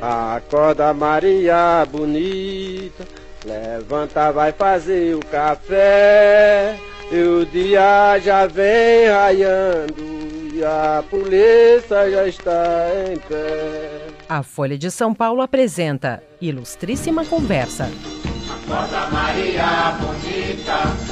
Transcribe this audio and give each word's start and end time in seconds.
Acorda 0.00 0.94
Maria 0.94 1.86
bonita, 1.90 3.04
levanta, 3.44 4.30
vai 4.30 4.52
fazer 4.52 5.16
o 5.16 5.20
café. 5.26 6.78
E 7.10 7.20
o 7.22 7.46
dia 7.46 8.18
já 8.18 8.46
vem 8.46 9.08
raiando 9.08 10.18
e 10.52 10.62
a 10.62 11.02
polícia 11.08 12.10
já 12.10 12.26
está 12.26 12.88
em 13.10 13.16
pé. 13.16 14.08
A 14.28 14.42
Folha 14.42 14.76
de 14.76 14.90
São 14.90 15.14
Paulo 15.14 15.40
apresenta 15.40 16.22
Ilustríssima 16.40 17.24
Conversa. 17.24 17.90
Acorda 18.50 19.06
Maria 19.10 19.96
bonita. 20.00 21.07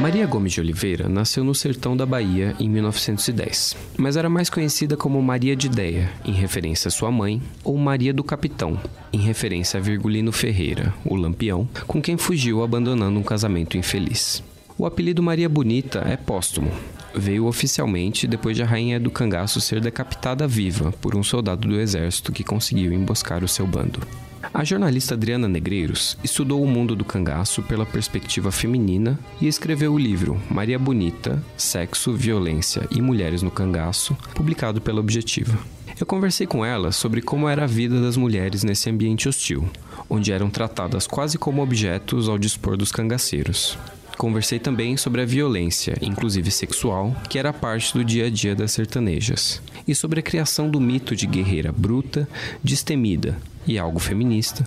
Maria 0.00 0.26
Gomes 0.26 0.52
de 0.52 0.60
Oliveira 0.60 1.08
nasceu 1.08 1.44
no 1.44 1.54
sertão 1.54 1.96
da 1.96 2.04
Bahia 2.04 2.54
em 2.58 2.68
1910, 2.68 3.76
mas 3.96 4.16
era 4.16 4.28
mais 4.28 4.50
conhecida 4.50 4.96
como 4.96 5.22
Maria 5.22 5.54
de 5.54 5.66
Ideia, 5.66 6.10
em 6.24 6.32
referência 6.32 6.88
à 6.88 6.90
sua 6.90 7.10
mãe, 7.10 7.42
ou 7.62 7.76
Maria 7.76 8.12
do 8.12 8.24
Capitão, 8.24 8.78
em 9.12 9.18
referência 9.18 9.78
a 9.78 9.82
Virgulino 9.82 10.32
Ferreira, 10.32 10.92
o 11.04 11.14
Lampião, 11.16 11.68
com 11.86 12.00
quem 12.00 12.16
fugiu 12.16 12.62
abandonando 12.62 13.18
um 13.18 13.22
casamento 13.22 13.76
infeliz. 13.76 14.42
O 14.76 14.86
apelido 14.86 15.22
Maria 15.22 15.48
Bonita 15.48 16.00
é 16.08 16.16
póstumo. 16.16 16.70
Veio 17.14 17.46
oficialmente 17.46 18.26
depois 18.26 18.56
de 18.56 18.62
a 18.62 18.66
rainha 18.66 18.98
do 18.98 19.10
cangaço 19.10 19.60
ser 19.60 19.80
decapitada 19.80 20.46
viva 20.46 20.92
por 21.00 21.14
um 21.14 21.22
soldado 21.22 21.68
do 21.68 21.78
exército 21.78 22.32
que 22.32 22.44
conseguiu 22.44 22.92
emboscar 22.92 23.44
o 23.44 23.48
seu 23.48 23.66
bando. 23.66 24.00
A 24.54 24.64
jornalista 24.64 25.14
Adriana 25.14 25.46
Negreiros 25.46 26.16
estudou 26.24 26.62
o 26.62 26.66
mundo 26.66 26.96
do 26.96 27.04
cangaço 27.04 27.62
pela 27.62 27.84
perspectiva 27.84 28.50
feminina 28.50 29.18
e 29.40 29.46
escreveu 29.46 29.92
o 29.92 29.98
livro 29.98 30.40
Maria 30.50 30.78
Bonita, 30.78 31.42
Sexo, 31.56 32.14
Violência 32.14 32.88
e 32.90 33.02
Mulheres 33.02 33.42
no 33.42 33.50
Cangaço, 33.50 34.16
publicado 34.34 34.80
pela 34.80 35.00
Objetiva. 35.00 35.58
Eu 36.00 36.06
conversei 36.06 36.46
com 36.46 36.64
ela 36.64 36.90
sobre 36.92 37.20
como 37.20 37.46
era 37.46 37.64
a 37.64 37.66
vida 37.66 38.00
das 38.00 38.16
mulheres 38.16 38.64
nesse 38.64 38.88
ambiente 38.88 39.28
hostil, 39.28 39.68
onde 40.08 40.32
eram 40.32 40.48
tratadas 40.48 41.06
quase 41.06 41.36
como 41.36 41.62
objetos 41.62 42.26
ao 42.26 42.38
dispor 42.38 42.76
dos 42.76 42.90
cangaceiros. 42.90 43.78
Conversei 44.20 44.58
também 44.58 44.98
sobre 44.98 45.22
a 45.22 45.24
violência, 45.24 45.96
inclusive 46.02 46.50
sexual, 46.50 47.16
que 47.30 47.38
era 47.38 47.54
parte 47.54 47.94
do 47.94 48.04
dia 48.04 48.26
a 48.26 48.30
dia 48.30 48.54
das 48.54 48.70
sertanejas, 48.70 49.62
e 49.88 49.94
sobre 49.94 50.20
a 50.20 50.22
criação 50.22 50.68
do 50.68 50.78
mito 50.78 51.16
de 51.16 51.26
guerreira 51.26 51.72
bruta, 51.72 52.28
destemida, 52.62 53.38
e 53.66 53.78
algo 53.78 53.98
feminista, 53.98 54.62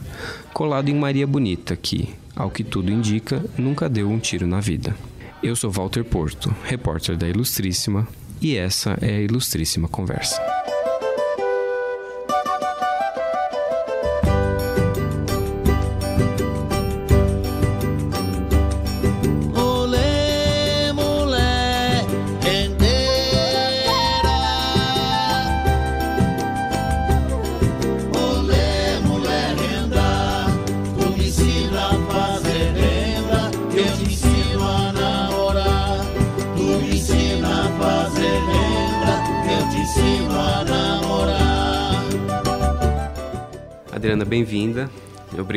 colado 0.55 0.89
em 0.89 0.95
Maria 0.95 1.27
Bonita, 1.27 1.75
que, 1.75 2.09
ao 2.35 2.49
que 2.49 2.63
tudo 2.63 2.91
indica, 2.91 3.45
nunca 3.55 3.87
deu 3.87 4.09
um 4.09 4.17
tiro 4.17 4.47
na 4.47 4.59
vida. 4.59 4.95
Eu 5.43 5.55
sou 5.55 5.69
Walter 5.69 6.03
Porto, 6.03 6.51
repórter 6.63 7.15
da 7.15 7.29
Ilustríssima, 7.29 8.07
e 8.41 8.55
essa 8.55 8.97
é 9.03 9.17
a 9.17 9.21
Ilustríssima 9.21 9.87
Conversa. 9.87 10.52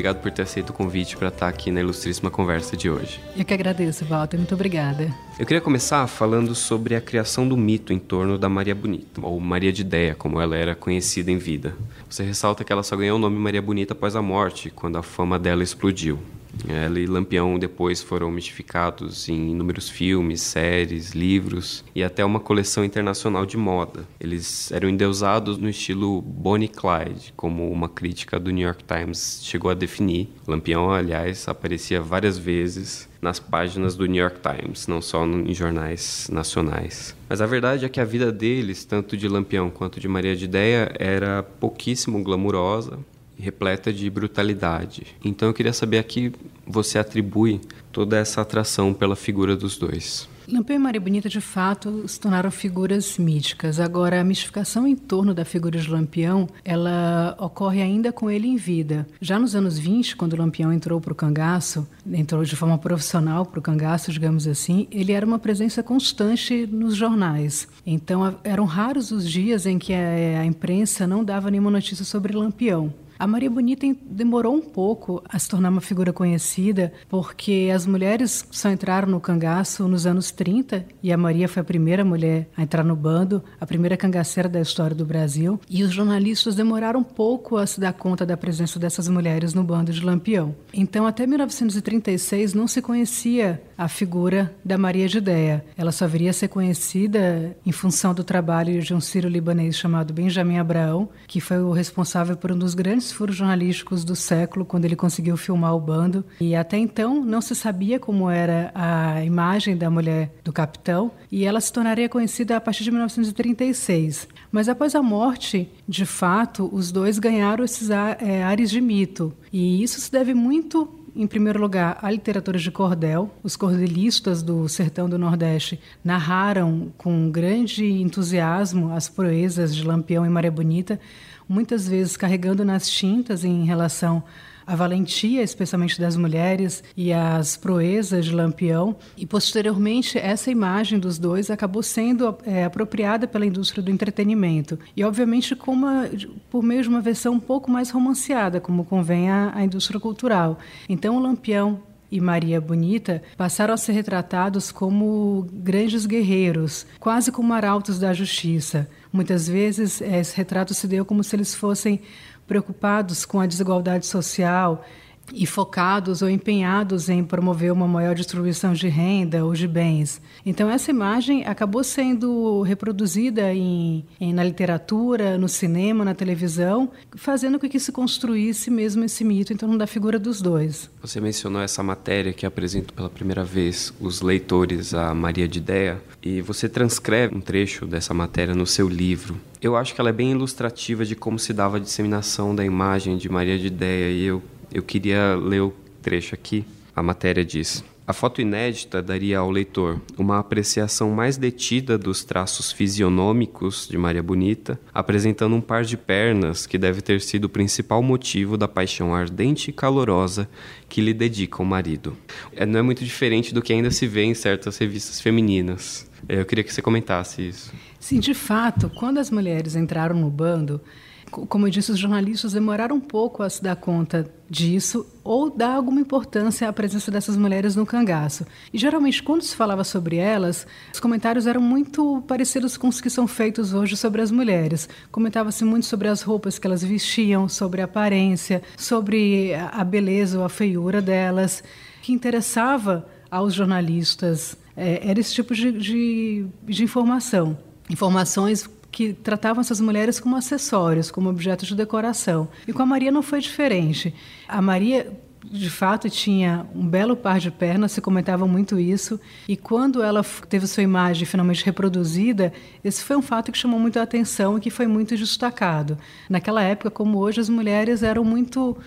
Obrigado 0.07 0.23
por 0.23 0.31
ter 0.31 0.43
aceito 0.43 0.71
o 0.71 0.73
convite 0.73 1.17
para 1.17 1.27
estar 1.27 1.49
aqui 1.49 1.73
na 1.73 1.81
Ilustríssima 1.81 2.31
Conversa 2.31 2.77
de 2.77 2.89
hoje. 2.89 3.21
Eu 3.37 3.45
que 3.45 3.53
agradeço, 3.53 4.05
Walter. 4.05 4.37
Muito 4.37 4.55
obrigada. 4.55 5.13
Eu 5.37 5.45
queria 5.45 5.61
começar 5.61 6.07
falando 6.07 6.55
sobre 6.55 6.95
a 6.95 7.01
criação 7.01 7.49
do 7.49 7.57
mito 7.57 7.93
em 7.93 7.99
torno 7.99 8.39
da 8.39 8.49
Maria 8.49 8.73
Bonita, 8.73 9.21
ou 9.21 9.41
Maria 9.41 9.73
de 9.73 9.81
Ideia, 9.83 10.15
como 10.15 10.41
ela 10.41 10.57
era 10.57 10.77
conhecida 10.77 11.33
em 11.33 11.39
vida. 11.39 11.75
Você 12.09 12.23
ressalta 12.23 12.63
que 12.63 12.73
ela 12.73 12.85
só 12.85 12.95
ganhou 12.95 13.17
o 13.17 13.21
nome 13.21 13.37
Maria 13.37 13.61
Bonita 13.61 13.95
após 13.95 14.15
a 14.15 14.23
morte, 14.23 14.71
quando 14.71 14.97
a 14.97 15.03
fama 15.03 15.41
dela 15.41 15.65
explodiu. 15.65 16.21
Ela 16.69 16.99
e 16.99 17.07
Lampião 17.07 17.59
depois 17.59 18.03
foram 18.03 18.31
mitificados 18.31 19.29
em 19.29 19.51
inúmeros 19.51 19.89
filmes, 19.89 20.41
séries, 20.41 21.13
livros 21.13 21.85
e 21.95 22.03
até 22.03 22.25
uma 22.25 22.41
coleção 22.41 22.85
internacional 22.85 23.47
de 23.47 23.57
moda. 23.57 24.07
Eles 24.21 24.71
eram 24.73 24.89
endeusados 24.89 25.59
no 25.59 25.69
estilo 25.69 26.21
Bonnie 26.23 26.69
Clyde, 26.69 27.33
como 27.37 27.71
uma 27.71 27.89
crítica 27.89 28.39
do 28.39 28.51
New 28.51 28.67
York 28.67 28.85
Times 28.85 29.41
chegou 29.43 29.71
a 29.71 29.75
definir. 29.75 30.29
Lampião, 30.47 30.91
aliás, 30.91 31.49
aparecia 31.49 32.01
várias 32.01 32.39
vezes 32.39 33.09
nas 33.21 33.41
páginas 33.41 33.97
do 33.97 34.07
New 34.07 34.23
York 34.23 34.39
Times, 34.41 34.87
não 34.87 35.03
só 35.03 35.25
em 35.27 35.53
jornais 35.53 36.29
nacionais. 36.31 37.17
Mas 37.29 37.41
a 37.41 37.47
verdade 37.47 37.85
é 37.85 37.89
que 37.89 38.01
a 38.01 38.05
vida 38.05 38.31
deles, 38.31 38.85
tanto 38.85 39.17
de 39.17 39.27
Lampião 39.27 39.71
quanto 39.71 39.99
de 39.99 40.07
Maria 40.07 40.37
de 40.37 40.45
Ideia, 40.45 40.93
era 40.99 41.43
pouquíssimo 41.43 42.23
glamurosa, 42.23 42.99
repleta 43.39 43.93
de 43.93 44.09
brutalidade. 44.09 45.07
Então 45.25 45.49
eu 45.49 45.55
queria 45.55 45.73
saber 45.73 45.99
a 45.99 46.03
que 46.03 46.33
você 46.67 46.99
atribui 46.99 47.61
toda 47.93 48.17
essa 48.17 48.41
atração 48.41 48.93
pela 48.93 49.17
figura 49.17 49.57
dos 49.57 49.77
dois. 49.77 50.29
Lampião 50.49 50.77
e 50.77 50.79
Maria 50.79 51.01
Bonita, 51.01 51.29
de 51.29 51.41
fato, 51.41 52.07
se 52.07 52.21
tornaram 52.21 52.53
figuras 52.53 53.19
míticas. 53.19 53.81
Agora, 53.81 54.21
a 54.21 54.25
mistificação 54.25 54.87
em 54.87 54.95
torno 54.95 55.35
da 55.35 55.45
figura 55.45 55.77
de 55.81 55.91
Lampião, 55.91 56.49
ela 56.65 57.37
ocorre 57.41 57.83
ainda 57.83 58.13
com 58.13 58.31
ele 58.31 58.47
em 58.47 58.55
vida. 58.55 59.09
Já 59.21 59.41
nos 59.41 59.57
anos 59.57 59.77
20, 59.77 60.15
quando 60.15 60.37
Lampião 60.37 60.73
entrou 60.73 61.01
para 61.01 61.13
o 61.13 61.17
cangaço, 61.17 61.87
entrou 62.13 62.45
de 62.45 62.55
forma 62.55 62.79
profissional 62.79 63.45
para 63.45 63.59
o 63.59 63.63
cangaço, 63.63 64.13
digamos 64.13 64.47
assim, 64.47 64.87
ele 64.93 65.11
era 65.11 65.27
uma 65.27 65.39
presença 65.39 65.83
constante 65.83 66.65
nos 66.65 66.95
jornais. 66.95 67.67
Então, 67.85 68.39
eram 68.45 68.67
raros 68.67 69.11
os 69.11 69.29
dias 69.29 69.67
em 69.67 69.81
que 69.81 69.93
a, 69.93 70.45
imprensa 70.45 71.09
não 71.09 71.25
dava 71.25 71.51
nenhuma 71.51 71.73
notícia 71.73 72.05
sobre 72.05 72.37
Lampião. 72.37 72.95
A 73.19 73.27
Maria 73.27 73.49
Bonita 73.49 73.87
demorou 74.03 74.55
um 74.55 74.61
pouco 74.61 75.23
a 75.27 75.39
se 75.39 75.49
tornar 75.49 75.71
uma 75.71 75.81
figura 75.81 76.13
conhecida, 76.13 76.93
porque 77.09 77.71
as 77.75 77.87
mulheres 77.87 78.47
só 78.51 78.71
entraram 78.71 79.09
no 79.09 79.21
cangaço 79.21 79.89
nos 79.89 80.07
anos 80.07 80.31
30 80.31 80.85
e 81.03 81.11
a 81.11 81.17
Maria 81.17 81.49
foi 81.49 81.63
a 81.63 81.65
primeira 81.65 82.05
mulher 82.05 82.47
a 82.55 82.63
entrar 82.63 82.85
no 82.85 82.95
bando, 82.95 83.43
a 83.59 83.67
primeira 83.67 83.97
cangaceira 83.97 84.51
da 84.51 84.61
história 84.61 84.95
do 84.95 85.07
Brasil, 85.07 85.59
e 85.69 85.83
os 85.83 85.93
jornalistas 85.93 86.55
demoraram 86.55 87.01
um 87.01 87.05
pouco 87.05 87.57
a 87.57 87.67
se 87.67 87.81
dar 87.81 87.95
conta 87.95 88.27
da 88.27 88.37
presença 88.37 88.79
dessas 88.79 89.09
mulheres 89.09 89.55
no 89.55 89.65
bando 89.65 89.93
de 89.93 90.05
Lampião. 90.05 90.55
Então, 90.75 91.07
até 91.07 91.27
1936 91.27 92.53
não 92.53 92.69
se 92.69 92.83
conhecia 92.83 93.63
a 93.77 93.89
figura 93.89 94.55
da 94.65 94.77
Maria 94.77 95.07
Ideia. 95.07 95.65
Ela 95.77 95.93
só 95.93 96.07
viria 96.07 96.31
a 96.31 96.33
ser 96.33 96.49
conhecida 96.49 97.57
em 97.65 97.73
função 97.73 98.13
do 98.13 98.25
trabalho 98.25 98.83
de 98.83 98.93
um 98.93 99.01
sírio-libanês 99.01 99.77
chamado 99.77 100.13
Benjamin 100.13 100.59
Abraão, 100.59 101.09
que 101.27 101.41
foi 101.41 101.59
o 101.59 101.71
responsável 101.71 102.37
por 102.37 102.51
um 102.51 102.59
dos 102.59 102.75
grandes 102.75 102.97
grandes 102.97 103.13
furos 103.13 103.37
jornalísticos 103.37 104.05
do 104.05 104.17
século, 104.17 104.65
quando 104.65 104.85
ele 104.85 104.97
conseguiu 104.97 105.37
filmar 105.37 105.75
o 105.75 105.81
bando. 105.81 106.25
E 106.41 106.55
até 106.55 106.79
então 106.79 107.25
não 107.25 107.41
se 107.41 107.55
sabia 107.55 107.99
como 107.99 108.31
era 108.31 108.71
a 108.75 109.25
imagem 109.25 109.77
da 109.77 109.91
mulher 109.91 110.33
do 110.43 110.53
capitão, 110.53 111.11
e 111.31 111.45
ela 111.45 111.61
se 111.61 111.73
tornaria 111.73 112.09
conhecida 112.09 112.57
a 112.57 112.61
partir 112.61 112.85
de 112.85 112.91
1936. 112.91 114.29
Mas 114.51 114.69
após 114.69 114.95
a 114.95 115.03
morte, 115.03 115.69
de 115.87 116.07
fato, 116.07 116.69
os 116.73 116.91
dois 116.91 117.19
ganharam 117.19 117.65
esses 117.65 117.91
é, 117.91 118.43
ares 118.43 118.71
de 118.71 118.81
mito. 118.81 119.33
E 119.53 119.83
isso 119.83 120.01
se 120.01 120.11
deve 120.11 120.33
muito 120.33 120.89
em 121.17 121.27
primeiro 121.27 121.59
lugar, 121.59 121.99
à 122.03 122.11
literatura 122.11 122.59
de 122.59 122.71
cordel. 122.71 123.31
Os 123.43 123.57
cordelistas 123.57 124.43
do 124.43 124.69
sertão 124.69 125.09
do 125.09 125.19
Nordeste 125.19 125.81
narraram 126.05 126.93
com 126.99 127.31
grande 127.31 127.87
entusiasmo 127.91 128.93
as 128.93 129.09
proezas 129.09 129.75
de 129.75 129.83
Lampião 129.83 130.27
e 130.27 130.29
Maré 130.29 130.51
Bonita, 130.51 131.01
muitas 131.49 131.89
vezes 131.89 132.19
carregando 132.19 132.67
nas 132.67 132.87
tintas 132.89 133.45
em 133.45 133.65
relação 133.65 134.23
à 134.67 134.75
valentia, 134.75 135.43
especialmente 135.43 136.01
das 136.01 136.17
mulheres, 136.17 136.83
e 136.97 137.13
às 137.13 137.57
proezas 137.57 138.25
de 138.25 138.35
Lampião. 138.35 138.97
E, 139.17 139.25
posteriormente, 139.25 140.19
essa 140.19 140.51
imagem 140.51 140.99
dos 140.99 141.19
dois 141.19 141.51
acabou 141.51 141.83
sendo 141.83 142.37
é, 142.45 142.65
apropriada 142.65 143.27
pela 143.27 143.47
indústria 143.47 143.83
do 143.83 143.91
entretenimento. 143.91 144.79
E, 144.97 145.05
obviamente, 145.05 145.55
com 145.55 145.73
uma, 145.73 146.09
por 146.51 146.63
meio 146.63 146.83
de 146.83 146.89
uma 146.89 147.01
versão 147.01 147.35
um 147.35 147.41
pouco 147.41 147.71
mais 147.71 147.91
romanceada, 147.91 148.61
como 148.61 148.85
convém 148.85 149.31
à, 149.31 149.53
à 149.55 149.65
indústria 149.65 150.01
cultural. 150.01 150.59
Então, 150.89 151.17
o 151.17 151.21
Lampião 151.21 151.81
e 152.11 152.21
Maria 152.21 152.61
Bonita 152.61 153.23
passaram 153.37 153.75
a 153.75 153.77
ser 153.77 153.93
retratados 153.93 154.71
como 154.71 155.47
grandes 155.53 156.07
guerreiros, 156.07 156.87
quase 157.01 157.33
como 157.33 157.53
arautos 157.53 157.99
da 157.99 158.13
justiça. 158.13 158.89
Muitas 159.13 159.49
vezes 159.49 160.01
esse 160.01 160.37
retrato 160.37 160.75
se 160.75 160.87
deu 160.87 161.05
como 161.05 161.25
se 161.25 161.35
eles 161.35 161.55
fossem 161.55 162.01
preocupados 162.47 163.25
com 163.25 163.41
a 163.41 163.47
desigualdade 163.47 164.07
social 164.07 164.85
e 165.33 165.47
focados 165.47 166.23
ou 166.23 166.31
empenhados 166.31 167.09
em 167.09 167.25
promover 167.25 167.73
uma 167.73 167.87
maior 167.87 168.15
distribuição 168.15 168.73
de 168.73 168.89
renda 168.89 169.45
ou 169.45 169.55
de 169.55 169.67
bens. 169.67 170.21
Então 170.45 170.71
essa 170.71 170.91
imagem 170.91 171.45
acabou 171.45 171.83
sendo 171.83 172.63
reproduzida 172.63 173.53
em, 173.53 174.05
em, 174.21 174.33
na 174.33 174.45
literatura, 174.45 175.37
no 175.39 175.49
cinema, 175.49 176.05
na 176.05 176.15
televisão, 176.15 176.91
fazendo 177.17 177.59
com 177.59 177.69
que 177.69 177.81
se 177.81 177.93
construísse 177.93 178.71
mesmo 178.71 179.05
esse 179.05 179.25
mito 179.25 179.53
em 179.53 179.57
torno 179.57 179.77
da 179.77 179.87
figura 179.87 180.19
dos 180.19 180.41
dois. 180.41 180.91
Você 181.03 181.21
mencionou 181.21 181.63
essa 181.63 181.83
matéria 181.83 182.33
que 182.33 182.47
apresenta 182.47 182.93
pela 182.93 183.11
primeira 183.11 183.45
vez 183.45 183.93
os 184.01 184.21
leitores 184.21 184.95
a 184.95 185.15
Maria 185.15 185.49
de 185.49 185.59
Ideia 185.59 186.01
e 186.23 186.41
você 186.41 186.69
transcreve 186.69 187.35
um 187.35 187.41
trecho 187.41 187.87
dessa 187.87 188.15
matéria 188.15 188.55
no 188.55 188.67
seu 188.67 188.89
livro. 188.89 189.37
Eu 189.61 189.77
acho 189.77 189.95
que 189.95 190.01
ela 190.01 190.11
é 190.11 190.13
bem 190.13 190.31
ilustrativa 190.31 191.05
de 191.05 191.17
como 191.17 191.39
se 191.39 191.53
dava 191.53 191.79
a 191.79 191.81
disseminação 191.81 192.55
da 192.55 192.65
imagem 192.65 193.17
de 193.17 193.29
Maria 193.29 193.59
de 193.59 193.67
Ideia 193.67 194.11
e 194.13 194.25
eu 194.25 194.43
eu 194.77 194.83
queria 194.83 195.35
ler 195.35 195.63
o 195.63 195.75
trecho 196.03 196.35
aqui. 196.35 196.63
A 196.95 197.03
matéria 197.03 197.43
diz: 197.43 197.83
A 198.07 198.13
foto 198.13 198.43
inédita 198.43 199.03
daria 199.03 199.39
ao 199.39 199.51
leitor 199.51 200.03
uma 200.19 200.39
apreciação 200.39 201.11
mais 201.13 201.39
detida 201.39 201.97
dos 201.97 202.23
traços 202.23 202.71
fisionômicos 202.71 203.89
de 203.91 203.97
Maria 203.97 204.23
Bonita, 204.23 204.79
apresentando 204.93 205.57
um 205.57 205.63
par 205.63 205.83
de 205.83 205.97
pernas 205.97 206.67
que 206.67 206.77
deve 206.77 207.01
ter 207.01 207.23
sido 207.23 207.47
o 207.47 207.49
principal 207.49 208.03
motivo 208.03 208.59
da 208.59 208.69
paixão 208.69 209.15
ardente 209.15 209.71
e 209.71 209.73
calorosa 209.73 210.47
que 210.91 211.01
lhe 211.01 211.15
dedica 211.15 211.63
o 211.63 211.67
marido. 211.67 212.15
É, 212.55 212.67
não 212.67 212.81
é 212.81 212.83
muito 212.83 213.03
diferente 213.03 213.55
do 213.55 213.63
que 213.63 213.73
ainda 213.73 213.91
se 213.91 214.07
vê 214.07 214.25
em 214.25 214.35
certas 214.35 214.77
revistas 214.77 215.23
femininas. 215.23 216.07
É, 216.29 216.39
eu 216.39 216.45
queria 216.45 216.63
que 216.63 216.73
você 216.73 216.83
comentasse 216.83 217.49
isso. 217.49 217.73
Sim, 217.99 218.21
de 218.21 218.35
fato, 218.35 218.91
quando 218.91 219.17
as 219.17 219.31
mulheres 219.31 219.75
entraram 219.75 220.21
no 220.21 220.29
bando, 220.29 220.83
como 221.31 221.67
eu 221.67 221.71
disse, 221.71 221.93
os 221.93 221.99
jornalistas 221.99 222.53
demoraram 222.53 222.97
um 222.97 223.01
pouco 223.01 223.43
a 223.43 223.51
se 223.51 223.63
dar 223.63 223.77
conta 223.77 224.31
disso 224.49 225.07
ou 225.25 225.51
dar 225.51 225.75
alguma 225.75 226.01
importância 226.01 226.69
à 226.69 226.73
presença 226.73 227.11
dessas 227.11 227.37
mulheres 227.37 227.75
no 227.75 227.85
cangaço. 227.85 228.47
E 228.73 228.79
geralmente, 228.79 229.23
quando 229.23 229.43
se 229.43 229.55
falava 229.55 229.83
sobre 229.83 230.17
elas, 230.17 230.67
os 230.93 231.01
comentários 231.01 231.47
eram 231.47 231.61
muito 231.61 232.23
parecidos 232.29 232.77
com 232.77 232.89
os 232.89 233.01
que 233.01 233.11
são 233.11 233.27
feitos 233.27 233.75
hoje 233.75 233.97
sobre 233.97 234.23
as 234.23 234.31
mulheres. 234.31 234.89
Comentava-se 235.11 235.65
muito 235.65 235.87
sobre 235.87 236.09
as 236.09 236.23
roupas 236.23 236.59
que 236.59 236.67
elas 236.67 236.83
vestiam, 236.83 237.49
sobre 237.49 237.81
a 237.81 237.85
aparência, 237.85 238.63
sobre 238.77 239.55
a 239.55 239.83
beleza 239.83 240.39
ou 240.39 240.45
a 240.45 240.49
feiura 240.49 241.03
delas. 241.03 241.63
O 241.99 242.03
que 242.03 242.13
interessava 242.13 243.07
aos 243.31 243.53
jornalistas 243.53 244.57
é, 244.77 245.11
era 245.11 245.19
esse 245.19 245.35
tipo 245.35 245.55
de, 245.55 245.73
de, 245.73 246.47
de 246.63 246.85
informação. 246.85 247.59
Informações 247.91 248.69
que 248.97 249.13
tratavam 249.13 249.61
essas 249.61 249.79
mulheres 249.79 250.19
como 250.19 250.37
acessórios, 250.37 251.11
como 251.11 251.29
objetos 251.29 251.69
de 251.69 251.75
decoração. 251.75 252.49
E 252.67 252.73
com 252.73 252.81
a 252.81 252.87
Maria 252.87 253.13
não 253.13 253.21
foi 253.23 253.41
diferente. 253.43 254.15
A 254.49 254.63
Maria 254.63 255.13
de 255.45 255.69
fato 255.69 256.09
tinha 256.09 256.67
um 256.75 256.89
belo 256.89 257.15
par 257.15 257.39
de 257.39 257.51
pernas, 257.51 257.93
se 257.93 258.01
comentava 258.01 258.47
muito 258.47 258.81
isso, 258.81 259.21
e 259.47 259.55
quando 259.55 260.03
ela 260.03 260.25
teve 260.49 260.67
sua 260.67 260.83
imagem 260.83 261.27
finalmente 261.27 261.63
reproduzida, 261.63 262.55
esse 262.83 263.05
foi 263.05 263.19
um 263.19 263.23
fato 263.23 263.53
que 263.53 263.59
chamou 263.59 263.79
muito 263.79 263.99
a 263.99 264.03
atenção 264.03 264.57
e 264.57 264.63
que 264.63 264.71
foi 264.71 264.87
muito 264.87 265.15
destacado. 265.15 265.99
Naquela 266.27 266.63
época, 266.63 266.91
como 266.91 267.19
hoje, 267.19 267.39
as 267.39 267.51
mulheres 267.51 268.03
eram 268.03 268.25
muito 268.25 268.79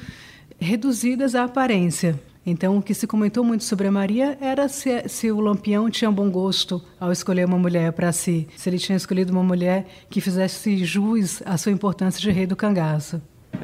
reduzidas 0.60 1.36
à 1.36 1.44
aparência. 1.44 2.20
Então, 2.50 2.78
o 2.78 2.82
que 2.82 2.96
se 2.96 3.06
comentou 3.06 3.44
muito 3.44 3.64
sobre 3.64 3.88
a 3.88 3.92
Maria 3.92 4.36
era 4.42 4.68
se, 4.68 5.08
se 5.08 5.32
o 5.32 5.40
Lampião 5.40 5.88
tinha 5.90 6.10
bom 6.10 6.32
gosto 6.32 6.82
ao 7.00 7.12
escolher 7.12 7.46
uma 7.46 7.60
mulher 7.60 7.94
para 7.94 8.12
si, 8.12 8.48
se 8.58 8.68
ele 8.68 8.80
tinha 8.80 8.96
escolhido 8.96 9.32
uma 9.32 9.44
mulher 9.44 9.86
que 10.10 10.20
fizesse 10.20 10.84
jus 10.84 11.44
à 11.46 11.58
sua 11.58 11.72
importância 11.72 12.20
de 12.20 12.32
rei 12.32 12.48
do 12.48 12.56
cangaço. 12.56 13.22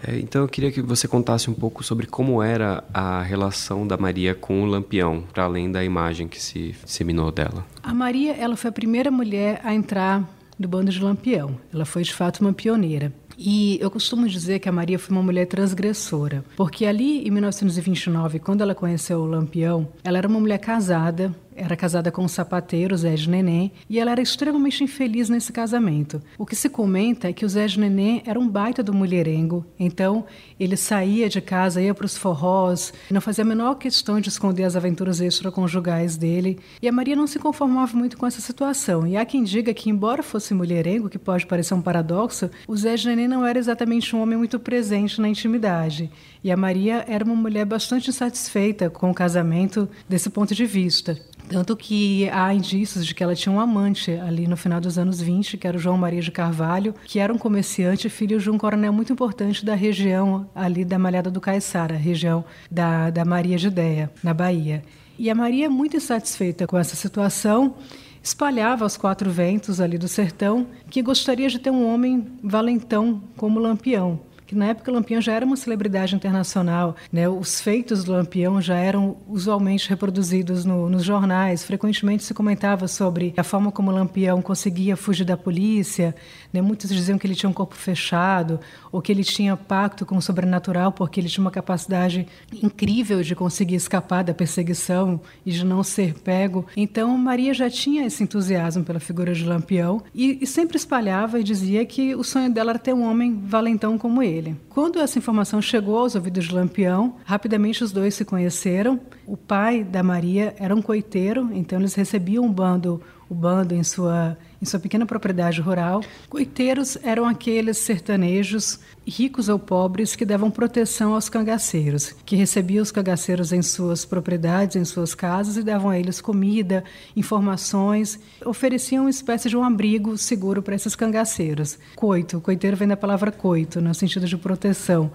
É, 0.08 0.20
então, 0.20 0.44
eu 0.44 0.48
queria 0.48 0.72
que 0.72 0.82
você 0.82 1.08
contasse 1.08 1.50
um 1.50 1.54
pouco 1.54 1.84
sobre 1.84 2.06
como 2.06 2.44
era 2.44 2.84
a 2.94 3.24
relação 3.24 3.88
da 3.88 3.98
Maria 3.98 4.36
com 4.36 4.62
o 4.62 4.66
Lampião, 4.66 5.24
para 5.34 5.46
além 5.46 5.72
da 5.72 5.84
imagem 5.84 6.28
que 6.28 6.42
se 6.42 6.76
disseminou 6.84 7.32
dela. 7.32 7.66
A 7.82 7.94
Maria 7.94 8.34
ela 8.34 8.56
foi 8.56 8.70
a 8.70 8.74
primeira 8.74 9.10
mulher 9.10 9.62
a 9.64 9.74
entrar 9.74 10.30
no 10.60 10.68
bando 10.68 10.92
de 10.92 11.00
Lampião. 11.00 11.58
Ela 11.74 11.86
foi, 11.86 12.04
de 12.04 12.14
fato, 12.14 12.42
uma 12.42 12.54
pioneira. 12.54 13.12
E 13.38 13.78
eu 13.82 13.92
costumo 13.92 14.28
dizer 14.28 14.60
que 14.60 14.70
a 14.70 14.72
Maria 14.72 14.98
foi 14.98 15.16
uma 15.16 15.24
mulher 15.24 15.46
transgressora, 15.46 16.44
porque 16.56 16.86
ali 16.86 17.28
em 17.28 17.32
1929, 17.32 18.40
quando 18.40 18.62
ela 18.62 18.76
conheceu 18.76 19.20
o 19.20 19.26
Lampião, 19.26 19.88
ela 20.04 20.18
era 20.18 20.28
uma 20.28 20.40
mulher 20.40 20.60
casada, 20.60 21.34
era 21.56 21.76
casada 21.76 22.12
com 22.12 22.24
um 22.24 22.28
sapateiro, 22.28 22.98
Zé 22.98 23.16
de 23.16 23.30
Neném, 23.30 23.72
e 23.90 24.00
ela 24.00 24.12
era 24.12 24.22
extremamente 24.22 24.84
infeliz 24.84 25.30
nesse 25.30 25.52
casamento. 25.52 26.22
O 26.38 26.46
que 26.46 26.56
se 26.56 26.70
comenta 26.70 27.30
é 27.30 27.34
que 27.34 27.46
o 27.46 27.50
Zé 27.50 27.66
de 27.66 27.80
Neném 27.80 28.22
era 28.26 28.40
um 28.40 28.48
baita 28.48 28.84
do 28.84 28.94
mulherengo, 28.94 29.66
então 29.80 30.26
ele 30.60 30.76
saía 30.76 31.30
de 31.30 31.40
casa, 31.40 31.82
ia 31.82 31.94
para 31.94 32.06
os 32.06 32.18
forrós, 32.18 32.94
não 33.10 33.22
fazia 33.22 33.44
a 33.44 33.48
menor 33.48 33.76
questão 33.76 34.20
de 34.20 34.30
esconder 34.30 34.64
as 34.64 34.76
aventuras 34.76 35.22
extraconjugais 35.22 36.18
dele, 36.18 36.60
e 36.82 36.88
a 36.88 36.92
Maria 36.92 37.16
não 37.16 37.28
se 37.28 37.40
conformava 37.40 37.96
muito 37.96 38.18
com 38.18 38.28
essa 38.28 38.42
situação. 38.42 39.08
E 39.08 39.16
há 39.16 39.26
quem 39.26 39.44
diga 39.44 39.74
que, 39.74 39.90
embora 39.90 40.22
fosse 40.22 40.54
mulherengo, 40.54 41.10
que 41.10 41.18
pode 41.18 41.46
parecer 41.46 41.74
um 41.74 41.82
paradoxo, 41.82 42.50
o 42.68 42.76
Zé 42.76 42.96
de 42.96 43.08
Neném 43.08 43.28
não 43.28 43.46
era 43.46 43.58
exatamente 43.58 44.16
um 44.16 44.22
homem 44.22 44.38
muito 44.38 44.60
presente 44.60 45.22
na 45.22 45.30
intimidade. 45.30 46.12
E 46.44 46.52
a 46.52 46.58
Maria 46.58 47.06
era 47.08 47.24
uma 47.24 47.36
mulher 47.36 47.66
bastante 47.66 48.10
insatisfeita 48.10 48.90
com 48.90 49.10
o 49.10 49.14
casamento 49.14 49.90
desse 50.08 50.30
ponto 50.30 50.54
de 50.54 50.66
vista. 50.66 51.20
Tanto 51.48 51.76
que 51.76 52.28
há 52.30 52.54
indícios 52.54 53.06
de 53.06 53.14
que 53.14 53.24
ela 53.24 53.36
tinha 53.36 53.54
um 53.54 53.60
amante 53.60 54.12
ali 54.12 54.48
no 54.48 54.58
final 54.58 54.82
dos 54.82 54.98
anos 54.98 55.22
20, 55.22 55.58
que 55.58 55.68
era 55.68 55.78
o 55.78 55.80
João 55.80 55.98
Maria 55.98 56.22
de 56.22 56.32
Carvalho, 56.32 56.94
que 57.06 57.20
era 57.20 57.32
um 57.32 57.38
comerciante, 57.38 58.10
filho 58.10 58.40
de 58.40 58.50
um 58.50 58.58
coronel 58.58 58.92
muito 58.92 59.14
importante 59.14 59.64
da 59.64 59.76
região 59.76 60.50
ali 60.56 60.84
da 60.84 60.98
Malhada 60.98 61.30
do 61.30 61.40
Caiçara, 61.40 61.96
região 61.96 62.44
da, 62.70 63.10
da 63.10 63.24
Maria 63.24 63.58
Ideia, 63.58 64.12
na 64.24 64.34
Bahia. 64.34 64.84
E 65.18 65.30
a 65.30 65.36
Maria, 65.36 65.70
muito 65.70 65.96
insatisfeita 65.96 66.68
com 66.68 66.78
essa 66.78 66.96
situação, 66.96 67.76
espalhava 68.22 68.84
aos 68.84 68.98
quatro 68.98 69.30
ventos 69.30 69.80
ali 69.80 69.98
do 69.98 70.08
sertão 70.08 70.68
que 70.90 71.02
gostaria 71.02 71.48
de 71.48 71.60
ter 71.60 71.70
um 71.70 71.88
homem 71.88 72.26
valentão 72.44 73.22
como 73.38 73.60
Lampião 73.60 74.20
que 74.46 74.56
na 74.56 74.68
época 74.68 74.92
o 74.92 74.94
Lampião 74.94 75.22
já 75.22 75.34
era 75.34 75.46
uma 75.46 75.56
celebridade 75.56 76.16
internacional, 76.16 76.96
né? 77.12 77.28
Os 77.28 77.60
feitos 77.60 78.04
do 78.04 78.12
Lampião 78.12 78.62
já 78.62 78.76
eram 78.76 79.18
usualmente 79.28 79.90
reproduzidos 79.90 80.66
no, 80.66 80.90
nos 80.90 81.04
jornais, 81.04 81.64
frequentemente 81.64 82.24
se 82.24 82.34
comentava 82.34 82.88
sobre 82.88 83.34
a 83.38 83.44
forma 83.44 83.72
como 83.72 83.92
o 83.92 83.94
Lampião 83.94 84.42
conseguia 84.42 84.96
fugir 84.96 85.26
da 85.26 85.36
polícia, 85.36 86.16
né? 86.54 86.62
Muitos 86.62 86.90
diziam 86.90 87.18
que 87.18 87.26
ele 87.26 87.36
tinha 87.36 87.50
um 87.50 87.54
corpo 87.54 87.76
fechado 87.76 88.60
ou 88.92 89.02
que 89.02 89.12
ele 89.12 89.24
tinha 89.24 89.58
pacto 89.58 90.06
com 90.06 90.18
o 90.18 90.22
sobrenatural 90.22 90.92
porque 90.92 91.20
ele 91.20 91.28
tinha 91.28 91.44
uma 91.44 91.52
capacidade 91.52 92.28
incrível 92.62 93.22
de 93.24 93.36
conseguir 93.36 93.76
escapar 93.76 94.24
da 94.24 94.34
perseguição 94.34 95.20
e 95.46 95.52
de 95.52 95.66
não 95.66 95.84
ser 95.84 96.14
pego. 96.14 96.66
Então 96.78 97.18
Maria 97.18 97.54
já 97.54 97.70
tinha 97.70 98.06
esse 98.06 98.24
entusiasmo 98.24 98.84
pela 98.84 99.00
figura 99.00 99.34
de 99.34 99.44
Lampião 99.44 100.04
e, 100.14 100.38
e 100.42 100.48
sempre 100.48 100.78
espalhava 100.78 101.40
e 101.40 101.44
dizia 101.44 101.86
que 101.86 102.14
o 102.16 102.24
sonho 102.24 102.54
dela 102.54 102.72
era 102.72 102.80
ter 102.80 102.94
um 102.94 103.04
homem 103.04 103.42
valentão 103.46 103.98
como 103.98 104.22
ele 104.22 104.35
Quando 104.70 105.00
essa 105.00 105.18
informação 105.18 105.62
chegou 105.62 105.98
aos 105.98 106.16
ouvidos 106.16 106.46
de 106.46 106.54
Lampião, 106.54 107.16
rapidamente 107.26 107.84
os 107.84 107.92
dois 107.92 108.14
se 108.16 108.26
conheceram. 108.26 109.00
O 109.26 109.38
pai 109.38 109.84
da 109.84 110.04
Maria 110.04 110.56
era 110.60 110.76
um 110.76 110.82
coiteiro, 110.82 111.50
então 111.54 111.80
eles 111.80 111.94
recebiam 111.94 112.44
um 112.46 112.52
bando, 112.52 113.02
o 113.30 113.34
bando 113.34 113.74
em 113.74 113.84
sua 113.84 114.38
em 114.66 114.68
sua 114.68 114.80
pequena 114.80 115.06
propriedade 115.06 115.62
rural. 115.62 116.04
Coiteiros 116.28 116.98
eram 117.04 117.26
aqueles 117.26 117.78
sertanejos, 117.78 118.80
ricos 119.08 119.48
ou 119.48 119.60
pobres, 119.60 120.16
que 120.16 120.26
davam 120.26 120.50
proteção 120.50 121.14
aos 121.14 121.30
cangaceiros, 121.30 122.16
que 122.26 122.36
recebiam 122.36 122.82
os 122.82 122.92
cangaceiros 122.92 123.54
em 123.54 123.62
suas 123.62 124.04
propriedades, 124.04 124.76
em 124.76 124.84
suas 124.84 125.14
casas 125.14 125.56
e 125.56 125.62
davam 125.62 125.92
a 125.92 126.00
eles 126.00 126.20
comida, 126.20 126.84
informações, 127.16 128.20
ofereciam 128.44 129.04
uma 129.04 129.10
espécie 129.12 129.48
de 129.48 129.56
um 129.56 129.64
abrigo 129.64 130.18
seguro 130.18 130.64
para 130.64 130.74
esses 130.74 130.96
cangaceiros. 130.96 131.78
Coito, 131.96 132.42
coiteiro 132.42 132.76
vem 132.76 132.88
da 132.88 132.98
palavra 132.98 133.32
coito, 133.32 133.80
no 133.80 133.94
sentido 133.94 134.26
de 134.26 134.36
proteção. 134.36 135.12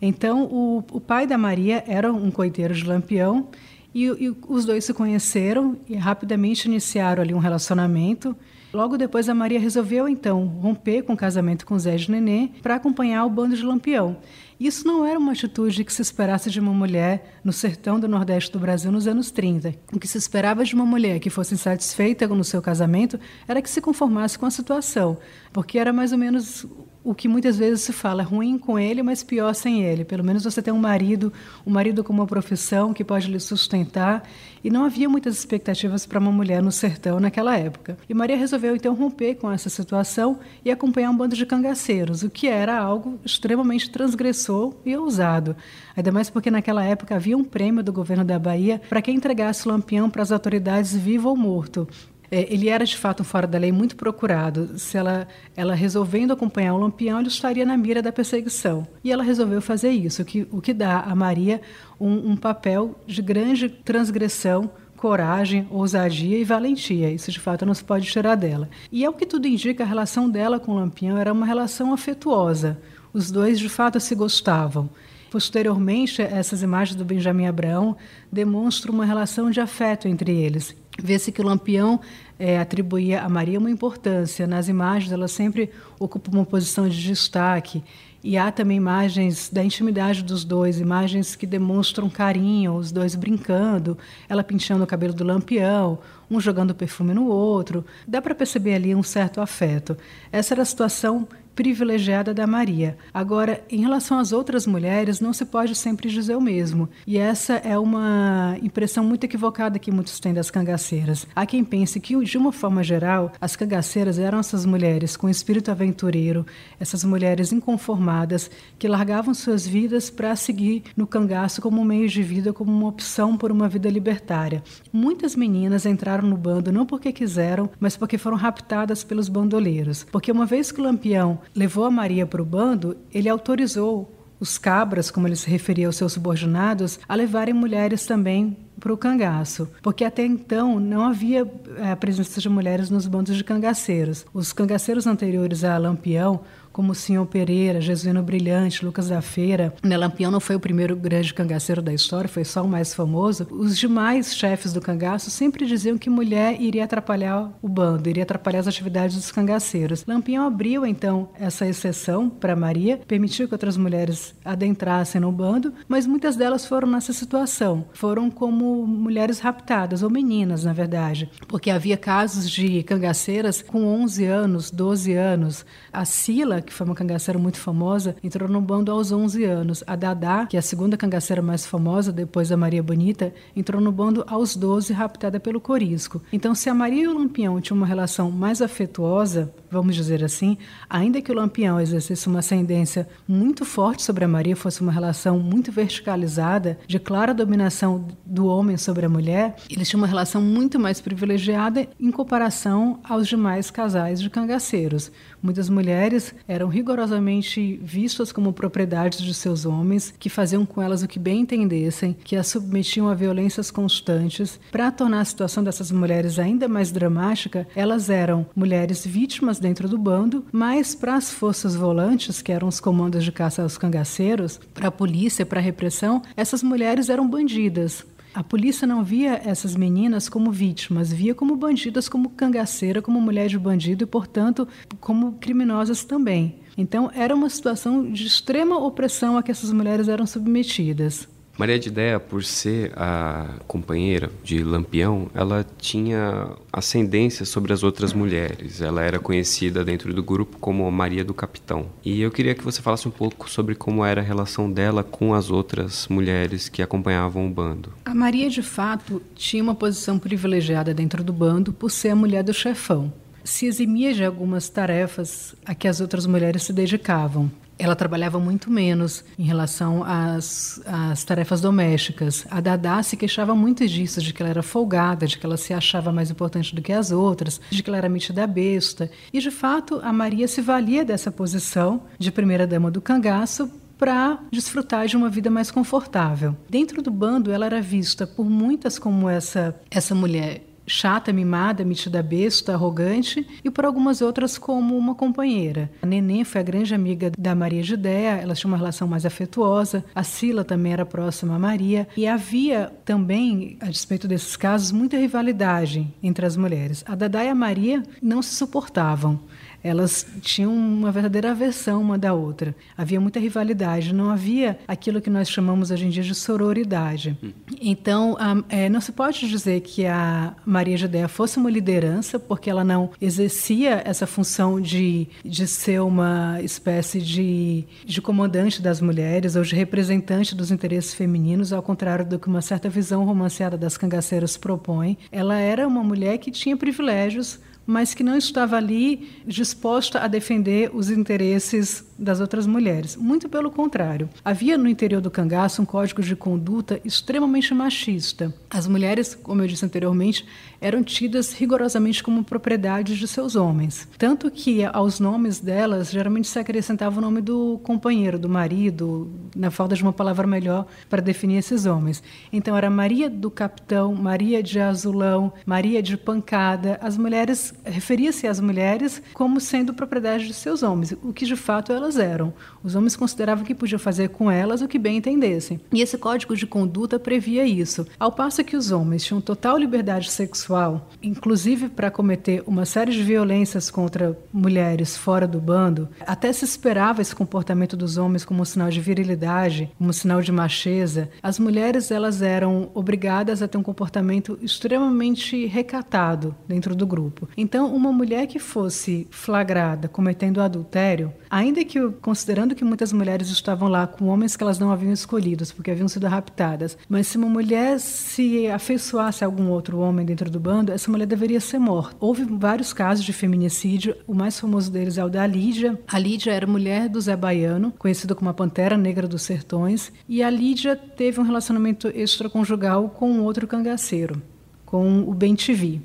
Então, 0.00 0.44
o, 0.44 0.84
o 0.92 1.00
pai 1.00 1.26
da 1.26 1.36
Maria 1.36 1.82
era 1.88 2.12
um 2.12 2.30
coiteiro 2.30 2.72
de 2.72 2.84
Lampião 2.84 3.48
e, 3.94 4.04
e, 4.06 4.36
os 4.48 4.64
dois 4.64 4.84
se 4.84 4.94
conheceram 4.94 5.76
e 5.88 5.94
rapidamente 5.96 6.66
iniciaram 6.66 7.22
ali 7.22 7.34
um 7.34 7.38
relacionamento. 7.38 8.34
Logo 8.72 8.96
depois, 8.96 9.28
a 9.28 9.34
Maria 9.34 9.60
resolveu, 9.60 10.08
então, 10.08 10.46
romper 10.46 11.02
com 11.02 11.12
o 11.12 11.16
casamento 11.16 11.66
com 11.66 11.78
Zé 11.78 11.96
de 11.96 12.10
Nenê 12.10 12.48
para 12.62 12.76
acompanhar 12.76 13.26
o 13.26 13.30
bando 13.30 13.54
de 13.54 13.62
Lampião. 13.62 14.16
Isso 14.58 14.86
não 14.86 15.04
era 15.04 15.18
uma 15.18 15.32
atitude 15.32 15.84
que 15.84 15.92
se 15.92 16.00
esperasse 16.00 16.50
de 16.50 16.58
uma 16.58 16.72
mulher 16.72 17.38
no 17.44 17.52
sertão 17.52 18.00
do 18.00 18.08
Nordeste 18.08 18.50
do 18.50 18.58
Brasil 18.58 18.90
nos 18.90 19.06
anos 19.06 19.30
30. 19.30 19.74
O 19.92 19.98
que 19.98 20.08
se 20.08 20.16
esperava 20.16 20.64
de 20.64 20.74
uma 20.74 20.86
mulher 20.86 21.18
que 21.18 21.28
fosse 21.28 21.52
insatisfeita 21.52 22.26
no 22.28 22.44
seu 22.44 22.62
casamento 22.62 23.20
era 23.46 23.60
que 23.60 23.68
se 23.68 23.80
conformasse 23.80 24.38
com 24.38 24.46
a 24.46 24.50
situação, 24.50 25.18
porque 25.52 25.78
era 25.78 25.92
mais 25.92 26.12
ou 26.12 26.18
menos 26.18 26.66
o 27.04 27.14
que 27.14 27.26
muitas 27.26 27.56
vezes 27.56 27.82
se 27.82 27.92
fala 27.92 28.22
ruim 28.22 28.56
com 28.56 28.78
ele, 28.78 29.02
mas 29.02 29.22
pior 29.22 29.52
sem 29.54 29.82
ele. 29.82 30.04
Pelo 30.04 30.22
menos 30.22 30.44
você 30.44 30.62
tem 30.62 30.72
um 30.72 30.78
marido, 30.78 31.32
um 31.66 31.70
marido 31.70 32.04
com 32.04 32.12
uma 32.12 32.26
profissão 32.26 32.94
que 32.94 33.02
pode 33.02 33.30
lhe 33.30 33.40
sustentar. 33.40 34.22
E 34.62 34.70
não 34.70 34.84
havia 34.84 35.08
muitas 35.08 35.36
expectativas 35.36 36.06
para 36.06 36.20
uma 36.20 36.30
mulher 36.30 36.62
no 36.62 36.70
sertão 36.70 37.18
naquela 37.18 37.58
época. 37.58 37.98
E 38.08 38.14
Maria 38.14 38.36
resolveu 38.36 38.76
então 38.76 38.94
romper 38.94 39.34
com 39.34 39.50
essa 39.50 39.68
situação 39.68 40.38
e 40.64 40.70
acompanhar 40.70 41.10
um 41.10 41.16
bando 41.16 41.34
de 41.34 41.44
cangaceiros, 41.44 42.22
o 42.22 42.30
que 42.30 42.46
era 42.46 42.78
algo 42.78 43.18
extremamente 43.24 43.90
transgressor 43.90 44.74
e 44.86 44.96
ousado. 44.96 45.56
Ainda 45.96 46.12
mais 46.12 46.30
porque 46.30 46.50
naquela 46.50 46.84
época 46.84 47.16
havia 47.16 47.36
um 47.36 47.42
prêmio 47.42 47.82
do 47.82 47.92
governo 47.92 48.24
da 48.24 48.38
Bahia 48.38 48.80
para 48.88 49.02
quem 49.02 49.16
entregasse 49.16 49.66
o 49.66 49.72
lampião 49.72 50.08
para 50.08 50.22
as 50.22 50.30
autoridades 50.30 50.94
vivo 50.94 51.28
ou 51.28 51.36
morto. 51.36 51.88
É, 52.34 52.50
ele 52.50 52.70
era 52.70 52.86
de 52.86 52.96
fato 52.96 53.20
um 53.20 53.24
fora 53.24 53.46
da 53.46 53.58
lei 53.58 53.70
muito 53.70 53.94
procurado. 53.94 54.78
Se 54.78 54.96
ela, 54.96 55.28
ela 55.54 55.74
resolvendo 55.74 56.32
acompanhar 56.32 56.72
o 56.72 56.78
Lampião, 56.78 57.18
ele 57.20 57.28
estaria 57.28 57.66
na 57.66 57.76
mira 57.76 58.00
da 58.00 58.10
perseguição. 58.10 58.88
E 59.04 59.12
ela 59.12 59.22
resolveu 59.22 59.60
fazer 59.60 59.90
isso, 59.90 60.22
o 60.22 60.24
que, 60.24 60.48
o 60.50 60.58
que 60.62 60.72
dá 60.72 61.00
a 61.00 61.14
Maria 61.14 61.60
um, 62.00 62.30
um 62.30 62.36
papel 62.36 62.98
de 63.06 63.20
grande 63.20 63.68
transgressão 63.68 64.70
coragem, 64.96 65.66
ousadia 65.68 66.38
e 66.38 66.44
valentia. 66.44 67.10
Isso 67.10 67.30
de 67.30 67.38
fato 67.38 67.66
não 67.66 67.74
se 67.74 67.84
pode 67.84 68.06
tirar 68.06 68.36
dela. 68.36 68.70
E 68.90 69.04
é 69.04 69.10
o 69.10 69.12
que 69.12 69.26
tudo 69.26 69.46
indica, 69.46 69.82
a 69.82 69.86
relação 69.86 70.30
dela 70.30 70.58
com 70.58 70.72
o 70.72 70.76
Lampião 70.76 71.18
era 71.18 71.32
uma 71.32 71.44
relação 71.44 71.92
afetuosa. 71.92 72.80
Os 73.12 73.30
dois 73.30 73.58
de 73.58 73.68
fato 73.68 74.00
se 74.00 74.14
gostavam. 74.14 74.88
Posteriormente, 75.30 76.22
essas 76.22 76.62
imagens 76.62 76.94
do 76.96 77.04
Benjamin 77.04 77.46
Abraão 77.46 77.96
demonstram 78.30 78.94
uma 78.94 79.04
relação 79.04 79.50
de 79.50 79.60
afeto 79.60 80.06
entre 80.06 80.30
eles. 80.30 80.74
Vê-se 80.98 81.32
que 81.32 81.40
o 81.40 81.44
Lampião 81.44 82.00
é, 82.38 82.58
atribuía 82.58 83.22
a 83.22 83.28
Maria 83.28 83.58
uma 83.58 83.70
importância. 83.70 84.46
Nas 84.46 84.68
imagens, 84.68 85.12
ela 85.12 85.28
sempre 85.28 85.70
ocupa 85.98 86.30
uma 86.30 86.44
posição 86.44 86.88
de 86.88 87.02
destaque. 87.02 87.82
E 88.24 88.38
há 88.38 88.52
também 88.52 88.76
imagens 88.76 89.50
da 89.50 89.64
intimidade 89.64 90.22
dos 90.22 90.44
dois, 90.44 90.78
imagens 90.78 91.34
que 91.34 91.44
demonstram 91.44 92.08
carinho, 92.08 92.74
os 92.74 92.92
dois 92.92 93.16
brincando, 93.16 93.98
ela 94.28 94.44
pinchando 94.44 94.84
o 94.84 94.86
cabelo 94.86 95.12
do 95.12 95.24
lampião, 95.24 95.98
um 96.30 96.40
jogando 96.40 96.72
perfume 96.72 97.14
no 97.14 97.26
outro. 97.26 97.84
Dá 98.06 98.22
para 98.22 98.34
perceber 98.34 98.74
ali 98.74 98.94
um 98.94 99.02
certo 99.02 99.40
afeto. 99.40 99.96
Essa 100.30 100.54
era 100.54 100.62
a 100.62 100.66
situação 100.66 101.26
privilegiada 101.54 102.32
da 102.34 102.46
Maria. 102.46 102.96
Agora, 103.12 103.62
em 103.70 103.80
relação 103.80 104.18
às 104.18 104.32
outras 104.32 104.66
mulheres, 104.66 105.20
não 105.20 105.32
se 105.32 105.44
pode 105.44 105.74
sempre 105.74 106.08
dizer 106.08 106.36
o 106.36 106.40
mesmo. 106.40 106.88
E 107.06 107.18
essa 107.18 107.54
é 107.54 107.78
uma 107.78 108.56
impressão 108.62 109.04
muito 109.04 109.24
equivocada 109.24 109.78
que 109.78 109.90
muitos 109.90 110.18
têm 110.18 110.34
das 110.34 110.50
cangaceiras. 110.50 111.26
Há 111.34 111.46
quem 111.46 111.64
pense 111.64 112.00
que, 112.00 112.16
de 112.24 112.38
uma 112.38 112.52
forma 112.52 112.82
geral, 112.82 113.32
as 113.40 113.56
cangaceiras 113.56 114.18
eram 114.18 114.38
essas 114.38 114.64
mulheres 114.64 115.16
com 115.16 115.28
espírito 115.28 115.70
aventureiro, 115.70 116.46
essas 116.80 117.04
mulheres 117.04 117.52
inconformadas 117.52 118.50
que 118.78 118.88
largavam 118.88 119.34
suas 119.34 119.66
vidas 119.66 120.10
para 120.10 120.34
seguir 120.36 120.84
no 120.96 121.06
cangaço 121.06 121.60
como 121.60 121.80
um 121.80 121.84
meio 121.84 122.08
de 122.08 122.22
vida, 122.22 122.52
como 122.52 122.72
uma 122.72 122.88
opção 122.88 123.36
por 123.36 123.50
uma 123.50 123.68
vida 123.68 123.88
libertária. 123.88 124.62
Muitas 124.92 125.36
meninas 125.36 125.86
entraram 125.86 126.28
no 126.28 126.36
bando 126.36 126.72
não 126.72 126.86
porque 126.86 127.12
quiseram, 127.12 127.70
mas 127.78 127.96
porque 127.96 128.18
foram 128.18 128.36
raptadas 128.36 129.04
pelos 129.04 129.28
bandoleiros. 129.28 130.06
Porque 130.10 130.32
uma 130.32 130.46
vez 130.46 130.72
que 130.72 130.80
o 130.80 130.84
Lampião 130.84 131.40
levou 131.54 131.84
a 131.84 131.90
Maria 131.90 132.26
para 132.26 132.42
o 132.42 132.44
bando, 132.44 132.96
ele 133.12 133.28
autorizou 133.28 134.10
os 134.42 134.58
cabras, 134.58 135.08
como 135.08 135.28
ele 135.28 135.36
se 135.36 135.48
referia 135.48 135.86
aos 135.86 135.94
seus 135.94 136.14
subordinados, 136.14 136.98
a 137.08 137.14
levarem 137.14 137.54
mulheres 137.54 138.04
também 138.04 138.56
para 138.80 138.92
o 138.92 138.96
cangaço, 138.96 139.68
porque 139.80 140.04
até 140.04 140.24
então 140.24 140.80
não 140.80 141.04
havia 141.04 141.48
é, 141.76 141.92
a 141.92 141.96
presença 141.96 142.40
de 142.40 142.48
mulheres 142.48 142.90
nos 142.90 143.06
bandos 143.06 143.36
de 143.36 143.44
cangaceiros. 143.44 144.26
Os 144.34 144.52
cangaceiros 144.52 145.06
anteriores 145.06 145.62
a 145.62 145.78
Lampião 145.78 146.40
como 146.72 146.92
o 146.92 146.94
Senhor 146.94 147.26
Pereira, 147.26 147.80
Jesuíno 147.80 148.22
Brilhante, 148.22 148.84
Lucas 148.84 149.08
da 149.08 149.20
Feira. 149.20 149.74
Né, 149.82 149.96
Lampião 149.96 150.30
não 150.30 150.40
foi 150.40 150.56
o 150.56 150.60
primeiro 150.60 150.96
grande 150.96 151.34
cangaceiro 151.34 151.82
da 151.82 151.92
história, 151.92 152.28
foi 152.28 152.44
só 152.44 152.64
o 152.64 152.68
mais 152.68 152.94
famoso. 152.94 153.46
Os 153.50 153.76
demais 153.76 154.34
chefes 154.34 154.72
do 154.72 154.80
cangaço 154.80 155.30
sempre 155.30 155.66
diziam 155.66 155.98
que 155.98 156.08
mulher 156.08 156.60
iria 156.60 156.84
atrapalhar 156.84 157.52
o 157.60 157.68
bando, 157.68 158.08
iria 158.08 158.22
atrapalhar 158.22 158.60
as 158.60 158.68
atividades 158.68 159.16
dos 159.16 159.30
cangaceiros. 159.30 160.04
Lampião 160.06 160.46
abriu 160.46 160.86
então 160.86 161.28
essa 161.38 161.66
exceção 161.66 162.30
para 162.30 162.56
Maria, 162.56 162.96
permitiu 162.96 163.46
que 163.46 163.54
outras 163.54 163.76
mulheres 163.76 164.34
adentrassem 164.44 165.20
no 165.20 165.30
bando, 165.30 165.72
mas 165.86 166.06
muitas 166.06 166.36
delas 166.36 166.64
foram 166.64 166.88
nessa 166.88 167.12
situação. 167.12 167.84
Foram 167.92 168.30
como 168.30 168.86
mulheres 168.86 169.40
raptadas, 169.40 170.02
ou 170.02 170.10
meninas, 170.10 170.64
na 170.64 170.72
verdade, 170.72 171.30
porque 171.48 171.70
havia 171.70 171.96
casos 171.96 172.50
de 172.50 172.82
cangaceiras 172.82 173.60
com 173.60 173.84
11 173.84 174.24
anos, 174.24 174.70
12 174.70 175.12
anos. 175.12 175.66
A 175.92 176.04
Sila, 176.04 176.61
que 176.62 176.72
foi 176.72 176.86
uma 176.86 176.94
cangaceira 176.94 177.38
muito 177.38 177.58
famosa, 177.58 178.16
entrou 178.22 178.48
no 178.48 178.60
bando 178.60 178.90
aos 178.90 179.12
11 179.12 179.44
anos. 179.44 179.84
A 179.86 179.96
Dadá, 179.96 180.46
que 180.46 180.56
é 180.56 180.58
a 180.58 180.62
segunda 180.62 180.96
cangaceira 180.96 181.42
mais 181.42 181.66
famosa, 181.66 182.12
depois 182.12 182.48
da 182.48 182.56
Maria 182.56 182.82
Bonita, 182.82 183.32
entrou 183.54 183.80
no 183.80 183.92
bando 183.92 184.24
aos 184.26 184.56
12, 184.56 184.92
raptada 184.92 185.40
pelo 185.40 185.60
Corisco. 185.60 186.22
Então, 186.32 186.54
se 186.54 186.68
a 186.68 186.74
Maria 186.74 187.04
e 187.04 187.08
o 187.08 187.18
Lampião 187.18 187.60
tinham 187.60 187.76
uma 187.76 187.86
relação 187.86 188.30
mais 188.30 188.62
afetuosa, 188.62 189.52
vamos 189.70 189.96
dizer 189.96 190.22
assim, 190.22 190.58
ainda 190.88 191.20
que 191.20 191.32
o 191.32 191.34
Lampião 191.34 191.80
exercesse 191.80 192.26
uma 192.26 192.40
ascendência 192.40 193.08
muito 193.26 193.64
forte 193.64 194.02
sobre 194.02 194.24
a 194.24 194.28
Maria, 194.28 194.54
fosse 194.54 194.80
uma 194.80 194.92
relação 194.92 195.38
muito 195.38 195.72
verticalizada, 195.72 196.78
de 196.86 196.98
clara 196.98 197.32
dominação 197.34 198.06
do 198.24 198.46
homem 198.46 198.76
sobre 198.76 199.06
a 199.06 199.08
mulher, 199.08 199.56
eles 199.70 199.88
tinham 199.88 200.00
uma 200.00 200.06
relação 200.06 200.40
muito 200.40 200.78
mais 200.78 201.00
privilegiada 201.00 201.88
em 201.98 202.10
comparação 202.10 203.00
aos 203.02 203.26
demais 203.26 203.70
casais 203.70 204.20
de 204.20 204.28
cangaceiros. 204.28 205.10
Muitas 205.42 205.68
mulheres 205.68 206.34
eram 206.52 206.68
rigorosamente 206.68 207.80
vistas 207.82 208.30
como 208.30 208.52
propriedades 208.52 209.20
de 209.20 209.32
seus 209.32 209.64
homens, 209.64 210.12
que 210.18 210.28
faziam 210.28 210.66
com 210.66 210.82
elas 210.82 211.02
o 211.02 211.08
que 211.08 211.18
bem 211.18 211.40
entendessem, 211.40 212.16
que 212.24 212.36
as 212.36 212.46
submetiam 212.46 213.08
a 213.08 213.14
violências 213.14 213.70
constantes. 213.70 214.60
Para 214.70 214.90
tornar 214.90 215.20
a 215.20 215.24
situação 215.24 215.64
dessas 215.64 215.90
mulheres 215.90 216.38
ainda 216.38 216.68
mais 216.68 216.92
dramática, 216.92 217.66
elas 217.74 218.10
eram 218.10 218.46
mulheres 218.54 219.06
vítimas 219.06 219.58
dentro 219.58 219.88
do 219.88 219.96
bando, 219.96 220.44
mas 220.52 220.94
para 220.94 221.14
as 221.16 221.32
forças 221.32 221.74
volantes, 221.74 222.42
que 222.42 222.52
eram 222.52 222.68
os 222.68 222.80
comandos 222.80 223.24
de 223.24 223.32
caça 223.32 223.62
aos 223.62 223.78
cangaceiros, 223.78 224.60
para 224.74 224.88
a 224.88 224.92
polícia, 224.92 225.46
para 225.46 225.58
a 225.60 225.62
repressão, 225.62 226.22
essas 226.36 226.62
mulheres 226.62 227.08
eram 227.08 227.28
bandidas. 227.28 228.04
A 228.34 228.42
polícia 228.42 228.86
não 228.86 229.04
via 229.04 229.42
essas 229.44 229.76
meninas 229.76 230.26
como 230.28 230.50
vítimas, 230.50 231.12
via 231.12 231.34
como 231.34 231.54
bandidas, 231.54 232.08
como 232.08 232.30
cangaceira, 232.30 233.02
como 233.02 233.20
mulher 233.20 233.48
de 233.48 233.58
bandido 233.58 234.04
e, 234.04 234.06
portanto, 234.06 234.66
como 235.00 235.32
criminosas 235.32 236.02
também. 236.02 236.56
Então, 236.76 237.10
era 237.14 237.34
uma 237.34 237.50
situação 237.50 238.10
de 238.10 238.26
extrema 238.26 238.78
opressão 238.78 239.36
a 239.36 239.42
que 239.42 239.50
essas 239.50 239.70
mulheres 239.70 240.08
eram 240.08 240.26
submetidas. 240.26 241.28
Maria 241.58 241.78
de 241.78 241.90
Déia, 241.90 242.18
por 242.18 242.42
ser 242.42 242.92
a 242.96 243.46
companheira 243.66 244.30
de 244.42 244.62
Lampião, 244.62 245.30
ela 245.34 245.66
tinha 245.78 246.48
ascendência 246.72 247.44
sobre 247.44 247.72
as 247.72 247.82
outras 247.82 248.12
mulheres. 248.12 248.80
Ela 248.80 249.02
era 249.02 249.18
conhecida 249.18 249.84
dentro 249.84 250.12
do 250.14 250.22
grupo 250.22 250.56
como 250.58 250.90
Maria 250.90 251.24
do 251.24 251.34
Capitão. 251.34 251.86
E 252.04 252.20
eu 252.20 252.30
queria 252.30 252.54
que 252.54 252.64
você 252.64 252.80
falasse 252.80 253.06
um 253.06 253.10
pouco 253.10 253.50
sobre 253.50 253.74
como 253.74 254.04
era 254.04 254.20
a 254.20 254.24
relação 254.24 254.70
dela 254.70 255.04
com 255.04 255.34
as 255.34 255.50
outras 255.50 256.08
mulheres 256.08 256.68
que 256.68 256.82
acompanhavam 256.82 257.46
o 257.46 257.50
bando. 257.50 257.92
A 258.04 258.14
Maria, 258.14 258.48
de 258.48 258.62
fato, 258.62 259.20
tinha 259.34 259.62
uma 259.62 259.74
posição 259.74 260.18
privilegiada 260.18 260.94
dentro 260.94 261.22
do 261.22 261.32
bando 261.32 261.72
por 261.72 261.90
ser 261.90 262.10
a 262.10 262.16
mulher 262.16 262.42
do 262.42 262.54
chefão 262.54 263.12
se 263.44 263.66
eximia 263.66 264.14
de 264.14 264.24
algumas 264.24 264.68
tarefas 264.68 265.54
a 265.64 265.74
que 265.74 265.88
as 265.88 266.00
outras 266.00 266.26
mulheres 266.26 266.62
se 266.62 266.72
dedicavam 266.72 267.50
ela 267.78 267.96
trabalhava 267.96 268.38
muito 268.38 268.70
menos 268.70 269.24
em 269.38 269.44
relação 269.44 270.04
às, 270.04 270.80
às 270.86 271.24
tarefas 271.24 271.60
domésticas. 271.60 272.46
A 272.50 272.60
Dadá 272.60 273.02
se 273.02 273.16
queixava 273.16 273.54
muito 273.54 273.86
disso, 273.86 274.20
de 274.20 274.32
que 274.32 274.42
ela 274.42 274.50
era 274.50 274.62
folgada, 274.62 275.26
de 275.26 275.38
que 275.38 275.46
ela 275.46 275.56
se 275.56 275.72
achava 275.72 276.12
mais 276.12 276.30
importante 276.30 276.74
do 276.74 276.82
que 276.82 276.92
as 276.92 277.10
outras, 277.10 277.60
de 277.70 277.82
que 277.82 277.90
ela 277.90 277.98
era 277.98 278.08
metida 278.08 278.46
besta. 278.46 279.10
E, 279.32 279.40
de 279.40 279.50
fato, 279.50 280.00
a 280.02 280.12
Maria 280.12 280.46
se 280.46 280.60
valia 280.60 281.04
dessa 281.04 281.30
posição 281.30 282.02
de 282.18 282.30
primeira-dama 282.30 282.90
do 282.90 283.00
cangaço 283.00 283.70
para 283.98 284.40
desfrutar 284.50 285.06
de 285.06 285.16
uma 285.16 285.28
vida 285.28 285.48
mais 285.48 285.70
confortável. 285.70 286.56
Dentro 286.68 287.00
do 287.02 287.10
bando, 287.10 287.52
ela 287.52 287.66
era 287.66 287.80
vista 287.80 288.26
por 288.26 288.50
muitas 288.50 288.98
como 288.98 289.28
essa, 289.28 289.80
essa 289.90 290.12
mulher 290.12 290.71
chata, 290.92 291.32
mimada, 291.32 291.84
metida 291.84 292.22
besta, 292.22 292.74
arrogante, 292.74 293.46
e 293.64 293.70
por 293.70 293.84
algumas 293.84 294.20
outras 294.20 294.58
como 294.58 294.96
uma 294.96 295.14
companheira. 295.14 295.90
A 296.02 296.06
Nenê 296.06 296.44
foi 296.44 296.60
a 296.60 296.64
grande 296.64 296.94
amiga 296.94 297.32
da 297.36 297.54
Maria 297.54 297.82
Judéia, 297.82 298.40
elas 298.40 298.58
tinham 298.58 298.72
uma 298.72 298.76
relação 298.76 299.08
mais 299.08 299.24
afetuosa. 299.24 300.04
A 300.14 300.22
Sila 300.22 300.64
também 300.64 300.92
era 300.92 301.06
próxima 301.06 301.56
a 301.56 301.58
Maria. 301.58 302.06
E 302.16 302.26
havia 302.26 302.92
também, 303.04 303.76
a 303.80 303.86
despeito 303.86 304.28
desses 304.28 304.56
casos, 304.56 304.92
muita 304.92 305.16
rivalidade 305.16 306.06
entre 306.22 306.44
as 306.44 306.56
mulheres. 306.56 307.02
A 307.06 307.14
Dadá 307.14 307.42
e 307.44 307.48
a 307.48 307.54
Maria 307.54 308.02
não 308.22 308.42
se 308.42 308.54
suportavam. 308.54 309.40
Elas 309.82 310.26
tinham 310.40 310.72
uma 310.74 311.10
verdadeira 311.10 311.50
aversão 311.50 312.00
uma 312.00 312.18
da 312.18 312.32
outra. 312.32 312.74
Havia 312.96 313.20
muita 313.20 313.40
rivalidade, 313.40 314.14
não 314.14 314.30
havia 314.30 314.78
aquilo 314.86 315.20
que 315.20 315.30
nós 315.30 315.48
chamamos 315.48 315.90
hoje 315.90 316.06
em 316.06 316.10
dia 316.10 316.22
de 316.22 316.34
sororidade. 316.34 317.36
Então, 317.80 318.36
a, 318.38 318.62
é, 318.68 318.88
não 318.88 319.00
se 319.00 319.12
pode 319.12 319.48
dizer 319.48 319.80
que 319.80 320.06
a 320.06 320.54
Maria 320.64 320.96
Judéia 320.96 321.28
fosse 321.28 321.58
uma 321.58 321.70
liderança, 321.70 322.38
porque 322.38 322.70
ela 322.70 322.84
não 322.84 323.10
exercia 323.20 324.02
essa 324.04 324.26
função 324.26 324.80
de, 324.80 325.28
de 325.44 325.66
ser 325.66 326.00
uma 326.00 326.60
espécie 326.62 327.20
de, 327.20 327.84
de 328.04 328.20
comandante 328.20 328.80
das 328.80 329.00
mulheres 329.00 329.56
ou 329.56 329.62
de 329.62 329.74
representante 329.74 330.54
dos 330.54 330.70
interesses 330.70 331.14
femininos, 331.14 331.72
ao 331.72 331.82
contrário 331.82 332.24
do 332.24 332.38
que 332.38 332.48
uma 332.48 332.62
certa 332.62 332.88
visão 332.88 333.24
romanceada 333.24 333.76
das 333.76 333.96
cangaceiras 333.96 334.56
propõe. 334.56 335.18
Ela 335.30 335.58
era 335.58 335.86
uma 335.86 336.02
mulher 336.02 336.38
que 336.38 336.50
tinha 336.50 336.76
privilégios 336.76 337.60
mas 337.86 338.14
que 338.14 338.22
não 338.22 338.36
estava 338.36 338.76
ali 338.76 339.30
disposta 339.46 340.20
a 340.20 340.28
defender 340.28 340.90
os 340.94 341.10
interesses 341.10 342.04
das 342.18 342.40
outras 342.40 342.66
mulheres. 342.66 343.16
Muito 343.16 343.48
pelo 343.48 343.70
contrário. 343.70 344.28
Havia 344.44 344.78
no 344.78 344.88
interior 344.88 345.20
do 345.20 345.30
cangaço 345.30 345.82
um 345.82 345.84
código 345.84 346.22
de 346.22 346.36
conduta 346.36 347.00
extremamente 347.04 347.74
machista. 347.74 348.54
As 348.70 348.86
mulheres, 348.86 349.34
como 349.34 349.62
eu 349.62 349.66
disse 349.66 349.84
anteriormente, 349.84 350.46
eram 350.80 351.02
tidas 351.02 351.52
rigorosamente 351.52 352.22
como 352.22 352.44
propriedades 352.44 353.18
de 353.18 353.26
seus 353.26 353.56
homens. 353.56 354.08
Tanto 354.16 354.50
que 354.50 354.84
aos 354.84 355.18
nomes 355.18 355.58
delas 355.58 356.10
geralmente 356.10 356.48
se 356.48 356.58
acrescentava 356.58 357.18
o 357.18 357.20
nome 357.20 357.40
do 357.40 357.80
companheiro, 357.82 358.38
do 358.38 358.48
marido, 358.48 359.30
na 359.54 359.70
falta 359.70 359.96
de 359.96 360.02
uma 360.02 360.12
palavra 360.12 360.46
melhor 360.46 360.86
para 361.10 361.20
definir 361.20 361.58
esses 361.58 361.86
homens. 361.86 362.22
Então 362.52 362.76
era 362.76 362.88
Maria 362.88 363.28
do 363.28 363.50
Capitão, 363.50 364.14
Maria 364.14 364.62
de 364.62 364.78
Azulão, 364.78 365.52
Maria 365.66 366.02
de 366.02 366.16
Pancada. 366.16 366.98
As 367.02 367.16
mulheres 367.16 367.71
referia-se 367.84 368.46
às 368.46 368.60
mulheres 368.60 369.22
como 369.32 369.60
sendo 369.60 369.94
propriedade 369.94 370.46
de 370.46 370.54
seus 370.54 370.82
homens, 370.82 371.12
o 371.22 371.32
que 371.32 371.44
de 371.44 371.56
fato 371.56 371.92
elas 371.92 372.18
eram. 372.18 372.52
Os 372.82 372.94
homens 372.94 373.16
consideravam 373.16 373.64
que 373.64 373.74
podiam 373.74 373.98
fazer 373.98 374.28
com 374.28 374.50
elas 374.50 374.82
o 374.82 374.88
que 374.88 374.98
bem 374.98 375.16
entendessem. 375.16 375.80
E 375.92 376.00
esse 376.00 376.18
código 376.18 376.56
de 376.56 376.66
conduta 376.66 377.18
previa 377.18 377.66
isso. 377.66 378.06
Ao 378.18 378.32
passo 378.32 378.62
que 378.64 378.76
os 378.76 378.90
homens 378.90 379.24
tinham 379.24 379.40
total 379.40 379.78
liberdade 379.78 380.30
sexual, 380.30 381.10
inclusive 381.22 381.88
para 381.88 382.10
cometer 382.10 382.62
uma 382.66 382.84
série 382.84 383.12
de 383.12 383.22
violências 383.22 383.90
contra 383.90 384.38
mulheres 384.52 385.16
fora 385.16 385.46
do 385.46 385.60
bando, 385.60 386.08
até 386.26 386.52
se 386.52 386.64
esperava 386.64 387.22
esse 387.22 387.34
comportamento 387.34 387.96
dos 387.96 388.16
homens 388.16 388.44
como 388.44 388.62
um 388.62 388.64
sinal 388.64 388.90
de 388.90 389.00
virilidade, 389.00 389.90
como 389.98 390.10
um 390.10 390.12
sinal 390.12 390.40
de 390.40 390.52
macheza. 390.52 391.30
As 391.42 391.58
mulheres 391.58 392.10
elas 392.10 392.42
eram 392.42 392.90
obrigadas 392.94 393.62
a 393.62 393.68
ter 393.68 393.78
um 393.78 393.82
comportamento 393.82 394.58
extremamente 394.62 395.66
recatado 395.66 396.54
dentro 396.66 396.94
do 396.94 397.06
grupo. 397.06 397.48
Então, 397.62 397.94
uma 397.94 398.10
mulher 398.10 398.48
que 398.48 398.58
fosse 398.58 399.28
flagrada 399.30 400.08
cometendo 400.08 400.60
adultério, 400.60 401.32
ainda 401.48 401.84
que 401.84 402.00
considerando 402.20 402.74
que 402.74 402.84
muitas 402.84 403.12
mulheres 403.12 403.50
estavam 403.50 403.88
lá 403.88 404.04
com 404.04 404.26
homens 404.26 404.56
que 404.56 404.64
elas 404.64 404.80
não 404.80 404.90
haviam 404.90 405.12
escolhido, 405.12 405.64
porque 405.76 405.92
haviam 405.92 406.08
sido 406.08 406.26
raptadas, 406.26 406.98
mas 407.08 407.28
se 407.28 407.38
uma 407.38 407.46
mulher 407.46 408.00
se 408.00 408.66
afeiçoasse 408.66 409.44
a 409.44 409.46
algum 409.46 409.68
outro 409.68 410.00
homem 410.00 410.26
dentro 410.26 410.50
do 410.50 410.58
bando, 410.58 410.90
essa 410.90 411.08
mulher 411.08 411.24
deveria 411.24 411.60
ser 411.60 411.78
morta. 411.78 412.16
Houve 412.18 412.42
vários 412.42 412.92
casos 412.92 413.24
de 413.24 413.32
feminicídio, 413.32 414.16
o 414.26 414.34
mais 414.34 414.58
famoso 414.58 414.90
deles 414.90 415.16
é 415.16 415.24
o 415.24 415.30
da 415.30 415.46
Lídia. 415.46 415.96
A 416.08 416.18
Lídia 416.18 416.50
era 416.50 416.66
mulher 416.66 417.08
do 417.08 417.20
Zé 417.20 417.36
Baiano, 417.36 417.92
conhecido 417.96 418.34
como 418.34 418.50
a 418.50 418.54
Pantera 418.54 418.96
Negra 418.96 419.28
dos 419.28 419.42
Sertões, 419.42 420.10
e 420.28 420.42
a 420.42 420.50
Lídia 420.50 420.96
teve 420.96 421.38
um 421.38 421.44
relacionamento 421.44 422.08
extraconjugal 422.12 423.08
com 423.10 423.30
um 423.30 423.44
outro 423.44 423.68
cangaceiro, 423.68 424.42
com 424.84 425.20
o 425.20 425.32
Ben 425.32 425.54
TV. 425.54 426.00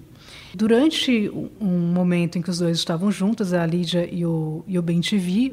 Durante 0.57 1.31
um 1.61 1.93
momento 1.93 2.39
em 2.39 2.41
que 2.41 2.49
os 2.49 2.57
dois 2.57 2.79
estavam 2.79 3.11
juntos, 3.11 3.53
a 3.53 3.63
Lídia 3.63 4.09
e 4.11 4.25
o, 4.25 4.63
e 4.65 4.79
o 4.79 4.83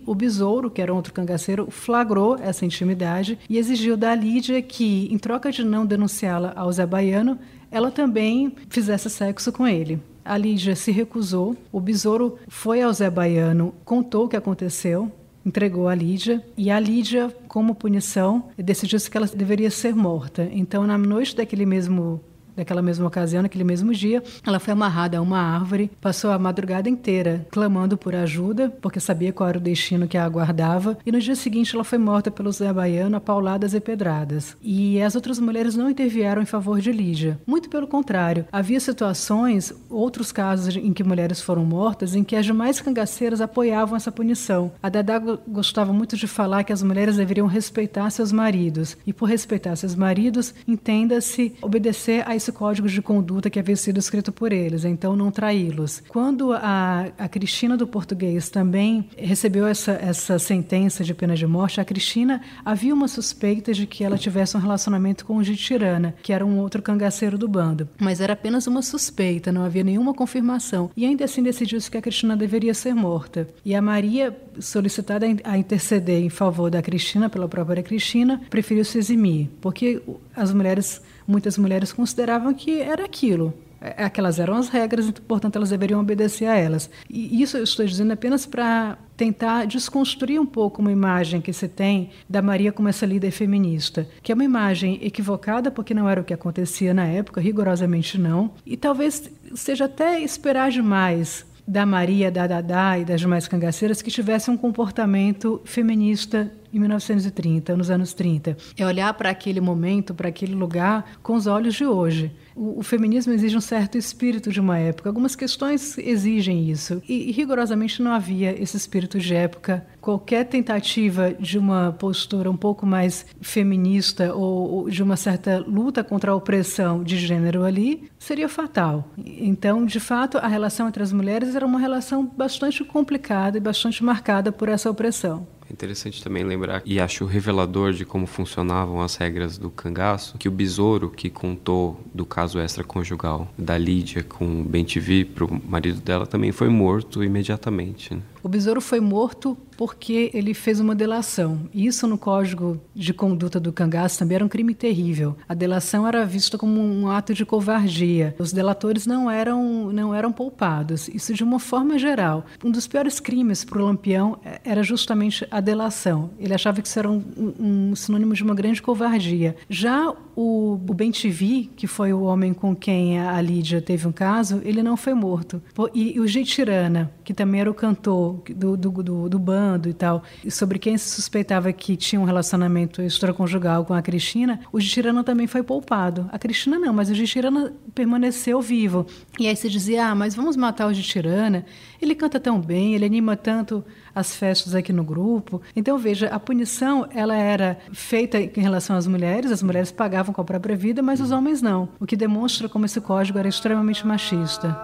o 0.06 0.14
Besouro, 0.14 0.70
que 0.70 0.80
era 0.80 0.94
outro 0.94 1.12
cangaceiro, 1.12 1.70
flagrou 1.70 2.38
essa 2.40 2.64
intimidade 2.64 3.38
e 3.46 3.58
exigiu 3.58 3.98
da 3.98 4.14
Lídia 4.14 4.62
que, 4.62 5.06
em 5.12 5.18
troca 5.18 5.52
de 5.52 5.62
não 5.62 5.84
denunciá-la 5.84 6.54
ao 6.56 6.72
Zé 6.72 6.86
Baiano, 6.86 7.38
ela 7.70 7.90
também 7.90 8.56
fizesse 8.70 9.10
sexo 9.10 9.52
com 9.52 9.68
ele. 9.68 10.00
A 10.24 10.38
Lídia 10.38 10.74
se 10.74 10.90
recusou, 10.90 11.54
o 11.70 11.80
Besouro 11.80 12.38
foi 12.48 12.80
ao 12.80 12.90
Zé 12.90 13.10
Baiano, 13.10 13.74
contou 13.84 14.24
o 14.24 14.28
que 14.28 14.36
aconteceu, 14.36 15.12
entregou 15.44 15.86
a 15.86 15.94
Lídia 15.94 16.42
e 16.56 16.70
a 16.70 16.80
Lídia, 16.80 17.30
como 17.46 17.74
punição, 17.74 18.44
decidiu 18.56 18.98
que 18.98 19.16
ela 19.18 19.26
deveria 19.26 19.70
ser 19.70 19.94
morta. 19.94 20.48
Então, 20.50 20.86
na 20.86 20.96
noite 20.96 21.36
daquele 21.36 21.66
mesmo 21.66 22.22
Naquela 22.56 22.82
mesma 22.82 23.06
ocasião, 23.06 23.42
naquele 23.42 23.64
mesmo 23.64 23.92
dia, 23.92 24.22
ela 24.46 24.60
foi 24.60 24.72
amarrada 24.72 25.18
a 25.18 25.22
uma 25.22 25.38
árvore, 25.38 25.90
passou 26.00 26.30
a 26.30 26.38
madrugada 26.38 26.88
inteira 26.88 27.46
clamando 27.50 27.96
por 27.96 28.14
ajuda, 28.14 28.70
porque 28.80 29.00
sabia 29.00 29.32
qual 29.32 29.48
era 29.48 29.58
o 29.58 29.60
destino 29.60 30.06
que 30.08 30.16
a 30.16 30.24
aguardava, 30.24 30.98
e 31.04 31.12
no 31.12 31.20
dia 31.20 31.34
seguinte 31.34 31.74
ela 31.74 31.84
foi 31.84 31.98
morta 31.98 32.30
pelo 32.30 32.52
Zé 32.52 32.72
Baiano 32.72 33.16
a 33.16 33.20
pauladas 33.20 33.74
e 33.74 33.80
pedradas. 33.80 34.56
E 34.62 35.00
as 35.00 35.14
outras 35.14 35.38
mulheres 35.38 35.76
não 35.76 35.90
intervieram 35.90 36.42
em 36.42 36.46
favor 36.46 36.80
de 36.80 36.92
Lídia. 36.92 37.38
Muito 37.46 37.68
pelo 37.68 37.86
contrário, 37.86 38.46
havia 38.52 38.80
situações, 38.80 39.72
outros 39.90 40.32
casos 40.32 40.76
em 40.76 40.92
que 40.92 41.04
mulheres 41.04 41.40
foram 41.40 41.64
mortas, 41.64 42.14
em 42.14 42.24
que 42.24 42.36
as 42.36 42.46
demais 42.46 42.80
cangaceiras 42.80 43.40
apoiavam 43.40 43.96
essa 43.96 44.12
punição. 44.12 44.72
A 44.82 44.88
Dadá 44.88 45.18
gostava 45.18 45.92
muito 45.92 46.16
de 46.16 46.26
falar 46.26 46.64
que 46.64 46.72
as 46.72 46.82
mulheres 46.82 47.16
deveriam 47.16 47.46
respeitar 47.46 48.10
seus 48.10 48.32
maridos, 48.32 48.96
e 49.06 49.12
por 49.12 49.28
respeitar 49.28 49.76
seus 49.76 49.94
maridos, 49.94 50.54
entenda-se 50.66 51.54
obedecer 51.62 52.22
a 52.28 52.34
esse 52.44 52.52
código 52.52 52.86
de 52.86 53.00
conduta 53.00 53.48
que 53.48 53.58
havia 53.58 53.74
sido 53.74 53.98
escrito 53.98 54.30
por 54.30 54.52
eles, 54.52 54.84
então 54.84 55.16
não 55.16 55.30
traí-los. 55.30 56.02
Quando 56.08 56.52
a, 56.52 57.06
a 57.16 57.26
Cristina 57.26 57.74
do 57.74 57.86
português 57.86 58.50
também 58.50 59.08
recebeu 59.16 59.66
essa, 59.66 59.92
essa 59.92 60.38
sentença 60.38 61.02
de 61.02 61.14
pena 61.14 61.34
de 61.34 61.46
morte, 61.46 61.80
a 61.80 61.84
Cristina 61.84 62.42
havia 62.62 62.92
uma 62.92 63.08
suspeita 63.08 63.72
de 63.72 63.86
que 63.86 64.04
ela 64.04 64.18
tivesse 64.18 64.56
um 64.56 64.60
relacionamento 64.60 65.24
com 65.24 65.36
o 65.36 65.44
Jitirana, 65.44 66.14
que 66.22 66.32
era 66.32 66.44
um 66.44 66.58
outro 66.58 66.82
cangaceiro 66.82 67.38
do 67.38 67.48
bando, 67.48 67.88
mas 67.98 68.20
era 68.20 68.34
apenas 68.34 68.66
uma 68.66 68.82
suspeita, 68.82 69.50
não 69.50 69.64
havia 69.64 69.82
nenhuma 69.82 70.12
confirmação. 70.12 70.90
E 70.94 71.06
ainda 71.06 71.24
assim 71.24 71.42
decidiu-se 71.42 71.90
que 71.90 71.96
a 71.96 72.02
Cristina 72.02 72.36
deveria 72.36 72.74
ser 72.74 72.94
morta. 72.94 73.48
E 73.64 73.74
a 73.74 73.80
Maria, 73.80 74.36
solicitada 74.60 75.24
a 75.44 75.56
interceder 75.56 76.22
em 76.22 76.28
favor 76.28 76.70
da 76.70 76.82
Cristina, 76.82 77.30
pela 77.30 77.48
própria 77.48 77.82
Cristina, 77.82 78.42
preferiu 78.50 78.84
se 78.84 78.98
eximir, 78.98 79.48
porque 79.62 80.02
as 80.36 80.52
mulheres 80.52 81.00
muitas 81.26 81.58
mulheres 81.58 81.92
consideravam 81.92 82.52
que 82.54 82.80
era 82.80 83.04
aquilo. 83.04 83.54
É, 83.84 84.04
aquelas 84.04 84.38
eram 84.38 84.54
as 84.54 84.70
regras, 84.70 85.10
portanto 85.10 85.56
elas 85.56 85.68
deveriam 85.68 86.00
obedecer 86.00 86.46
a 86.46 86.56
elas. 86.56 86.88
E 87.08 87.42
isso 87.42 87.58
eu 87.58 87.64
estou 87.64 87.84
dizendo 87.84 88.12
apenas 88.12 88.46
para 88.46 88.96
tentar 89.14 89.66
desconstruir 89.66 90.40
um 90.40 90.46
pouco 90.46 90.80
uma 90.80 90.90
imagem 90.90 91.40
que 91.42 91.52
se 91.52 91.68
tem 91.68 92.08
da 92.26 92.40
Maria 92.40 92.72
como 92.72 92.88
essa 92.88 93.04
líder 93.04 93.30
feminista, 93.30 94.08
que 94.22 94.32
é 94.32 94.34
uma 94.34 94.44
imagem 94.44 94.98
equivocada 95.02 95.70
porque 95.70 95.92
não 95.92 96.08
era 96.08 96.20
o 96.20 96.24
que 96.24 96.32
acontecia 96.32 96.94
na 96.94 97.04
época, 97.04 97.42
rigorosamente 97.42 98.18
não, 98.18 98.52
e 98.64 98.74
talvez 98.74 99.30
seja 99.54 99.84
até 99.84 100.18
esperar 100.20 100.70
demais 100.70 101.44
da 101.66 101.86
Maria, 101.86 102.30
da 102.30 102.46
Dadá 102.46 102.98
e 102.98 103.04
das 103.04 103.20
demais 103.20 103.48
cangaceiras 103.48 104.02
que 104.02 104.10
tivessem 104.10 104.52
um 104.52 104.56
comportamento 104.56 105.60
feminista 105.64 106.50
em 106.74 106.80
1930, 106.80 107.76
nos 107.76 107.90
anos 107.90 108.12
30. 108.12 108.56
É 108.76 108.84
olhar 108.84 109.14
para 109.14 109.30
aquele 109.30 109.60
momento, 109.60 110.14
para 110.14 110.28
aquele 110.28 110.54
lugar, 110.54 111.18
com 111.22 111.34
os 111.34 111.46
olhos 111.46 111.74
de 111.74 111.86
hoje. 111.86 112.32
O, 112.54 112.80
o, 112.80 112.82
feminismo 112.82 113.32
exige 113.32 113.56
um 113.56 113.60
certo 113.60 113.96
espírito 113.96 114.50
de 114.50 114.60
uma 114.60 114.78
época. 114.78 115.08
Algumas 115.08 115.36
questões 115.36 115.96
exigem 115.98 116.70
isso. 116.70 117.02
E, 117.08 117.28
e, 117.28 117.32
rigorosamente 117.32 118.02
não 118.02 118.12
havia 118.12 118.60
esse 118.60 118.76
espírito 118.76 119.18
de 119.18 119.34
época. 119.34 119.86
Qualquer 120.00 120.44
tentativa 120.44 121.32
de 121.32 121.58
uma 121.58 121.92
postura 121.92 122.50
um 122.50 122.56
pouco 122.56 122.84
mais 122.86 123.26
feminista 123.40 124.34
ou, 124.34 124.70
ou 124.70 124.90
de 124.90 125.02
uma 125.02 125.16
certa 125.16 125.58
luta 125.58 126.04
contra 126.04 126.32
a 126.32 126.34
opressão 126.34 127.02
de 127.02 127.16
gênero 127.16 127.64
ali 127.64 128.08
seria 128.18 128.48
fatal. 128.48 129.10
Então, 129.18 129.84
de 129.84 130.00
fato, 130.00 130.38
a 130.38 130.46
relação 130.46 130.88
entre 130.88 131.02
as 131.02 131.12
mulheres 131.12 131.54
era 131.54 131.66
uma 131.66 131.78
relação 131.78 132.24
bastante 132.24 132.84
complicada 132.84 133.58
e 133.58 133.60
bastante 133.60 134.02
marcada 134.02 134.52
por 134.52 134.68
essa 134.68 134.90
opressão. 134.90 135.46
É 135.68 135.72
interessante 135.72 136.22
também 136.22 136.44
lembrar, 136.44 136.82
e 136.84 137.00
acho 137.00 137.24
revelador 137.24 137.92
de 137.92 138.04
como 138.04 138.26
funcionavam 138.26 139.00
as 139.00 139.16
regras 139.16 139.56
do 139.56 139.70
cangaço, 139.70 140.36
que 140.38 140.48
o 140.48 140.52
besouro 140.52 141.10
que 141.10 141.30
contou 141.30 142.00
do 142.12 142.26
caso 142.26 142.60
extraconjugal 142.60 143.48
da 143.56 143.78
Lídia 143.78 144.22
com 144.22 144.60
o 144.60 144.64
Bentivi 144.64 145.24
para 145.24 145.44
o 145.44 145.62
marido 145.66 146.00
dela 146.00 146.26
também 146.26 146.52
foi 146.52 146.68
morto 146.68 147.24
imediatamente. 147.24 148.14
Né? 148.14 148.20
O 148.44 148.48
besouro 148.48 148.78
foi 148.78 149.00
morto 149.00 149.56
porque 149.74 150.30
ele 150.34 150.52
fez 150.52 150.78
uma 150.78 150.94
delação. 150.94 151.62
Isso 151.72 152.06
no 152.06 152.18
Código 152.18 152.78
de 152.94 153.14
Conduta 153.14 153.58
do 153.58 153.72
Cangaço 153.72 154.18
também 154.18 154.36
era 154.36 154.44
um 154.44 154.48
crime 154.48 154.74
terrível. 154.74 155.34
A 155.48 155.54
delação 155.54 156.06
era 156.06 156.26
vista 156.26 156.58
como 156.58 156.78
um 156.78 157.10
ato 157.10 157.32
de 157.32 157.46
covardia. 157.46 158.36
Os 158.38 158.52
delatores 158.52 159.06
não 159.06 159.30
eram 159.30 159.90
não 159.90 160.14
eram 160.14 160.30
poupados. 160.30 161.08
Isso 161.08 161.32
de 161.32 161.42
uma 161.42 161.58
forma 161.58 161.98
geral. 161.98 162.44
Um 162.62 162.70
dos 162.70 162.86
piores 162.86 163.18
crimes 163.18 163.64
para 163.64 163.80
o 163.80 163.86
Lampião 163.86 164.38
era 164.62 164.82
justamente 164.82 165.46
a 165.50 165.58
delação. 165.58 166.28
Ele 166.38 166.52
achava 166.52 166.82
que 166.82 166.86
isso 166.86 166.98
era 166.98 167.10
um, 167.10 167.24
um 167.58 167.96
sinônimo 167.96 168.34
de 168.34 168.42
uma 168.42 168.54
grande 168.54 168.82
covardia. 168.82 169.56
Já 169.70 170.14
o, 170.36 170.72
o 170.74 170.94
Ben-TV, 170.94 171.70
que 171.76 171.86
foi 171.86 172.12
o 172.12 172.22
homem 172.22 172.52
com 172.52 172.74
quem 172.74 173.20
a 173.20 173.40
Lídia 173.40 173.80
teve 173.80 174.06
um 174.06 174.12
caso, 174.12 174.60
ele 174.64 174.82
não 174.82 174.96
foi 174.96 175.14
morto. 175.14 175.62
E, 175.94 176.16
e 176.16 176.20
o 176.20 176.44
Tirana, 176.44 177.12
que 177.22 177.32
também 177.32 177.60
era 177.60 177.70
o 177.70 177.74
cantor 177.74 178.42
do, 178.54 178.76
do, 178.76 178.90
do, 178.90 179.28
do 179.28 179.38
bando 179.38 179.88
e 179.88 179.94
tal, 179.94 180.22
sobre 180.50 180.78
quem 180.78 180.98
se 180.98 181.08
suspeitava 181.08 181.72
que 181.72 181.96
tinha 181.96 182.20
um 182.20 182.24
relacionamento 182.24 183.00
extraconjugal 183.00 183.84
com 183.84 183.94
a 183.94 184.02
Cristina, 184.02 184.60
o 184.72 184.78
Tirana 184.78 185.22
também 185.22 185.46
foi 185.46 185.62
poupado. 185.62 186.28
A 186.32 186.38
Cristina 186.38 186.78
não, 186.78 186.92
mas 186.92 187.08
o 187.10 187.14
Tirana 187.14 187.72
permaneceu 187.94 188.60
vivo. 188.60 189.06
E 189.38 189.46
aí 189.46 189.56
se 189.56 189.68
dizia, 189.68 190.08
ah, 190.08 190.14
mas 190.14 190.34
vamos 190.34 190.56
matar 190.56 190.86
o 190.86 190.92
Tirana, 190.92 191.64
ele 192.00 192.14
canta 192.14 192.38
tão 192.40 192.60
bem, 192.60 192.94
ele 192.94 193.04
anima 193.04 193.36
tanto 193.36 193.84
as 194.14 194.36
festas 194.36 194.74
aqui 194.74 194.92
no 194.92 195.04
grupo. 195.04 195.60
Então, 195.74 195.98
veja, 195.98 196.28
a 196.28 196.38
punição 196.38 197.06
ela 197.14 197.34
era 197.34 197.78
feita 197.92 198.38
em 198.38 198.60
relação 198.60 198.96
às 198.96 199.06
mulheres, 199.06 199.50
as 199.50 199.62
mulheres 199.62 199.90
pagavam 199.90 200.34
com 200.34 200.40
a 200.40 200.44
própria 200.44 200.76
vida, 200.76 201.02
mas 201.02 201.20
os 201.20 201.30
homens 201.30 201.60
não, 201.60 201.88
o 201.98 202.06
que 202.06 202.16
demonstra 202.16 202.68
como 202.68 202.84
esse 202.84 203.00
código 203.00 203.38
era 203.38 203.48
extremamente 203.48 204.06
machista. 204.06 204.76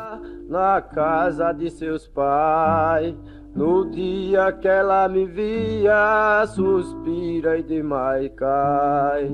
Na 0.49 0.83
casa 0.83 1.53
de 1.53 1.71
seus 1.71 2.09
pais, 2.09 3.15
no 3.55 3.89
dia 3.91 4.53
que 4.53 4.69
ela 4.69 5.09
me 5.09 5.27
via, 5.27 6.45
suspira 6.49 7.59
e 7.59 7.63
demais 7.63 8.31
cai. 8.37 9.31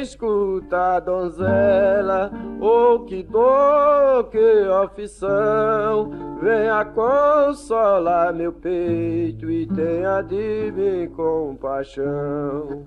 Escuta, 0.00 0.98
donzela, 1.00 2.30
oh 2.58 3.00
que 3.00 3.22
dor, 3.22 4.24
que 4.30 4.66
aflição, 4.82 6.10
venha 6.40 6.82
consolar 6.86 8.32
meu 8.32 8.54
peito 8.54 9.50
e 9.50 9.66
tenha 9.66 10.22
de 10.22 10.72
mim 10.74 11.10
compaixão. 11.10 12.84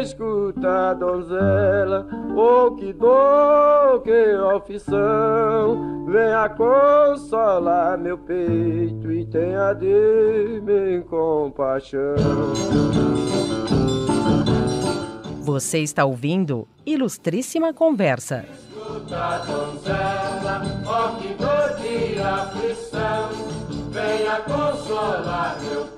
Escuta, 0.00 0.94
donzela, 0.94 2.08
oh 2.36 2.72
que 2.72 2.92
dor, 2.92 4.02
que 4.02 4.32
aflição, 4.56 6.06
venha 6.08 6.48
consolar 6.48 7.96
meu 7.98 8.18
peito 8.18 9.12
e 9.12 9.24
tenha 9.26 9.74
de 9.74 10.60
mim 10.64 11.02
compaixão. 11.02 12.14
Você 15.44 15.80
está 15.80 16.06
ouvindo 16.06 16.66
Ilustríssima 16.86 17.74
Conversa. 17.74 18.46
Escuta, 18.50 19.44
donzela, 19.46 20.62
ó 20.86 21.16
que 21.16 21.34
dor 21.34 21.76
de 21.82 22.18
aflição, 22.18 23.28
venha 23.90 24.40
consolar 24.40 25.58
meu. 25.60 25.93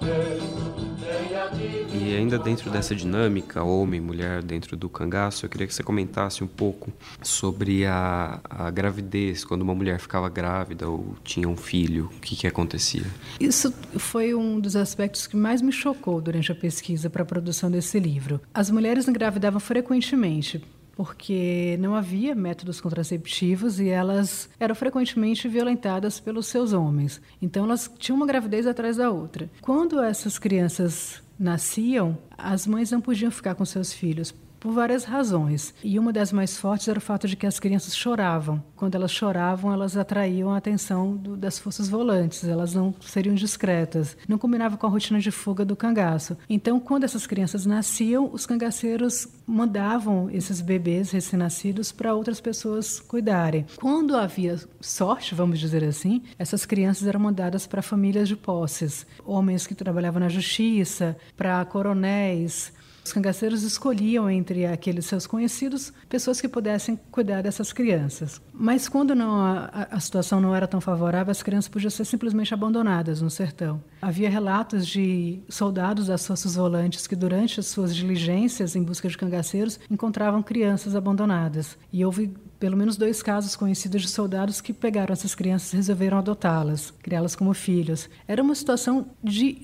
E 2.06 2.14
ainda 2.14 2.38
dentro 2.38 2.70
dessa 2.70 2.94
dinâmica, 2.94 3.64
homem 3.64 4.00
mulher 4.00 4.40
dentro 4.40 4.76
do 4.76 4.88
cangaço, 4.88 5.44
eu 5.44 5.50
queria 5.50 5.66
que 5.66 5.74
você 5.74 5.82
comentasse 5.82 6.44
um 6.44 6.46
pouco 6.46 6.92
sobre 7.20 7.84
a, 7.84 8.38
a 8.48 8.70
gravidez, 8.70 9.44
quando 9.44 9.62
uma 9.62 9.74
mulher 9.74 9.98
ficava 9.98 10.28
grávida 10.28 10.88
ou 10.88 11.16
tinha 11.24 11.48
um 11.48 11.56
filho, 11.56 12.08
o 12.16 12.20
que, 12.20 12.36
que 12.36 12.46
acontecia? 12.46 13.02
Isso 13.40 13.74
foi 13.98 14.34
um 14.34 14.60
dos 14.60 14.76
aspectos 14.76 15.26
que 15.26 15.36
mais 15.36 15.60
me 15.60 15.72
chocou 15.72 16.20
durante 16.20 16.52
a 16.52 16.54
pesquisa 16.54 17.10
para 17.10 17.24
a 17.24 17.26
produção 17.26 17.68
desse 17.68 17.98
livro. 17.98 18.40
As 18.54 18.70
mulheres 18.70 19.08
engravidavam 19.08 19.58
frequentemente, 19.58 20.62
porque 20.94 21.76
não 21.80 21.96
havia 21.96 22.36
métodos 22.36 22.80
contraceptivos 22.80 23.80
e 23.80 23.88
elas 23.88 24.48
eram 24.60 24.76
frequentemente 24.76 25.48
violentadas 25.48 26.20
pelos 26.20 26.46
seus 26.46 26.72
homens. 26.72 27.20
Então 27.42 27.64
elas 27.64 27.90
tinham 27.98 28.16
uma 28.16 28.26
gravidez 28.26 28.64
atrás 28.64 28.96
da 28.96 29.10
outra. 29.10 29.50
Quando 29.60 30.00
essas 30.00 30.38
crianças 30.38 31.25
nasciam, 31.38 32.16
as 32.36 32.66
mães 32.66 32.90
não 32.90 33.00
podiam 33.00 33.30
ficar 33.30 33.54
com 33.54 33.64
seus 33.64 33.92
filhos 33.92 34.34
por 34.66 34.72
várias 34.72 35.04
razões. 35.04 35.72
E 35.84 35.96
uma 35.96 36.12
das 36.12 36.32
mais 36.32 36.58
fortes 36.58 36.88
era 36.88 36.98
o 36.98 37.00
fato 37.00 37.28
de 37.28 37.36
que 37.36 37.46
as 37.46 37.60
crianças 37.60 37.96
choravam. 37.96 38.60
Quando 38.74 38.96
elas 38.96 39.12
choravam, 39.12 39.72
elas 39.72 39.96
atraíam 39.96 40.50
a 40.50 40.56
atenção 40.56 41.16
do, 41.16 41.36
das 41.36 41.56
forças 41.56 41.88
volantes, 41.88 42.42
elas 42.42 42.74
não 42.74 42.92
seriam 43.00 43.36
discretas. 43.36 44.16
Não 44.26 44.38
combinava 44.38 44.76
com 44.76 44.84
a 44.84 44.90
rotina 44.90 45.20
de 45.20 45.30
fuga 45.30 45.64
do 45.64 45.76
cangaço. 45.76 46.36
Então, 46.50 46.80
quando 46.80 47.04
essas 47.04 47.28
crianças 47.28 47.64
nasciam, 47.64 48.28
os 48.32 48.44
cangaceiros 48.44 49.28
mandavam 49.46 50.28
esses 50.30 50.60
bebês 50.60 51.12
recém-nascidos 51.12 51.92
para 51.92 52.14
outras 52.14 52.40
pessoas 52.40 52.98
cuidarem. 52.98 53.66
Quando 53.76 54.16
havia 54.16 54.58
sorte, 54.80 55.32
vamos 55.32 55.60
dizer 55.60 55.84
assim, 55.84 56.24
essas 56.36 56.66
crianças 56.66 57.06
eram 57.06 57.20
mandadas 57.20 57.68
para 57.68 57.82
famílias 57.82 58.26
de 58.26 58.34
posses, 58.34 59.06
homens 59.24 59.64
que 59.64 59.76
trabalhavam 59.76 60.18
na 60.18 60.28
justiça, 60.28 61.16
para 61.36 61.64
coronéis, 61.64 62.72
os 63.06 63.12
cangaceiros 63.12 63.62
escolhiam 63.62 64.28
entre 64.28 64.66
aqueles 64.66 65.06
seus 65.06 65.26
conhecidos 65.26 65.92
pessoas 66.08 66.40
que 66.40 66.48
pudessem 66.48 66.98
cuidar 67.10 67.42
dessas 67.42 67.72
crianças. 67.72 68.40
Mas 68.52 68.88
quando 68.88 69.14
não, 69.14 69.40
a, 69.40 69.88
a 69.90 70.00
situação 70.00 70.40
não 70.40 70.54
era 70.54 70.66
tão 70.66 70.80
favorável, 70.80 71.30
as 71.30 71.42
crianças 71.42 71.68
podiam 71.68 71.90
ser 71.90 72.04
simplesmente 72.04 72.52
abandonadas 72.52 73.22
no 73.22 73.30
sertão. 73.30 73.82
Havia 74.02 74.28
relatos 74.28 74.86
de 74.86 75.40
soldados 75.48 76.08
das 76.08 76.26
forças 76.26 76.56
volantes 76.56 77.06
que, 77.06 77.16
durante 77.16 77.60
as 77.60 77.66
suas 77.66 77.94
diligências 77.94 78.74
em 78.74 78.82
busca 78.82 79.08
de 79.08 79.16
cangaceiros, 79.16 79.78
encontravam 79.90 80.42
crianças 80.42 80.94
abandonadas. 80.94 81.78
E 81.92 82.04
houve 82.04 82.34
pelo 82.58 82.76
menos 82.76 82.96
dois 82.96 83.22
casos 83.22 83.54
conhecidos 83.54 84.02
de 84.02 84.08
soldados 84.08 84.60
que 84.60 84.72
pegaram 84.72 85.12
essas 85.12 85.34
crianças 85.34 85.72
e 85.72 85.76
resolveram 85.76 86.18
adotá-las, 86.18 86.90
criá-las 87.02 87.36
como 87.36 87.52
filhos. 87.54 88.08
Era 88.26 88.42
uma 88.42 88.54
situação 88.54 89.06
de 89.22 89.60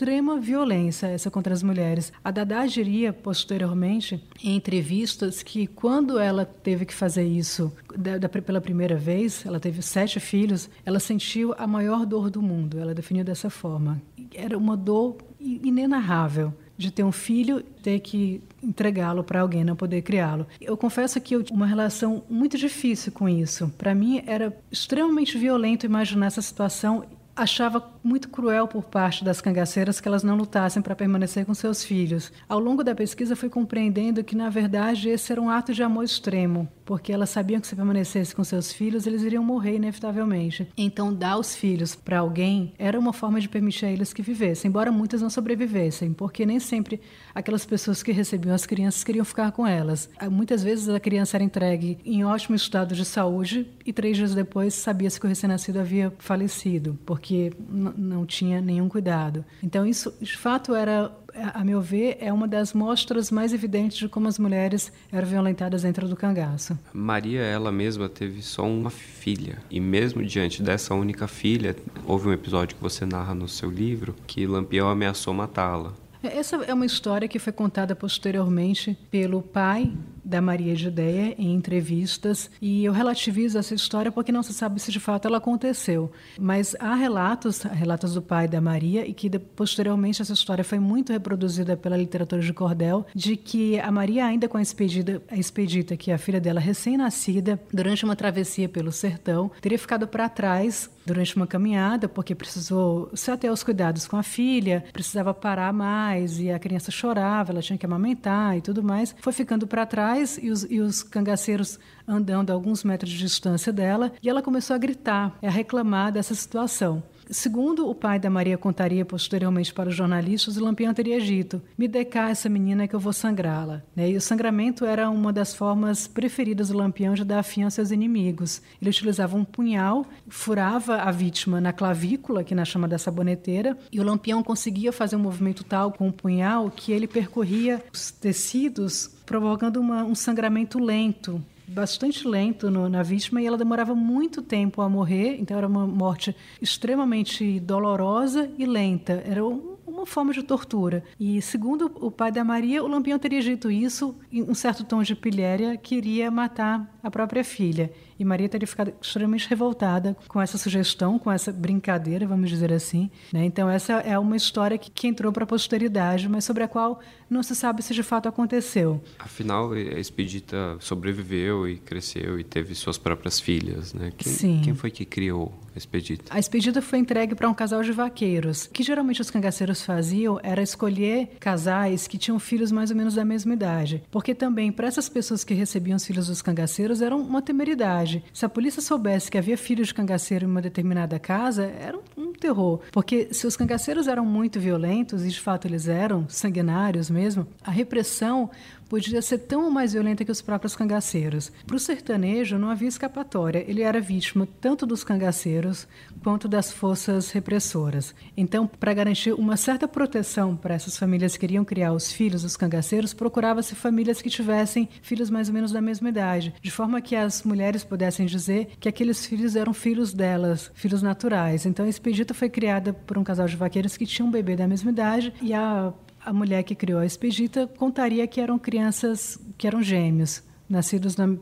extrema 0.00 0.40
violência 0.40 1.08
essa 1.08 1.30
contra 1.30 1.52
as 1.52 1.62
mulheres. 1.62 2.10
A 2.24 2.30
Dada 2.30 2.66
diria 2.66 3.12
posteriormente 3.12 4.18
em 4.42 4.56
entrevistas 4.56 5.42
que 5.42 5.66
quando 5.66 6.18
ela 6.18 6.46
teve 6.46 6.86
que 6.86 6.94
fazer 6.94 7.24
isso 7.24 7.70
da, 7.94 8.16
da, 8.16 8.26
pela 8.26 8.62
primeira 8.62 8.96
vez, 8.96 9.44
ela 9.44 9.60
teve 9.60 9.82
sete 9.82 10.18
filhos, 10.18 10.70
ela 10.86 10.98
sentiu 10.98 11.54
a 11.58 11.66
maior 11.66 12.06
dor 12.06 12.30
do 12.30 12.40
mundo. 12.40 12.78
Ela 12.78 12.94
definiu 12.94 13.22
dessa 13.22 13.50
forma. 13.50 14.00
Era 14.34 14.56
uma 14.56 14.74
dor 14.74 15.18
inenarrável 15.38 16.54
de 16.78 16.90
ter 16.90 17.04
um 17.04 17.12
filho 17.12 17.62
ter 17.82 18.00
que 18.00 18.42
entregá-lo 18.62 19.22
para 19.22 19.42
alguém 19.42 19.62
não 19.62 19.76
poder 19.76 20.00
criá-lo. 20.00 20.46
Eu 20.58 20.78
confesso 20.78 21.20
que 21.20 21.36
eu 21.36 21.42
tive 21.42 21.54
uma 21.54 21.66
relação 21.66 22.24
muito 22.30 22.56
difícil 22.56 23.12
com 23.12 23.28
isso. 23.28 23.70
Para 23.76 23.94
mim 23.94 24.22
era 24.26 24.56
extremamente 24.72 25.36
violento 25.36 25.84
imaginar 25.84 26.28
essa 26.28 26.40
situação 26.40 27.04
achava 27.42 27.82
muito 28.02 28.28
cruel 28.28 28.68
por 28.68 28.84
parte 28.84 29.24
das 29.24 29.40
cangaceiras 29.40 30.00
que 30.00 30.06
elas 30.06 30.22
não 30.22 30.36
lutassem 30.36 30.82
para 30.82 30.94
permanecer 30.94 31.46
com 31.46 31.54
seus 31.54 31.82
filhos. 31.82 32.32
Ao 32.48 32.58
longo 32.58 32.84
da 32.84 32.94
pesquisa, 32.94 33.34
fui 33.34 33.48
compreendendo 33.48 34.22
que, 34.22 34.36
na 34.36 34.50
verdade, 34.50 35.08
esse 35.08 35.32
era 35.32 35.40
um 35.40 35.48
ato 35.48 35.72
de 35.72 35.82
amor 35.82 36.04
extremo, 36.04 36.68
porque 36.90 37.12
elas 37.12 37.30
sabiam 37.30 37.60
que 37.60 37.68
se 37.68 37.76
permanecesse 37.76 38.34
com 38.34 38.42
seus 38.42 38.72
filhos, 38.72 39.06
eles 39.06 39.22
iriam 39.22 39.44
morrer 39.44 39.76
inevitavelmente. 39.76 40.66
Então, 40.76 41.14
dar 41.14 41.36
os 41.36 41.54
filhos 41.54 41.94
para 41.94 42.18
alguém 42.18 42.72
era 42.76 42.98
uma 42.98 43.12
forma 43.12 43.40
de 43.40 43.48
permitir 43.48 43.86
a 43.86 43.92
eles 43.92 44.12
que 44.12 44.22
vivessem, 44.22 44.68
embora 44.68 44.90
muitas 44.90 45.22
não 45.22 45.30
sobrevivessem, 45.30 46.12
porque 46.12 46.44
nem 46.44 46.58
sempre 46.58 47.00
aquelas 47.32 47.64
pessoas 47.64 48.02
que 48.02 48.10
recebiam 48.10 48.56
as 48.56 48.66
crianças 48.66 49.04
queriam 49.04 49.24
ficar 49.24 49.52
com 49.52 49.64
elas. 49.64 50.10
Muitas 50.32 50.64
vezes 50.64 50.88
a 50.88 50.98
criança 50.98 51.36
era 51.36 51.44
entregue 51.44 51.96
em 52.04 52.24
ótimo 52.24 52.56
estado 52.56 52.92
de 52.92 53.04
saúde 53.04 53.68
e 53.86 53.92
três 53.92 54.16
dias 54.16 54.34
depois 54.34 54.74
sabia-se 54.74 55.20
que 55.20 55.26
o 55.26 55.28
recém-nascido 55.28 55.78
havia 55.78 56.12
falecido, 56.18 56.98
porque 57.06 57.52
não 57.68 58.26
tinha 58.26 58.60
nenhum 58.60 58.88
cuidado. 58.88 59.44
Então, 59.62 59.86
isso, 59.86 60.12
de 60.20 60.36
fato, 60.36 60.74
era, 60.74 61.16
a 61.42 61.64
meu 61.64 61.80
ver, 61.80 62.16
é 62.20 62.32
uma 62.32 62.46
das 62.46 62.72
mostras 62.72 63.30
mais 63.30 63.52
evidentes 63.52 63.98
de 63.98 64.08
como 64.08 64.28
as 64.28 64.38
mulheres 64.38 64.92
eram 65.12 65.26
violentadas 65.26 65.82
dentro 65.82 66.08
do 66.08 66.16
cangaço. 66.16 66.78
Maria, 66.92 67.40
ela 67.40 67.72
mesma, 67.72 68.08
teve 68.08 68.42
só 68.42 68.64
uma 68.64 68.90
filha. 68.90 69.58
E 69.70 69.80
mesmo 69.80 70.24
diante 70.24 70.62
dessa 70.62 70.94
única 70.94 71.26
filha, 71.26 71.76
houve 72.04 72.28
um 72.28 72.32
episódio 72.32 72.76
que 72.76 72.82
você 72.82 73.04
narra 73.04 73.34
no 73.34 73.48
seu 73.48 73.70
livro 73.70 74.14
que 74.26 74.46
Lampião 74.46 74.88
ameaçou 74.88 75.34
matá-la. 75.34 75.92
Essa 76.22 76.56
é 76.56 76.74
uma 76.74 76.84
história 76.84 77.26
que 77.26 77.38
foi 77.38 77.52
contada 77.52 77.96
posteriormente 77.96 78.96
pelo 79.10 79.40
pai 79.40 79.90
da 80.22 80.40
Maria 80.40 80.76
de 80.76 80.86
Ideia 80.86 81.34
em 81.38 81.54
entrevistas 81.54 82.50
e 82.60 82.84
eu 82.84 82.92
relativizo 82.92 83.58
essa 83.58 83.74
história 83.74 84.12
porque 84.12 84.30
não 84.30 84.42
se 84.42 84.52
sabe 84.52 84.78
se 84.80 84.92
de 84.92 85.00
fato 85.00 85.26
ela 85.26 85.38
aconteceu. 85.38 86.12
Mas 86.38 86.76
há 86.78 86.94
relatos, 86.94 87.62
relatos 87.62 88.14
do 88.14 88.22
pai 88.22 88.46
da 88.46 88.60
Maria 88.60 89.06
e 89.06 89.14
que 89.14 89.30
posteriormente 89.38 90.20
essa 90.20 90.34
história 90.34 90.62
foi 90.62 90.78
muito 90.78 91.10
reproduzida 91.10 91.76
pela 91.76 91.96
literatura 91.96 92.42
de 92.42 92.52
cordel 92.52 93.06
de 93.14 93.34
que 93.36 93.80
a 93.80 93.90
Maria 93.90 94.26
ainda 94.26 94.46
com 94.46 94.58
a 94.58 94.62
expedida, 94.62 95.22
a 95.28 95.36
expedita 95.36 95.96
que 95.96 96.10
é 96.10 96.14
a 96.14 96.18
filha 96.18 96.40
dela 96.40 96.60
recém-nascida 96.60 97.58
durante 97.72 98.04
uma 98.04 98.14
travessia 98.14 98.68
pelo 98.68 98.92
sertão 98.92 99.50
teria 99.60 99.78
ficado 99.78 100.06
para 100.06 100.28
trás 100.28 100.90
durante 101.04 101.36
uma 101.36 101.46
caminhada, 101.46 102.08
porque 102.08 102.34
precisou 102.34 103.10
se 103.14 103.30
até 103.30 103.48
aos 103.48 103.62
cuidados 103.62 104.06
com 104.06 104.16
a 104.16 104.22
filha, 104.22 104.84
precisava 104.92 105.32
parar 105.32 105.72
mais 105.72 106.38
e 106.38 106.50
a 106.50 106.58
criança 106.58 106.90
chorava, 106.90 107.52
ela 107.52 107.62
tinha 107.62 107.78
que 107.78 107.86
amamentar 107.86 108.56
e 108.56 108.60
tudo 108.60 108.82
mais. 108.82 109.14
Foi 109.20 109.32
ficando 109.32 109.66
para 109.66 109.86
trás 109.86 110.38
e 110.40 110.50
os, 110.50 110.66
e 110.70 110.80
os 110.80 111.02
cangaceiros 111.02 111.78
andando 112.06 112.50
a 112.50 112.54
alguns 112.54 112.84
metros 112.84 113.10
de 113.10 113.18
distância 113.18 113.72
dela, 113.72 114.12
e 114.22 114.28
ela 114.28 114.42
começou 114.42 114.74
a 114.74 114.78
gritar, 114.78 115.36
a 115.42 115.50
reclamar 115.50 116.12
dessa 116.12 116.34
situação. 116.34 117.02
Segundo 117.30 117.88
o 117.88 117.94
pai 117.94 118.18
da 118.18 118.28
Maria 118.28 118.58
contaria 118.58 119.04
posteriormente 119.04 119.72
para 119.72 119.88
os 119.88 119.94
jornalistas, 119.94 120.56
o 120.56 120.64
Lampião 120.64 120.92
teria 120.92 121.20
dito: 121.20 121.62
Me 121.78 121.86
dê 121.86 122.04
cá 122.04 122.28
essa 122.28 122.48
menina 122.48 122.88
que 122.88 122.94
eu 122.94 122.98
vou 122.98 123.12
sangrá-la. 123.12 123.82
Né? 123.94 124.10
E 124.10 124.16
o 124.16 124.20
sangramento 124.20 124.84
era 124.84 125.08
uma 125.08 125.32
das 125.32 125.54
formas 125.54 126.08
preferidas 126.08 126.70
do 126.70 126.76
Lampião 126.76 127.14
de 127.14 127.24
dar 127.24 127.44
fim 127.44 127.62
aos 127.62 127.74
seus 127.74 127.92
inimigos. 127.92 128.60
Ele 128.82 128.90
utilizava 128.90 129.36
um 129.36 129.44
punhal, 129.44 130.04
furava 130.28 130.96
a 130.96 131.12
vítima 131.12 131.60
na 131.60 131.72
clavícula, 131.72 132.42
que 132.42 132.54
na 132.54 132.64
chama 132.64 132.88
da 132.88 132.98
saboneteira, 132.98 133.78
e 133.92 134.00
o 134.00 134.04
Lampião 134.04 134.42
conseguia 134.42 134.92
fazer 134.92 135.14
um 135.14 135.20
movimento 135.20 135.62
tal 135.62 135.92
com 135.92 136.08
o 136.08 136.12
punhal 136.12 136.68
que 136.68 136.90
ele 136.90 137.06
percorria 137.06 137.80
os 137.92 138.10
tecidos, 138.10 139.08
provocando 139.24 139.76
uma, 139.76 140.02
um 140.02 140.16
sangramento 140.16 140.80
lento 140.80 141.40
bastante 141.70 142.26
lento 142.26 142.70
no, 142.70 142.88
na 142.88 143.02
vítima 143.02 143.40
e 143.40 143.46
ela 143.46 143.56
demorava 143.56 143.94
muito 143.94 144.42
tempo 144.42 144.82
a 144.82 144.88
morrer, 144.88 145.36
então 145.40 145.56
era 145.56 145.66
uma 145.66 145.86
morte 145.86 146.34
extremamente 146.60 147.60
dolorosa 147.60 148.50
e 148.58 148.66
lenta. 148.66 149.22
Era 149.26 149.46
um, 149.46 149.76
uma 149.86 150.06
forma 150.06 150.32
de 150.32 150.42
tortura. 150.42 151.04
E 151.18 151.40
segundo 151.40 151.90
o 152.00 152.10
pai 152.10 152.32
da 152.32 152.44
Maria, 152.44 152.82
o 152.82 152.88
Lampião 152.88 153.18
teria 153.18 153.40
dito 153.40 153.70
isso 153.70 154.14
em 154.32 154.42
um 154.42 154.54
certo 154.54 154.84
tom 154.84 155.02
de 155.02 155.14
pilhéria, 155.14 155.76
queria 155.76 156.30
matar 156.30 156.98
a 157.02 157.10
própria 157.10 157.44
filha. 157.44 157.90
E 158.18 158.24
Maria 158.24 158.48
teria 158.48 158.66
ficado 158.66 158.92
extremamente 159.00 159.48
revoltada 159.48 160.16
com 160.28 160.40
essa 160.40 160.58
sugestão, 160.58 161.18
com 161.18 161.30
essa 161.32 161.50
brincadeira, 161.50 162.26
vamos 162.26 162.50
dizer 162.50 162.72
assim. 162.72 163.10
Né? 163.32 163.44
Então, 163.44 163.68
essa 163.68 163.94
é 163.94 164.18
uma 164.18 164.36
história 164.36 164.76
que, 164.76 164.90
que 164.90 165.08
entrou 165.08 165.32
para 165.32 165.44
a 165.44 165.46
posteridade, 165.46 166.28
mas 166.28 166.44
sobre 166.44 166.62
a 166.62 166.68
qual 166.68 167.00
não 167.30 167.42
se 167.42 167.54
sabe 167.54 167.82
se 167.82 167.94
de 167.94 168.02
fato 168.02 168.28
aconteceu. 168.28 169.02
Afinal, 169.18 169.72
a 169.72 169.78
Expedita 169.78 170.76
sobreviveu 170.80 171.68
e 171.68 171.76
cresceu 171.78 172.38
e 172.38 172.44
teve 172.44 172.74
suas 172.74 172.98
próprias 172.98 173.38
filhas. 173.38 173.94
Né? 173.94 174.12
Quem, 174.16 174.32
Sim. 174.32 174.60
quem 174.64 174.74
foi 174.74 174.90
que 174.90 175.04
criou 175.04 175.54
a 175.74 175.78
Expedita? 175.78 176.24
A 176.34 176.38
Expedita 176.38 176.82
foi 176.82 176.98
entregue 176.98 177.34
para 177.34 177.48
um 177.48 177.54
casal 177.54 177.82
de 177.82 177.92
vaqueiros. 177.92 178.64
O 178.64 178.70
que 178.70 178.82
geralmente 178.82 179.20
os 179.20 179.30
cangaceiros 179.30 179.82
faziam 179.82 180.40
era 180.42 180.60
escolher 180.60 181.36
casais 181.38 182.08
que 182.08 182.18
tinham 182.18 182.38
filhos 182.40 182.72
mais 182.72 182.90
ou 182.90 182.96
menos 182.96 183.14
da 183.14 183.24
mesma 183.24 183.54
idade. 183.54 184.02
Porque 184.10 184.34
também, 184.34 184.72
para 184.72 184.88
essas 184.88 185.08
pessoas 185.08 185.44
que 185.44 185.54
recebiam 185.54 185.96
os 185.96 186.04
filhos 186.04 186.26
dos 186.26 186.42
cangaceiros, 186.42 186.89
era 187.00 187.14
uma 187.14 187.40
temeridade. 187.40 188.24
Se 188.32 188.44
a 188.44 188.48
polícia 188.48 188.82
soubesse 188.82 189.30
que 189.30 189.38
havia 189.38 189.56
filhos 189.56 189.88
de 189.88 189.94
cangaceiro 189.94 190.44
em 190.44 190.48
uma 190.48 190.60
determinada 190.60 191.18
casa, 191.18 191.64
era 191.64 191.96
um, 191.96 192.22
um 192.30 192.32
terror. 192.32 192.80
Porque 192.90 193.28
se 193.32 193.46
os 193.46 193.56
cangaceiros 193.56 194.08
eram 194.08 194.26
muito 194.26 194.58
violentos, 194.58 195.24
e 195.24 195.28
de 195.28 195.40
fato 195.40 195.66
eles 195.68 195.86
eram, 195.86 196.28
sanguinários 196.28 197.08
mesmo, 197.08 197.46
a 197.62 197.70
repressão 197.70 198.50
podia 198.90 199.22
ser 199.22 199.38
tão 199.38 199.70
mais 199.70 199.92
violenta 199.92 200.24
que 200.24 200.32
os 200.32 200.42
próprios 200.42 200.74
cangaceiros. 200.74 201.52
Para 201.64 201.76
o 201.76 201.78
sertanejo 201.78 202.58
não 202.58 202.68
havia 202.68 202.88
escapatória, 202.88 203.64
ele 203.68 203.82
era 203.82 204.00
vítima 204.00 204.48
tanto 204.60 204.84
dos 204.84 205.04
cangaceiros 205.04 205.86
quanto 206.24 206.48
das 206.48 206.72
forças 206.72 207.30
repressoras. 207.30 208.12
Então, 208.36 208.66
para 208.66 208.92
garantir 208.92 209.32
uma 209.32 209.56
certa 209.56 209.86
proteção 209.86 210.56
para 210.56 210.74
essas 210.74 210.98
famílias 210.98 211.34
que 211.34 211.38
queriam 211.38 211.64
criar 211.64 211.92
os 211.92 212.12
filhos 212.12 212.42
dos 212.42 212.56
cangaceiros, 212.56 213.14
procurava-se 213.14 213.76
famílias 213.76 214.20
que 214.20 214.28
tivessem 214.28 214.88
filhos 215.00 215.30
mais 215.30 215.46
ou 215.46 215.54
menos 215.54 215.70
da 215.70 215.80
mesma 215.80 216.08
idade, 216.08 216.52
de 216.60 216.70
forma 216.70 217.00
que 217.00 217.14
as 217.14 217.44
mulheres 217.44 217.84
pudessem 217.84 218.26
dizer 218.26 218.72
que 218.80 218.88
aqueles 218.88 219.24
filhos 219.24 219.54
eram 219.54 219.72
filhos 219.72 220.12
delas, 220.12 220.68
filhos 220.74 221.00
naturais. 221.00 221.64
Então, 221.64 221.86
a 221.86 221.88
expedita 221.88 222.34
foi 222.34 222.50
criada 222.50 222.92
por 222.92 223.16
um 223.16 223.22
casal 223.22 223.46
de 223.46 223.56
vaqueiros 223.56 223.96
que 223.96 224.04
tinha 224.04 224.26
um 224.26 224.32
bebê 224.32 224.56
da 224.56 224.66
mesma 224.66 224.90
idade 224.90 225.32
e 225.40 225.54
a 225.54 225.92
a 226.24 226.32
mulher 226.32 226.62
que 226.62 226.74
criou 226.74 227.00
a 227.00 227.06
expedita 227.06 227.66
contaria 227.66 228.26
que 228.26 228.40
eram 228.40 228.58
crianças 228.58 229.38
que 229.56 229.66
eram 229.66 229.82
gêmeos, 229.82 230.42
nascidos 230.68 231.16
na, 231.16 231.34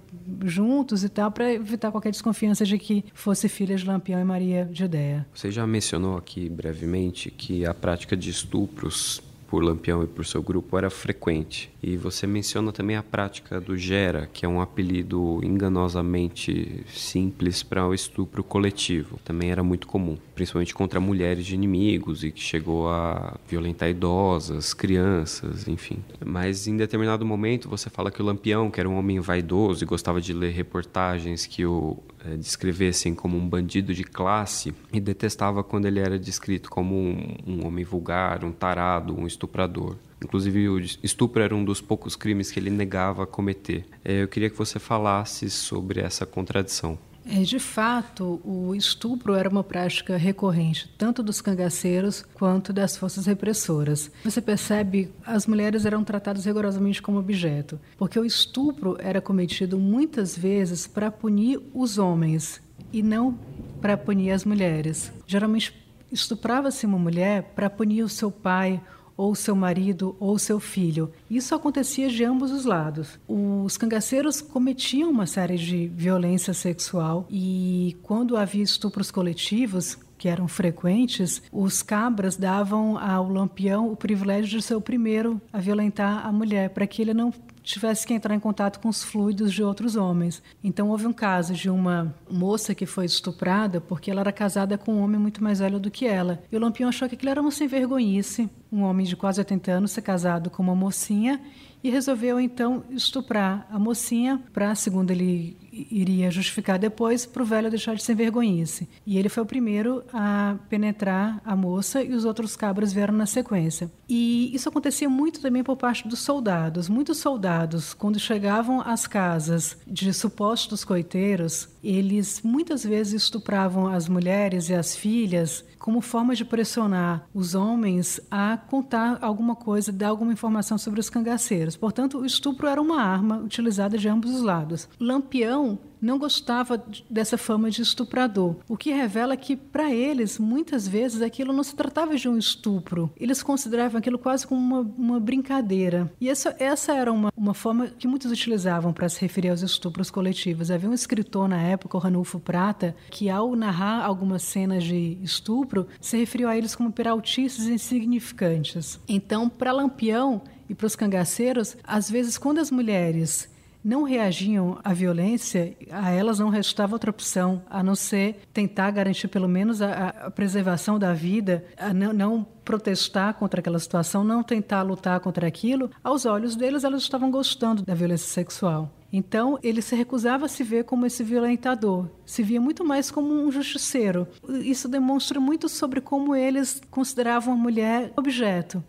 juntos 0.44 1.04
e 1.04 1.08
tal, 1.08 1.30
para 1.30 1.52
evitar 1.52 1.90
qualquer 1.90 2.10
desconfiança 2.10 2.64
de 2.64 2.78
que 2.78 3.04
fosse 3.12 3.48
filha 3.48 3.76
de 3.76 3.84
Lampião 3.84 4.20
e 4.20 4.24
Maria 4.24 4.64
de 4.64 4.84
Ideia. 4.84 5.26
Você 5.34 5.50
já 5.50 5.66
mencionou 5.66 6.16
aqui 6.16 6.48
brevemente 6.48 7.30
que 7.30 7.66
a 7.66 7.74
prática 7.74 8.16
de 8.16 8.30
estupros 8.30 9.22
por 9.48 9.62
Lampião 9.64 10.02
e 10.02 10.06
por 10.06 10.26
seu 10.26 10.42
grupo 10.42 10.76
era 10.76 10.90
frequente. 10.90 11.70
E 11.82 11.96
você 11.96 12.26
menciona 12.26 12.72
também 12.72 12.96
a 12.96 13.02
prática 13.02 13.60
do 13.60 13.76
gera, 13.76 14.28
que 14.32 14.44
é 14.44 14.48
um 14.48 14.60
apelido 14.60 15.40
enganosamente 15.44 16.84
simples 16.88 17.62
para 17.62 17.86
o 17.86 17.94
estupro 17.94 18.42
coletivo. 18.42 19.18
Também 19.24 19.50
era 19.50 19.62
muito 19.62 19.86
comum, 19.86 20.16
principalmente 20.34 20.74
contra 20.74 20.98
mulheres 20.98 21.46
de 21.46 21.54
inimigos 21.54 22.24
e 22.24 22.32
que 22.32 22.40
chegou 22.40 22.88
a 22.88 23.36
violentar 23.46 23.88
idosas, 23.88 24.74
crianças, 24.74 25.68
enfim. 25.68 26.02
Mas 26.24 26.66
em 26.66 26.76
determinado 26.76 27.24
momento 27.24 27.68
você 27.68 27.88
fala 27.88 28.10
que 28.10 28.20
o 28.20 28.24
Lampião, 28.24 28.70
que 28.70 28.80
era 28.80 28.88
um 28.88 28.98
homem 28.98 29.20
vaidoso 29.20 29.84
e 29.84 29.86
gostava 29.86 30.20
de 30.20 30.32
ler 30.32 30.52
reportagens 30.52 31.46
que 31.46 31.64
o 31.64 31.96
é, 32.24 32.36
descrevessem 32.36 33.14
como 33.14 33.36
um 33.36 33.48
bandido 33.48 33.94
de 33.94 34.02
classe 34.02 34.74
e 34.92 35.00
detestava 35.00 35.62
quando 35.62 35.86
ele 35.86 36.00
era 36.00 36.18
descrito 36.18 36.68
como 36.68 36.96
um, 36.96 37.36
um 37.46 37.66
homem 37.66 37.84
vulgar, 37.84 38.44
um 38.44 38.50
tarado, 38.50 39.16
um 39.16 39.26
estuprador. 39.26 39.96
Inclusive, 40.22 40.68
o 40.68 40.78
estupro 40.78 41.42
era 41.42 41.54
um 41.54 41.64
dos 41.64 41.80
poucos 41.80 42.16
crimes 42.16 42.50
que 42.50 42.58
ele 42.58 42.70
negava 42.70 43.26
cometer. 43.26 43.84
É, 44.04 44.22
eu 44.22 44.28
queria 44.28 44.50
que 44.50 44.56
você 44.56 44.78
falasse 44.78 45.48
sobre 45.48 46.00
essa 46.00 46.26
contradição. 46.26 46.98
É, 47.30 47.42
de 47.42 47.58
fato, 47.58 48.40
o 48.42 48.74
estupro 48.74 49.34
era 49.34 49.50
uma 49.50 49.62
prática 49.62 50.16
recorrente, 50.16 50.90
tanto 50.96 51.22
dos 51.22 51.42
cangaceiros 51.42 52.24
quanto 52.32 52.72
das 52.72 52.96
forças 52.96 53.26
repressoras. 53.26 54.10
Você 54.24 54.40
percebe, 54.40 55.12
as 55.26 55.46
mulheres 55.46 55.84
eram 55.84 56.02
tratadas 56.02 56.46
rigorosamente 56.46 57.02
como 57.02 57.18
objeto, 57.18 57.78
porque 57.98 58.18
o 58.18 58.24
estupro 58.24 58.96
era 58.98 59.20
cometido 59.20 59.78
muitas 59.78 60.38
vezes 60.38 60.86
para 60.86 61.10
punir 61.10 61.60
os 61.74 61.98
homens 61.98 62.62
e 62.90 63.02
não 63.02 63.38
para 63.78 63.94
punir 63.94 64.30
as 64.30 64.46
mulheres. 64.46 65.12
Geralmente 65.26 65.74
estuprava-se 66.10 66.86
uma 66.86 66.98
mulher 66.98 67.52
para 67.54 67.68
punir 67.68 68.02
o 68.02 68.08
seu 68.08 68.30
pai 68.30 68.80
ou 69.18 69.34
seu 69.34 69.56
marido 69.56 70.14
ou 70.20 70.38
seu 70.38 70.60
filho. 70.60 71.10
Isso 71.28 71.52
acontecia 71.52 72.08
de 72.08 72.22
ambos 72.22 72.52
os 72.52 72.64
lados. 72.64 73.18
Os 73.26 73.76
cangaceiros 73.76 74.40
cometiam 74.40 75.10
uma 75.10 75.26
série 75.26 75.56
de 75.56 75.88
violência 75.88 76.54
sexual 76.54 77.26
e 77.28 77.96
quando 78.04 78.36
havia 78.36 78.62
estupros 78.62 79.10
coletivos, 79.10 79.98
que 80.16 80.28
eram 80.28 80.48
frequentes, 80.48 81.40
os 81.52 81.80
cabras 81.80 82.36
davam 82.36 82.98
ao 82.98 83.28
lampião 83.28 83.90
o 83.90 83.96
privilégio 83.96 84.58
de 84.58 84.62
ser 84.62 84.74
o 84.74 84.80
primeiro 84.80 85.40
a 85.52 85.58
violentar 85.58 86.26
a 86.26 86.32
mulher, 86.32 86.70
para 86.70 86.86
que 86.86 87.00
ele 87.00 87.14
não 87.14 87.32
tivesse 87.68 88.06
que 88.06 88.14
entrar 88.14 88.34
em 88.34 88.40
contato 88.40 88.80
com 88.80 88.88
os 88.88 89.02
fluidos 89.02 89.52
de 89.52 89.62
outros 89.62 89.94
homens. 89.94 90.42
Então 90.64 90.88
houve 90.88 91.06
um 91.06 91.12
caso 91.12 91.52
de 91.52 91.68
uma 91.68 92.14
moça 92.30 92.74
que 92.74 92.86
foi 92.86 93.04
estuprada 93.04 93.80
porque 93.80 94.10
ela 94.10 94.20
era 94.20 94.32
casada 94.32 94.78
com 94.78 94.94
um 94.94 95.02
homem 95.02 95.20
muito 95.20 95.42
mais 95.42 95.58
velho 95.58 95.78
do 95.78 95.90
que 95.90 96.06
ela. 96.06 96.42
E 96.50 96.56
o 96.56 96.60
Lampião 96.60 96.88
achou 96.88 97.08
que 97.08 97.14
aquilo 97.14 97.30
era 97.30 97.40
uma 97.40 97.50
sem 97.50 97.68
vergonhice, 97.68 98.48
um 98.72 98.82
homem 98.82 99.04
de 99.04 99.16
quase 99.16 99.40
80 99.40 99.70
anos 99.70 99.90
ser 99.92 100.02
casado 100.02 100.50
com 100.50 100.62
uma 100.62 100.74
mocinha 100.74 101.40
e 101.82 101.90
resolveu 101.90 102.40
então 102.40 102.82
estuprar 102.90 103.66
a 103.70 103.78
mocinha 103.78 104.42
para, 104.52 104.74
segundo 104.74 105.10
ele 105.10 105.56
iria 105.90 106.30
justificar 106.30 106.78
depois, 106.78 107.26
para 107.26 107.42
o 107.42 107.46
velho 107.46 107.70
deixar 107.70 107.94
de 107.94 108.02
ser 108.02 108.14
vergonhice. 108.14 108.88
E 109.06 109.18
ele 109.18 109.28
foi 109.28 109.42
o 109.42 109.46
primeiro 109.46 110.02
a 110.12 110.56
penetrar 110.68 111.40
a 111.44 111.54
moça 111.54 112.02
e 112.02 112.12
os 112.12 112.24
outros 112.24 112.56
cabras 112.56 112.92
vieram 112.92 113.14
na 113.14 113.26
sequência. 113.26 113.90
E 114.08 114.54
isso 114.54 114.68
acontecia 114.68 115.08
muito 115.08 115.40
também 115.40 115.62
por 115.62 115.76
parte 115.76 116.08
dos 116.08 116.20
soldados. 116.20 116.88
Muitos 116.88 117.18
soldados, 117.18 117.92
quando 117.92 118.18
chegavam 118.18 118.80
às 118.80 119.06
casas 119.06 119.76
de 119.86 120.12
supostos 120.12 120.84
coiteiros, 120.84 121.68
eles 121.82 122.40
muitas 122.42 122.84
vezes 122.84 123.22
estupravam 123.22 123.86
as 123.86 124.08
mulheres 124.08 124.68
e 124.68 124.74
as 124.74 124.96
filhas 124.96 125.64
como 125.78 126.00
forma 126.00 126.34
de 126.34 126.44
pressionar 126.44 127.26
os 127.32 127.54
homens 127.54 128.20
a 128.30 128.56
contar 128.56 129.18
alguma 129.22 129.56
coisa, 129.56 129.92
dar 129.92 130.08
alguma 130.08 130.32
informação 130.32 130.76
sobre 130.76 131.00
os 131.00 131.08
cangaceiros. 131.08 131.76
Portanto, 131.76 132.18
o 132.18 132.26
estupro 132.26 132.66
era 132.66 132.80
uma 132.80 133.00
arma 133.00 133.38
utilizada 133.38 133.96
de 133.96 134.08
ambos 134.08 134.34
os 134.34 134.42
lados. 134.42 134.88
Lampião 135.00 135.67
não 136.00 136.18
gostava 136.18 136.82
dessa 137.08 137.36
fama 137.38 137.70
de 137.70 137.82
estuprador, 137.82 138.56
o 138.68 138.76
que 138.76 138.90
revela 138.90 139.36
que, 139.36 139.56
para 139.56 139.92
eles, 139.92 140.38
muitas 140.38 140.86
vezes 140.86 141.22
aquilo 141.22 141.52
não 141.52 141.62
se 141.62 141.74
tratava 141.74 142.16
de 142.16 142.28
um 142.28 142.36
estupro. 142.36 143.10
Eles 143.16 143.42
consideravam 143.42 143.98
aquilo 143.98 144.18
quase 144.18 144.46
como 144.46 144.60
uma, 144.60 144.80
uma 144.96 145.20
brincadeira. 145.20 146.12
E 146.20 146.28
essa, 146.28 146.54
essa 146.58 146.94
era 146.94 147.12
uma, 147.12 147.32
uma 147.36 147.54
forma 147.54 147.88
que 147.88 148.06
muitos 148.06 148.30
utilizavam 148.30 148.92
para 148.92 149.08
se 149.08 149.20
referir 149.20 149.50
aos 149.50 149.62
estupros 149.62 150.10
coletivos. 150.10 150.70
Havia 150.70 150.90
um 150.90 150.94
escritor 150.94 151.48
na 151.48 151.60
época, 151.60 151.96
o 151.96 152.00
Ranulfo 152.00 152.38
Prata, 152.38 152.94
que, 153.10 153.28
ao 153.28 153.54
narrar 153.56 154.04
algumas 154.04 154.42
cenas 154.42 154.84
de 154.84 155.18
estupro, 155.22 155.86
se 156.00 156.16
referiu 156.16 156.48
a 156.48 156.56
eles 156.56 156.74
como 156.74 156.92
peraltices 156.92 157.66
insignificantes. 157.66 159.00
Então, 159.08 159.48
para 159.48 159.72
Lampião 159.72 160.42
e 160.68 160.74
para 160.74 160.86
os 160.86 160.96
cangaceiros, 160.96 161.76
às 161.82 162.10
vezes, 162.10 162.36
quando 162.36 162.58
as 162.58 162.70
mulheres 162.70 163.48
não 163.84 164.02
reagiam 164.02 164.78
à 164.84 164.92
violência, 164.92 165.76
a 165.90 166.10
elas 166.10 166.38
não 166.38 166.48
restava 166.48 166.94
outra 166.94 167.10
opção 167.10 167.62
a 167.68 167.82
não 167.82 167.94
ser 167.94 168.40
tentar 168.52 168.90
garantir 168.90 169.28
pelo 169.28 169.48
menos 169.48 169.80
a, 169.80 170.08
a 170.08 170.30
preservação 170.30 170.98
da 170.98 171.12
vida, 171.12 171.64
não, 171.94 172.12
não 172.12 172.46
protestar 172.64 173.34
contra 173.34 173.60
aquela 173.60 173.78
situação, 173.78 174.22
não 174.22 174.42
tentar 174.42 174.82
lutar 174.82 175.20
contra 175.20 175.46
aquilo. 175.46 175.90
Aos 176.04 176.26
olhos 176.26 176.54
deles, 176.54 176.84
elas 176.84 177.02
estavam 177.02 177.30
gostando 177.30 177.82
da 177.82 177.94
violência 177.94 178.28
sexual. 178.28 178.92
Então, 179.12 179.58
ele 179.62 179.80
se 179.80 179.96
recusava 179.96 180.44
a 180.44 180.48
se 180.48 180.62
ver 180.62 180.84
como 180.84 181.06
esse 181.06 181.24
violentador, 181.24 182.08
se 182.26 182.42
via 182.42 182.60
muito 182.60 182.84
mais 182.84 183.10
como 183.10 183.32
um 183.32 183.50
justiceiro. 183.50 184.28
Isso 184.62 184.86
demonstra 184.86 185.40
muito 185.40 185.68
sobre 185.68 186.00
como 186.00 186.36
eles 186.36 186.80
consideravam 186.90 187.54
a 187.54 187.56
mulher 187.56 188.12
objeto. 188.16 188.84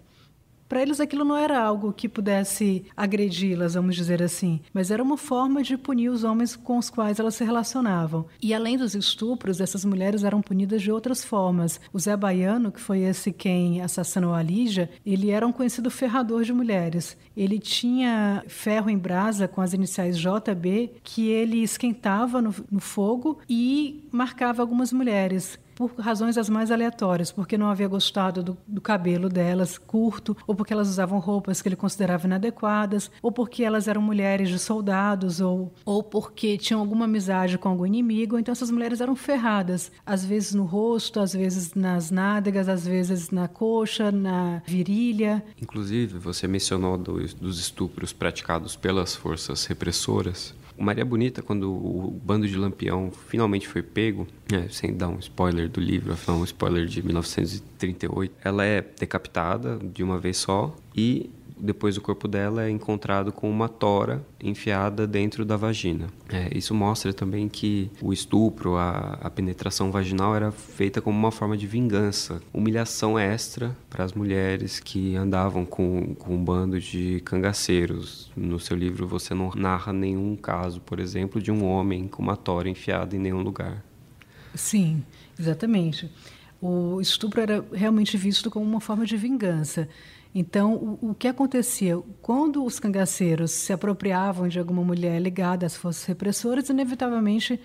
Para 0.69 0.84
eles 0.84 0.99
aquilo 0.99 1.25
não 1.25 1.36
era 1.36 1.60
algo 1.60 1.91
que 1.91 2.08
pudesse 2.08 2.86
agredi-las, 2.95 3.73
vamos 3.73 3.95
dizer 3.95 4.21
assim, 4.21 4.62
mas 4.71 4.91
era 4.91 5.01
uma 5.01 5.17
forma 5.17 5.63
de 5.63 5.75
punir 5.75 6.10
os 6.10 6.23
homens 6.23 6.55
com 6.55 6.77
os 6.77 6.91
quais 6.91 7.19
elas 7.19 7.34
se 7.34 7.43
relacionavam. 7.43 8.27
E 8.39 8.53
além 8.53 8.77
dos 8.77 8.93
estupros, 8.93 9.60
essas 9.60 9.84
mulheres 9.84 10.23
eram 10.23 10.43
punidas 10.43 10.84
de 10.84 10.91
outras 10.91 11.23
formas. 11.23 11.82
O 11.91 11.97
Zé 11.97 12.15
Baiano, 12.15 12.71
que 12.71 12.79
foi 12.79 12.99
esse 12.99 13.32
quem 13.32 13.82
assassinou 13.82 14.36
a 14.36 14.43
Lígia, 14.43 14.91
ele 15.03 15.32
era 15.32 15.47
um 15.47 15.51
conhecido 15.51 15.89
ferrador 15.89 16.43
de 16.43 16.53
mulheres. 16.53 17.17
Ele 17.36 17.58
tinha 17.58 18.43
ferro 18.47 18.91
em 18.91 18.97
brasa 18.97 19.47
com 19.47 19.62
as 19.62 19.73
iniciais 19.73 20.19
JB 20.19 20.91
que 21.03 21.29
ele 21.29 21.63
esquentava 21.63 22.43
no, 22.43 22.53
no 22.69 22.79
fogo 22.79 23.39
e 23.49 24.08
marcava 24.12 24.62
algumas 24.62 24.93
mulheres 24.93 25.58
por 25.79 25.93
razões 25.97 26.37
as 26.37 26.49
mais 26.49 26.71
aleatórias, 26.71 27.31
porque 27.31 27.57
não 27.57 27.69
havia 27.69 27.87
gostado 27.87 28.43
do, 28.43 28.57
do, 28.67 28.81
cabelo 28.81 29.29
delas 29.29 29.77
curto, 29.77 30.35
ou 30.45 30.53
porque 30.53 30.73
elas 30.73 30.89
usavam 30.89 31.19
roupas 31.19 31.61
que 31.61 31.69
ele 31.69 31.77
considerava 31.77 32.27
inadequadas, 32.27 33.09
ou 33.21 33.31
porque 33.31 33.63
elas 33.63 33.87
eram 33.87 34.01
mulheres 34.01 34.49
de 34.49 34.59
soldados, 34.59 35.39
ou, 35.39 35.73
ou 35.85 36.03
porque 36.03 36.57
tinham 36.57 36.81
alguma 36.81 37.05
amizade 37.05 37.57
com 37.57 37.69
algum 37.69 37.85
inimigo. 37.85 38.37
Então 38.37 38.51
essas 38.51 38.69
mulheres 38.69 38.99
eram 38.99 39.15
ferradas, 39.15 39.89
às 40.05 40.25
vezes 40.25 40.53
no 40.53 40.65
rosto, 40.65 41.21
às 41.21 41.31
vezes 41.31 41.73
nas 41.73 42.11
nádegas, 42.11 42.67
às 42.67 42.85
vezes 42.85 43.29
na 43.29 43.47
coxa, 43.47 44.11
na 44.11 44.61
virilha. 44.65 45.41
Inclusive, 45.61 46.17
você 46.17 46.45
mencionou 46.45 46.97
do, 46.97 47.25
dos 47.37 47.57
estupros 47.57 48.11
praticados 48.11 48.75
pelas 48.75 49.15
forças 49.15 49.65
repressoras. 49.65 50.53
O 50.79 50.83
Maria 50.83 51.03
Bonita, 51.03 51.41
quando 51.41 51.69
o 51.69 52.09
bando 52.23 52.47
de 52.47 52.55
Lampião 52.55 53.11
finalmente 53.11 53.67
foi 53.67 53.83
pego, 53.83 54.25
é, 54.49 54.69
sem 54.69 54.95
dar 54.95 55.09
um 55.09 55.19
spoiler 55.19 55.67
do 55.67 55.81
livro, 55.81 56.13
afinal 56.13 56.39
um 56.39 56.45
spoiler 56.45 56.85
de 56.85 57.03
1938, 57.03 58.33
ela 58.41 58.63
é 58.63 58.81
decapitada 58.97 59.77
de 59.77 60.01
uma 60.01 60.17
vez 60.17 60.37
só 60.37 60.73
e 60.95 61.29
depois 61.60 61.98
o 61.98 62.02
corpo 62.02 62.28
dela 62.28 62.65
é 62.65 62.69
encontrado 62.69 63.32
com 63.32 63.50
uma 63.50 63.67
tora 63.67 64.26
enfiada 64.41 65.06
dentro 65.06 65.43
da 65.43 65.58
vagina. 65.58 66.08
É, 66.30 66.50
isso 66.58 66.74
mostra 66.74 67.13
também 67.13 67.50
que 67.50 67.91
o 68.02 68.13
estupro, 68.13 68.76
a, 68.78 69.17
a, 69.22 69.30
penetração 69.30 69.91
vaginal 69.91 70.36
era 70.36 70.52
feita 70.52 71.02
como 71.02 71.17
uma 71.17 71.32
forma 71.32 71.58
de 71.58 71.67
vingança, 71.67 72.41
humilhação 72.54 73.17
extra 73.19 73.76
para 73.89 74.04
as 74.04 74.13
mulheres 74.13 74.80
que 74.80 75.15
andavam 75.15 75.65
com, 75.65 76.15
com 76.15 76.36
um 76.36 76.43
bando 76.43 76.80
de 76.80 77.22
cangaceiros. 77.26 78.32
No 78.36 78.60
seu 78.60 78.78
livro 78.78 79.08
você 79.08 79.34
não 79.34 79.52
narra 79.56 79.91
nenhum 79.91 80.36
caso, 80.36 80.80
por 80.82 81.00
exemplo, 81.00 81.41
de 81.41 81.52
um 81.52 81.65
homem 81.65 82.08
com 82.08 82.22
uma 82.22 82.38
tora 82.38 82.69
enfiada 82.69 83.15
em 83.15 83.19
nenhum 83.19 83.41
lugar. 83.41 83.84
Sim, 84.56 85.04
exatamente. 85.38 86.10
O 86.62 87.00
estupro 87.00 87.39
era 87.39 87.63
realmente 87.72 88.17
visto 88.17 88.52
como 88.52 88.65
uma 88.65 88.82
forma 88.82 89.06
de 89.06 89.15
vingança. 89.15 89.88
Então, 90.33 90.75
o, 90.75 91.09
o, 91.11 91.15
que 91.15 91.27
acontecia? 91.27 91.97
Quando 92.21 92.63
os 92.63 92.79
cangaceiros 92.79 93.51
se 93.51 93.73
apropriavam 93.73 94.47
de 94.47 94.59
alguma 94.59 94.83
mulher 94.83 95.19
ligada 95.19 95.65
às 95.65 95.75
forças 95.75 96.05
repressoras, 96.05 96.69
inevitavelmente 96.69 97.59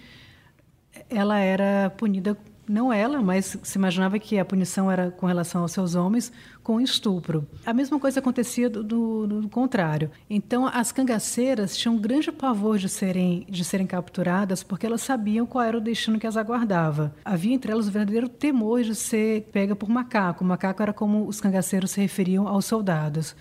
ela 1.11 1.39
era 1.39 1.91
punida 1.91 2.37
não 2.67 2.93
ela, 2.93 3.21
mas 3.21 3.57
se 3.63 3.79
imaginava 3.79 4.19
que 4.19 4.39
a 4.39 4.45
punição 4.45 4.91
era 4.91 5.11
com 5.11 5.27
relação 5.27 5.63
aos 5.63 5.73
seus 5.73 5.95
homens 5.95 6.33
com 6.63 6.81
estupro. 6.81 7.47
A 7.65 7.75
mesma 7.75 7.99
coisa 8.01 8.21
acontecia 8.21 8.71
do, 8.71 8.83
do, 8.83 9.27
do, 9.27 9.49
contrário. 9.49 10.11
Então, 10.29 10.67
as 10.67 10.91
cangaceiras 10.91 11.77
tinham 11.77 11.97
um 11.97 12.01
grande 12.01 12.33
pavor 12.33 12.79
de 12.79 12.89
serem, 12.89 13.47
de 13.49 13.65
serem 13.65 13.87
capturadas 13.87 14.63
porque 14.63 14.87
elas 14.87 15.03
sabiam 15.03 15.47
qual 15.47 15.65
era 15.65 15.77
o 15.77 15.81
destino 15.81 16.19
que 16.19 16.27
as 16.27 16.37
aguardava. 16.37 17.15
Havia 17.25 17.55
entre 17.55 17.71
elas 17.71 17.87
o 17.87 17.91
verdadeiro 17.91 18.29
temor 18.29 18.83
de 18.83 18.95
ser 18.95 19.43
pega 19.53 19.77
por 19.77 19.89
macaco. 19.89 20.43
O 20.43 20.47
macaco 20.47 20.83
era 20.83 20.93
como 20.93 21.27
os 21.27 21.41
cangaceiros 21.41 21.91
se 21.91 22.01
referiam 22.01 22.49
aos 22.49 22.65
soldados. 22.65 23.37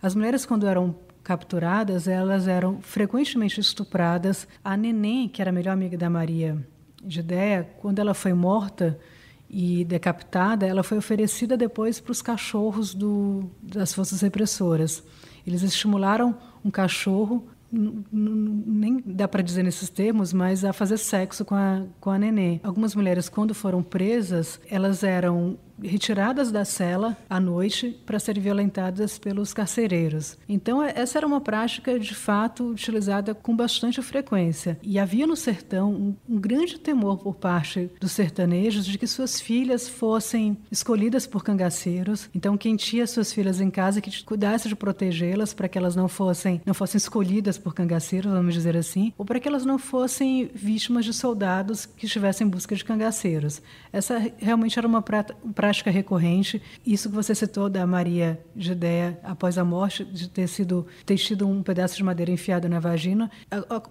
As 0.00 0.14
mulheres, 0.14 0.46
quando 0.46 0.66
eram 0.66 0.94
capturadas, 1.24 2.06
elas 2.06 2.46
eram 2.46 2.80
frequentemente 2.80 3.60
estupradas. 3.60 4.46
A 4.64 4.76
Neném, 4.76 5.28
que 5.28 5.42
era 5.42 5.50
a 5.50 5.52
melhor 5.52 5.72
amiga 5.72 5.98
da 5.98 6.08
Maria 6.08 6.64
ideia, 7.06 7.68
quando 7.80 7.98
ela 7.98 8.14
foi 8.14 8.32
morta 8.32 8.98
e 9.48 9.84
decapitada, 9.84 10.66
ela 10.66 10.82
foi 10.82 10.98
oferecida 10.98 11.56
depois 11.56 12.00
para 12.00 12.12
os 12.12 12.20
cachorros 12.20 12.94
do, 12.94 13.50
das 13.62 13.94
forças 13.94 14.20
repressoras. 14.20 15.02
Eles 15.46 15.62
estimularam 15.62 16.36
um 16.64 16.70
cachorro 16.70 17.46
nem 17.70 19.02
dá 19.04 19.28
para 19.28 19.42
dizer 19.42 19.62
nesses 19.62 19.90
termos, 19.90 20.32
mas 20.32 20.64
a 20.64 20.72
fazer 20.72 20.96
sexo 20.96 21.44
com 21.44 21.54
a, 21.54 21.84
com 22.00 22.10
a 22.10 22.18
nenê. 22.18 22.60
Algumas 22.62 22.94
mulheres, 22.94 23.28
quando 23.28 23.54
foram 23.54 23.82
presas, 23.82 24.58
elas 24.70 25.02
eram 25.02 25.58
retiradas 25.82 26.50
da 26.50 26.64
cela 26.64 27.16
à 27.28 27.38
noite 27.40 27.98
para 28.04 28.18
serem 28.18 28.42
violentadas 28.42 29.18
pelos 29.18 29.52
carcereiros. 29.52 30.36
Então, 30.48 30.82
é, 30.82 30.92
essa 30.96 31.18
era 31.18 31.26
uma 31.26 31.40
prática, 31.40 31.98
de 31.98 32.14
fato, 32.14 32.70
utilizada 32.70 33.34
com 33.34 33.54
bastante 33.54 34.00
frequência. 34.02 34.78
E 34.82 34.98
havia 34.98 35.26
no 35.26 35.36
sertão 35.36 35.92
um, 35.92 36.16
um 36.28 36.40
grande 36.40 36.78
temor 36.78 37.18
por 37.18 37.34
parte 37.34 37.90
dos 38.00 38.12
sertanejos 38.12 38.86
de 38.86 38.98
que 38.98 39.06
suas 39.06 39.40
filhas 39.40 39.88
fossem 39.88 40.56
escolhidas 40.70 41.26
por 41.26 41.44
cangaceiros. 41.44 42.28
Então, 42.34 42.56
quem 42.56 42.76
tinha 42.76 43.06
suas 43.06 43.32
filhas 43.32 43.60
em 43.60 43.70
casa, 43.70 44.00
que 44.00 44.24
cuidasse 44.24 44.68
de 44.68 44.76
protegê-las 44.76 45.54
para 45.54 45.68
que 45.68 45.78
elas 45.78 45.96
não 45.96 46.08
fossem, 46.08 46.60
não 46.64 46.74
fossem 46.74 46.98
escolhidas 46.98 47.58
por 47.58 47.74
cangaceiros, 47.74 48.32
vamos 48.32 48.54
dizer 48.54 48.76
assim, 48.76 49.12
ou 49.16 49.24
para 49.24 49.40
que 49.40 49.48
elas 49.48 49.64
não 49.64 49.78
fossem 49.78 50.50
vítimas 50.54 51.04
de 51.04 51.12
soldados 51.12 51.86
que 51.86 52.06
estivessem 52.06 52.46
em 52.46 52.50
busca 52.50 52.74
de 52.74 52.84
cangaceiros. 52.84 53.62
Essa 53.92 54.32
realmente 54.38 54.78
era 54.78 54.86
uma 54.86 55.02
prática 55.02 55.36
prática 55.68 55.90
recorrente. 55.90 56.62
Isso 56.86 57.10
que 57.10 57.14
você 57.14 57.34
citou 57.34 57.68
da 57.68 57.86
Maria 57.86 58.40
Judéia 58.56 59.20
após 59.22 59.58
a 59.58 59.64
morte, 59.64 60.02
de 60.02 60.28
ter 60.28 60.48
sido 60.48 60.86
ter 61.04 61.18
tido 61.18 61.46
um 61.46 61.62
pedaço 61.62 61.94
de 61.94 62.02
madeira 62.02 62.32
enfiado 62.32 62.68
na 62.70 62.80
vagina. 62.80 63.30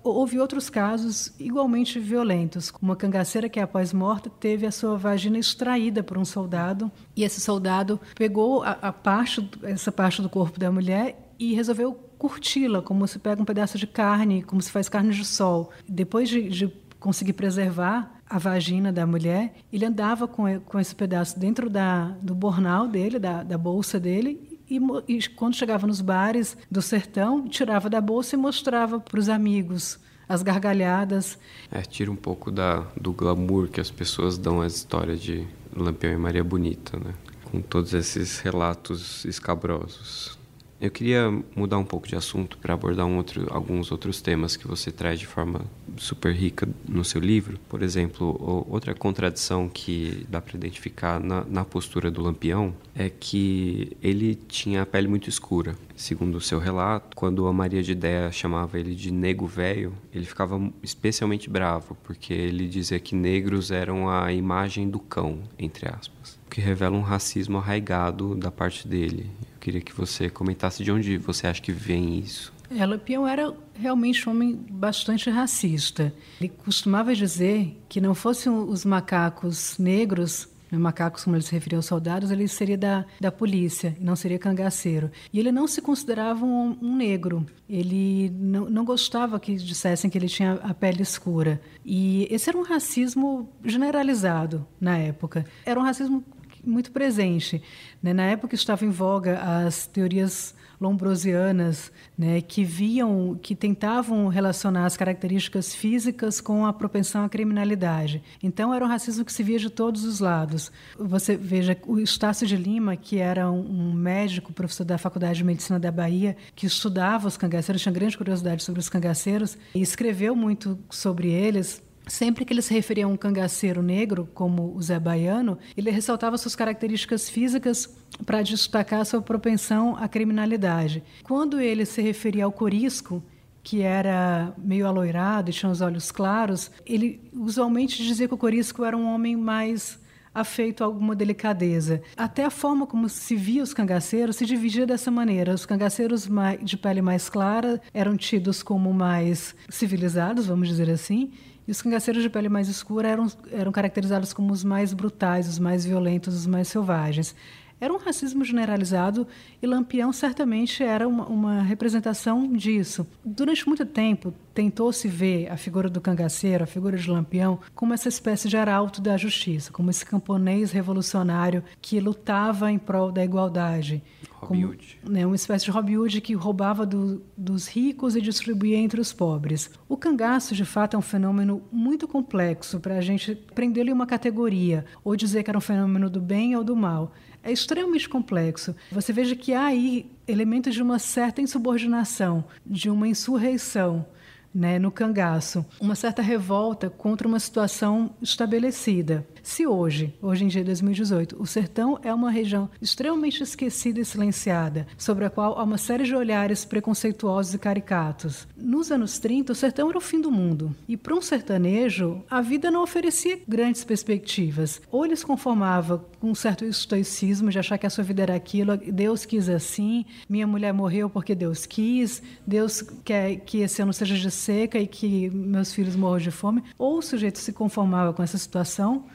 Houve 0.04 0.40
outros 0.40 0.72
casos 0.72 1.32
igualmente 1.40 2.00
violentos. 2.00 2.74
Uma 2.82 2.96
cangaceira 2.96 3.48
que 3.48 3.60
após 3.60 3.94
morte 3.94 4.28
teve 4.40 4.66
a 4.66 4.72
sua 4.72 4.98
vagina 4.98 5.38
extraída 5.38 6.02
por 6.02 6.18
um 6.18 6.26
soldado 6.26 6.92
e 7.16 7.24
esse 7.24 7.40
soldado 7.40 8.00
pegou 8.16 8.63
a, 8.63 8.72
a 8.72 8.92
parte 8.92 9.48
essa 9.62 9.92
parte 9.92 10.22
do 10.22 10.30
corpo 10.30 10.60
da 10.60 10.72
mulher 10.72 11.32
e 11.38 11.54
resolveu 11.54 11.94
curti-la, 12.18 12.82
como 12.82 13.08
se 13.08 13.20
pega 13.20 13.40
um 13.40 13.46
pedaço 13.46 13.78
de 13.78 13.86
carne, 13.86 14.42
como 14.42 14.60
se 14.63 14.72
faz 14.72 14.90
carne 14.90 15.13
de 15.13 15.24
sol. 15.24 15.70
Depois 15.88 16.28
de, 16.28 16.50
de 16.50 16.74
conseguir 17.00 17.34
preservar 17.34 18.17
a 18.30 18.38
vagina 18.38 18.92
da 18.92 19.06
mulher, 19.06 19.54
ele 19.72 19.86
andava 19.86 20.28
com, 20.28 20.60
com 20.62 20.80
esse 20.80 20.94
pedaço 20.94 21.40
dentro 21.40 21.70
da, 21.70 22.10
do 22.22 22.36
bornal 22.36 22.88
dele, 22.88 23.20
da, 23.20 23.44
da 23.44 23.58
bolsa 23.58 24.00
dele, 24.00 24.60
e, 24.70 24.80
e, 25.08 25.30
quando 25.30 25.56
chegava 25.56 25.88
nos 25.88 26.02
bares 26.02 26.58
do 26.70 26.82
sertão, 26.82 27.48
tirava 27.48 27.90
da 27.90 28.02
bolsa 28.02 28.36
e 28.36 28.38
mostrava 28.38 29.00
para 29.00 29.20
os 29.20 29.30
amigos 29.30 29.98
as 30.28 30.44
gargalhadas. 30.44 31.40
É, 31.72 31.82
tira 31.82 32.12
um 32.12 32.16
pouco 32.16 32.52
da, 32.52 32.86
do 33.00 33.13
glamour 33.13 33.70
que 33.70 33.80
as 33.80 33.90
pessoas 33.90 34.38
dão 34.38 34.62
às 34.62 34.76
histórias 34.76 35.22
de 35.22 35.48
Lampião 35.74 36.12
e 36.12 36.18
Maria 36.18 36.44
Bonita, 36.44 37.00
né? 37.00 37.13
Com 37.50 37.62
todos 37.62 37.94
esses 37.94 38.40
relatos 38.40 39.24
escabrosos. 39.24 40.37
Eu 40.80 40.92
queria 40.92 41.32
mudar 41.56 41.80
um 41.80 41.84
pouco 41.84 42.08
de 42.08 42.16
assunto 42.16 42.60
para 42.60 42.76
abordar 42.76 43.08
um 43.08 43.18
outro, 43.18 43.48
alguns 43.50 43.92
outros 43.92 44.22
temas 44.22 44.56
que 44.56 44.68
você 44.68 44.92
traz 44.92 45.20
de 45.20 45.26
forma 45.26 45.62
super 45.98 46.32
rica 46.32 46.70
no 46.88 47.04
seu 47.04 47.20
livro. 47.20 47.60
Por 47.68 47.82
exemplo, 47.82 48.66
outra 48.70 48.94
contradição 48.94 49.68
que 49.68 50.24
dá 50.30 50.40
para 50.40 50.56
identificar 50.56 51.20
na, 51.20 51.44
na, 51.46 51.66
postura 51.66 52.12
do 52.12 52.22
Lampião 52.22 52.76
é 52.94 53.10
que 53.10 53.98
ele 54.04 54.36
tinha 54.36 54.84
a 54.84 54.86
pele 54.86 55.08
muito 55.08 55.28
escura. 55.28 55.76
Segundo 55.96 56.36
o 56.36 56.42
seu 56.42 56.60
relato, 56.60 57.18
quando 57.18 57.48
a 57.48 57.54
Maria 57.54 57.82
de 57.82 57.94
Ideia 57.94 58.32
chamava 58.32 58.80
ele 58.80 58.94
de 58.94 59.12
nego 59.12 59.48
velho, 59.48 59.94
ele 60.13 60.26
ficava 60.26 60.62
especialmente 60.84 61.50
bravo, 61.50 61.98
porque 62.04 62.34
ele 62.34 62.68
dizia 62.68 63.00
que 63.00 63.16
negros 63.16 63.72
eram 63.72 64.08
a 64.08 64.32
imagem 64.32 64.88
do 64.88 65.00
cão, 65.00 65.40
entre 65.58 65.90
aspas. 65.90 66.38
Que 66.52 66.62
revela 66.62 66.96
um 66.96 67.02
racismo 67.02 67.58
arraigado 67.58 68.36
da 68.36 68.52
parte 68.52 68.88
dele 68.88 69.28
queria 69.68 69.82
que 69.82 69.94
você 69.94 70.30
comentasse 70.30 70.82
de 70.82 70.90
onde 70.90 71.18
você 71.18 71.46
acha 71.46 71.62
que 71.62 71.74
vem 71.74 72.20
isso. 72.20 72.54
É, 72.74 72.86
Lampião 72.86 73.28
era 73.28 73.54
realmente 73.76 74.28
um 74.28 74.32
homem 74.32 74.56
bastante 74.56 75.30
racista. 75.30 76.14
Ele 76.40 76.48
costumava 76.48 77.14
dizer 77.14 77.78
que 77.90 78.00
não 78.00 78.16
fossem 78.16 78.50
os 78.50 78.86
macacos 78.86 79.78
negros 79.78 80.48
né, 80.72 80.78
macacos, 80.78 81.24
como 81.24 81.36
ele 81.36 81.44
se 81.44 81.52
referia 81.52 81.78
aos 81.78 81.86
soldados, 81.86 82.30
ele 82.30 82.48
seria 82.48 82.78
da, 82.78 83.06
da 83.20 83.32
polícia 83.32 83.96
não 84.00 84.16
seria 84.16 84.38
cangaceiro. 84.38 85.10
E 85.32 85.40
ele 85.40 85.52
não 85.52 85.68
se 85.68 85.82
considerava 85.82 86.46
um, 86.46 86.78
um 86.82 86.96
negro. 86.96 87.46
Ele 87.70 88.30
não, 88.38 88.70
não 88.70 88.86
gostava 88.86 89.40
que 89.40 89.56
dissessem 89.56 90.10
que 90.10 90.18
ele 90.18 90.28
tinha 90.28 90.54
a 90.64 90.74
pele 90.74 91.02
escura. 91.02 91.62
E 91.86 92.28
esse 92.30 92.50
era 92.50 92.58
um 92.58 92.64
racismo 92.64 93.50
generalizado 93.64 94.66
na 94.80 94.98
época. 94.98 95.46
Era 95.66 95.80
um 95.80 95.84
racismo 95.84 96.24
muito 96.68 96.92
presente. 96.92 97.62
Né? 98.02 98.14
Na 98.14 98.26
época 98.26 98.56
estava 98.56 98.86
em 98.86 98.90
voga 98.90 99.40
as 99.40 99.88
teorias 99.88 100.56
lombrosianas, 100.80 101.92
né, 102.18 102.40
que 102.42 102.64
viam, 102.64 103.38
que 103.42 103.56
tentavam 103.56 104.28
relacionar 104.28 104.86
as 104.86 104.96
características 104.96 105.74
físicas 105.74 106.40
com 106.40 106.66
a 106.66 106.74
propensão 106.74 107.26
à 107.26 107.30
criminalidade. 107.30 108.22
Então 108.42 108.74
era 108.74 108.86
um 108.86 108.88
racismo 108.88 109.26
que 109.26 109.34
se 109.34 109.44
via 109.44 109.58
de 109.58 109.70
todos 109.70 110.04
os 110.04 110.20
lados. 110.20 110.72
Você 110.98 111.36
veja 111.36 111.76
o 111.86 112.00
Estácio 112.00 112.46
de 112.46 112.56
Lima, 112.56 112.96
que 112.96 113.18
era 113.18 113.50
um, 113.50 113.92
médico, 113.92 114.54
professor 114.54 114.84
da 114.84 114.98
Faculdade 114.98 115.40
de 115.40 115.44
Medicina 115.44 115.80
da 115.80 115.92
Bahia, 115.92 116.38
que 116.56 116.68
estudava 116.68 117.28
os 117.28 117.38
cangaceiros, 117.38 117.82
tinha 117.82 117.94
grande 117.94 118.18
curiosidade 118.18 118.64
sobre 118.64 118.80
os 118.80 118.90
cangaceiros 118.90 119.58
e 119.74 119.82
escreveu 119.82 120.36
muito 120.36 120.78
sobre 120.90 121.30
eles. 121.30 121.82
Sempre 122.08 122.46
que 122.46 122.54
ele 122.54 122.62
se 122.62 122.74
referia 122.74 123.06
a 123.06 123.08
um 123.08 123.18
cangaceiro 123.18 123.82
negro, 123.82 124.30
como 124.34 124.74
o 124.76 124.82
Zé 124.82 125.00
Baiano, 125.00 125.58
ele 125.76 125.92
ressaltava 125.92 126.38
suas 126.38 126.56
características 126.56 127.30
físicas 127.30 127.94
para 128.26 128.42
destacar 128.42 129.06
sua 129.06 129.22
propensão 129.22 129.96
à 129.96 130.08
criminalidade. 130.08 131.04
Quando 131.24 131.60
ele 131.60 131.86
se 131.86 132.02
referia 132.02 132.46
ao 132.46 132.52
corisco, 132.52 133.22
que 133.62 133.82
era 133.82 134.54
meio 134.58 134.88
aloirado 134.88 135.50
e 135.50 135.54
tinha 135.54 135.70
os 135.70 135.82
olhos 135.82 136.10
claros, 136.10 136.72
ele 136.86 137.20
usualmente 137.34 138.02
dizia 138.02 138.28
que 138.28 138.34
o 138.34 138.38
corisco 138.38 138.86
era 138.86 138.96
um 138.96 139.06
homem 139.06 139.36
mais 139.36 140.00
afeito 140.34 140.84
a 140.84 140.86
alguma 140.86 141.16
delicadeza. 141.16 142.02
Até 142.16 142.46
a 142.46 142.50
forma 142.50 142.86
como 142.86 143.10
se 143.10 143.36
via 143.36 143.64
os 143.64 143.74
cangaceiros 143.74 144.36
se 144.36 144.46
dividia 144.46 144.86
dessa 144.86 145.10
maneira. 145.10 145.54
Os 145.54 145.66
cangaceiros 145.66 146.30
de 146.62 146.78
pele 146.78 147.02
mais 147.02 147.28
clara 147.28 147.82
eram 147.94 148.16
tidos 148.16 148.62
como 148.62 148.94
mais 148.94 149.56
civilizados, 149.68 150.46
vamos 150.46 150.68
dizer 150.68 150.90
assim, 150.90 151.32
e 151.68 151.72
os 151.72 151.82
cangaceiros 151.82 152.24
de 152.24 152.30
pele 152.30 152.50
mais 152.50 152.70
escura 152.70 153.10
eram, 153.10 153.28
eram 153.52 153.72
caracterizados 153.72 154.32
como 154.32 154.54
os 154.54 154.63
mais 154.63 154.94
brutais, 154.94 155.48
os 155.48 155.60
mais 155.60 155.86
violentos, 155.86 156.34
os 156.34 156.48
mais 156.48 156.68
selvagens. 156.68 157.36
Era 157.80 157.94
um 157.94 157.98
racismo 157.98 158.44
generalizado 158.44 159.28
e 159.62 159.68
Lampião 159.68 160.12
certamente 160.12 160.82
era 160.82 161.08
uma, 161.08 161.28
uma 161.28 161.62
representação 161.62 162.52
disso. 162.52 163.06
Durante 163.24 163.68
muito 163.68 163.86
tempo, 163.86 164.34
tentou-se 164.52 165.08
ver 165.08 165.52
a 165.52 165.58
figura 165.58 165.88
do 165.88 166.02
cangaceiro, 166.02 166.63
a 166.63 166.68
figura 166.68 166.98
de 166.98 167.08
Lampião, 167.08 167.60
como 167.76 167.94
essa 167.94 168.10
espécie 168.10 168.50
de 168.50 168.58
arauto 168.58 169.00
da 169.00 169.15
justiça, 169.15 169.72
como 169.72 169.92
esse 169.92 170.04
camponês 170.04 170.72
revolucionário 170.72 171.63
que 171.80 172.00
lutava 172.00 172.72
em 172.72 172.80
prol 172.80 173.12
da 173.12 173.24
igualdade. 173.24 174.02
Robin 174.40 174.65
Hood. 174.65 175.00
Né, 175.08 175.25
uma 175.25 175.35
espécie 175.35 175.65
de 175.65 175.71
Robin 175.71 175.98
Hood 175.98 176.21
que 176.21 176.33
roubava 176.33 176.85
do, 176.85 177.23
dos 177.35 177.67
ricos 177.67 178.15
e 178.15 178.21
distribuía 178.21 178.77
entre 178.77 179.02
os 179.02 179.12
pobres. 179.12 179.69
O 179.90 179.98
cangaço, 179.98 180.56
de 180.56 180.65
fato, 180.65 180.96
é 180.96 181.00
um 181.00 181.02
fenômeno 181.02 181.63
muito 181.71 182.08
complexo 182.08 182.79
para 182.79 182.98
a 182.98 183.02
gente 183.02 183.35
prendê-lo 183.54 183.90
em 183.90 183.94
uma 183.94 184.06
categoria, 184.06 184.85
ou 185.04 185.15
dizer 185.15 185.44
que 185.44 185.50
era 185.50 185.58
um 185.58 185.62
fenômeno 185.62 186.10
do 186.10 186.21
bem 186.21 186.56
ou 186.56 186.63
do 186.63 186.75
mal 186.75 187.13
é 187.44 187.52
extremamente 187.52 188.10
complexo. 188.10 188.75
Você 188.92 189.13
veja 189.13 189.33
que 189.33 189.54
há 189.54 189.67
aí 189.67 190.12
elementos 190.27 190.73
de 190.73 190.83
uma 190.83 191.00
certa 191.00 191.42
insubordinação, 191.42 192.44
de 192.65 192.90
uma 192.90 193.08
insurreição 193.08 194.06
né, 194.54 194.79
no 194.79 194.92
cangaço, 194.92 195.65
uma 195.79 195.96
certa 195.96 196.21
revolta 196.21 196.90
contra 196.90 197.27
uma 197.27 197.40
situação 197.40 198.10
estabelecida. 198.21 199.25
Se 199.48 199.65
hoje, 199.65 200.13
hoje 200.21 200.43
em 200.43 200.50
dia 200.50 200.62
2018, 200.62 201.41
o 201.41 201.48
sertão 201.48 201.98
é 202.04 202.13
uma 202.13 202.29
região 202.29 202.69
extremamente 202.81 203.41
esquecida 203.41 203.98
e 203.98 204.04
silenciada, 204.04 204.85
sobre 204.98 205.23
a 205.23 205.29
qual 205.29 205.58
há 205.58 205.63
uma 205.63 205.77
série 205.77 206.04
de 206.04 206.13
olhares 206.13 206.65
preconceituosos 206.65 207.54
e 207.54 207.58
caricatos. 207.58 208.45
Nos 208.58 208.91
anos 208.91 209.19
30, 209.19 209.54
o 209.54 209.56
sertão 209.56 209.87
era 209.87 209.98
o 209.98 210.02
fim 210.02 210.19
do 210.19 210.29
mundo. 210.29 210.75
E 210.85 210.98
para 210.98 211.15
um 211.15 211.21
sertanejo, 211.21 212.21
a 212.29 212.41
vida 212.41 212.69
não 212.69 212.83
oferecia 212.83 213.39
grandes 213.48 213.85
perspectivas. 213.85 214.81
Ou 214.91 215.06
ele 215.06 215.15
se 215.15 215.25
conformava 215.25 216.06
com 216.19 216.29
um 216.29 216.35
certo 216.35 216.65
estoicismo 216.65 217.50
de 217.50 217.58
achar 217.58 217.77
que 217.77 217.87
a 217.87 217.89
sua 217.89 218.04
vida 218.04 218.23
era 218.23 218.35
aquilo, 218.35 218.75
Deus 218.75 219.23
quis 219.23 219.48
assim, 219.48 220.06
minha 220.27 220.45
mulher 220.45 220.73
morreu 220.73 221.10
porque 221.10 221.33
Deus 221.33 221.65
quis, 221.65 222.21
Deus 222.45 222.81
quer 223.06 223.37
que 223.37 223.60
esse 223.60 223.81
ano 223.81 223.93
seja 223.93 224.15
de 224.15 224.29
seca 224.29 224.77
e 224.77 224.85
que 224.85 225.29
meus 225.29 225.71
filhos 225.71 225.95
morram 225.95 226.19
de 226.19 226.31
fome. 226.31 226.63
Ou 226.77 226.98
o 226.98 227.02
sujeito 227.02 227.39
se 227.39 227.54
conformava 227.54 228.12
com 228.12 228.21
essa 228.21 228.37
situação, 228.37 229.06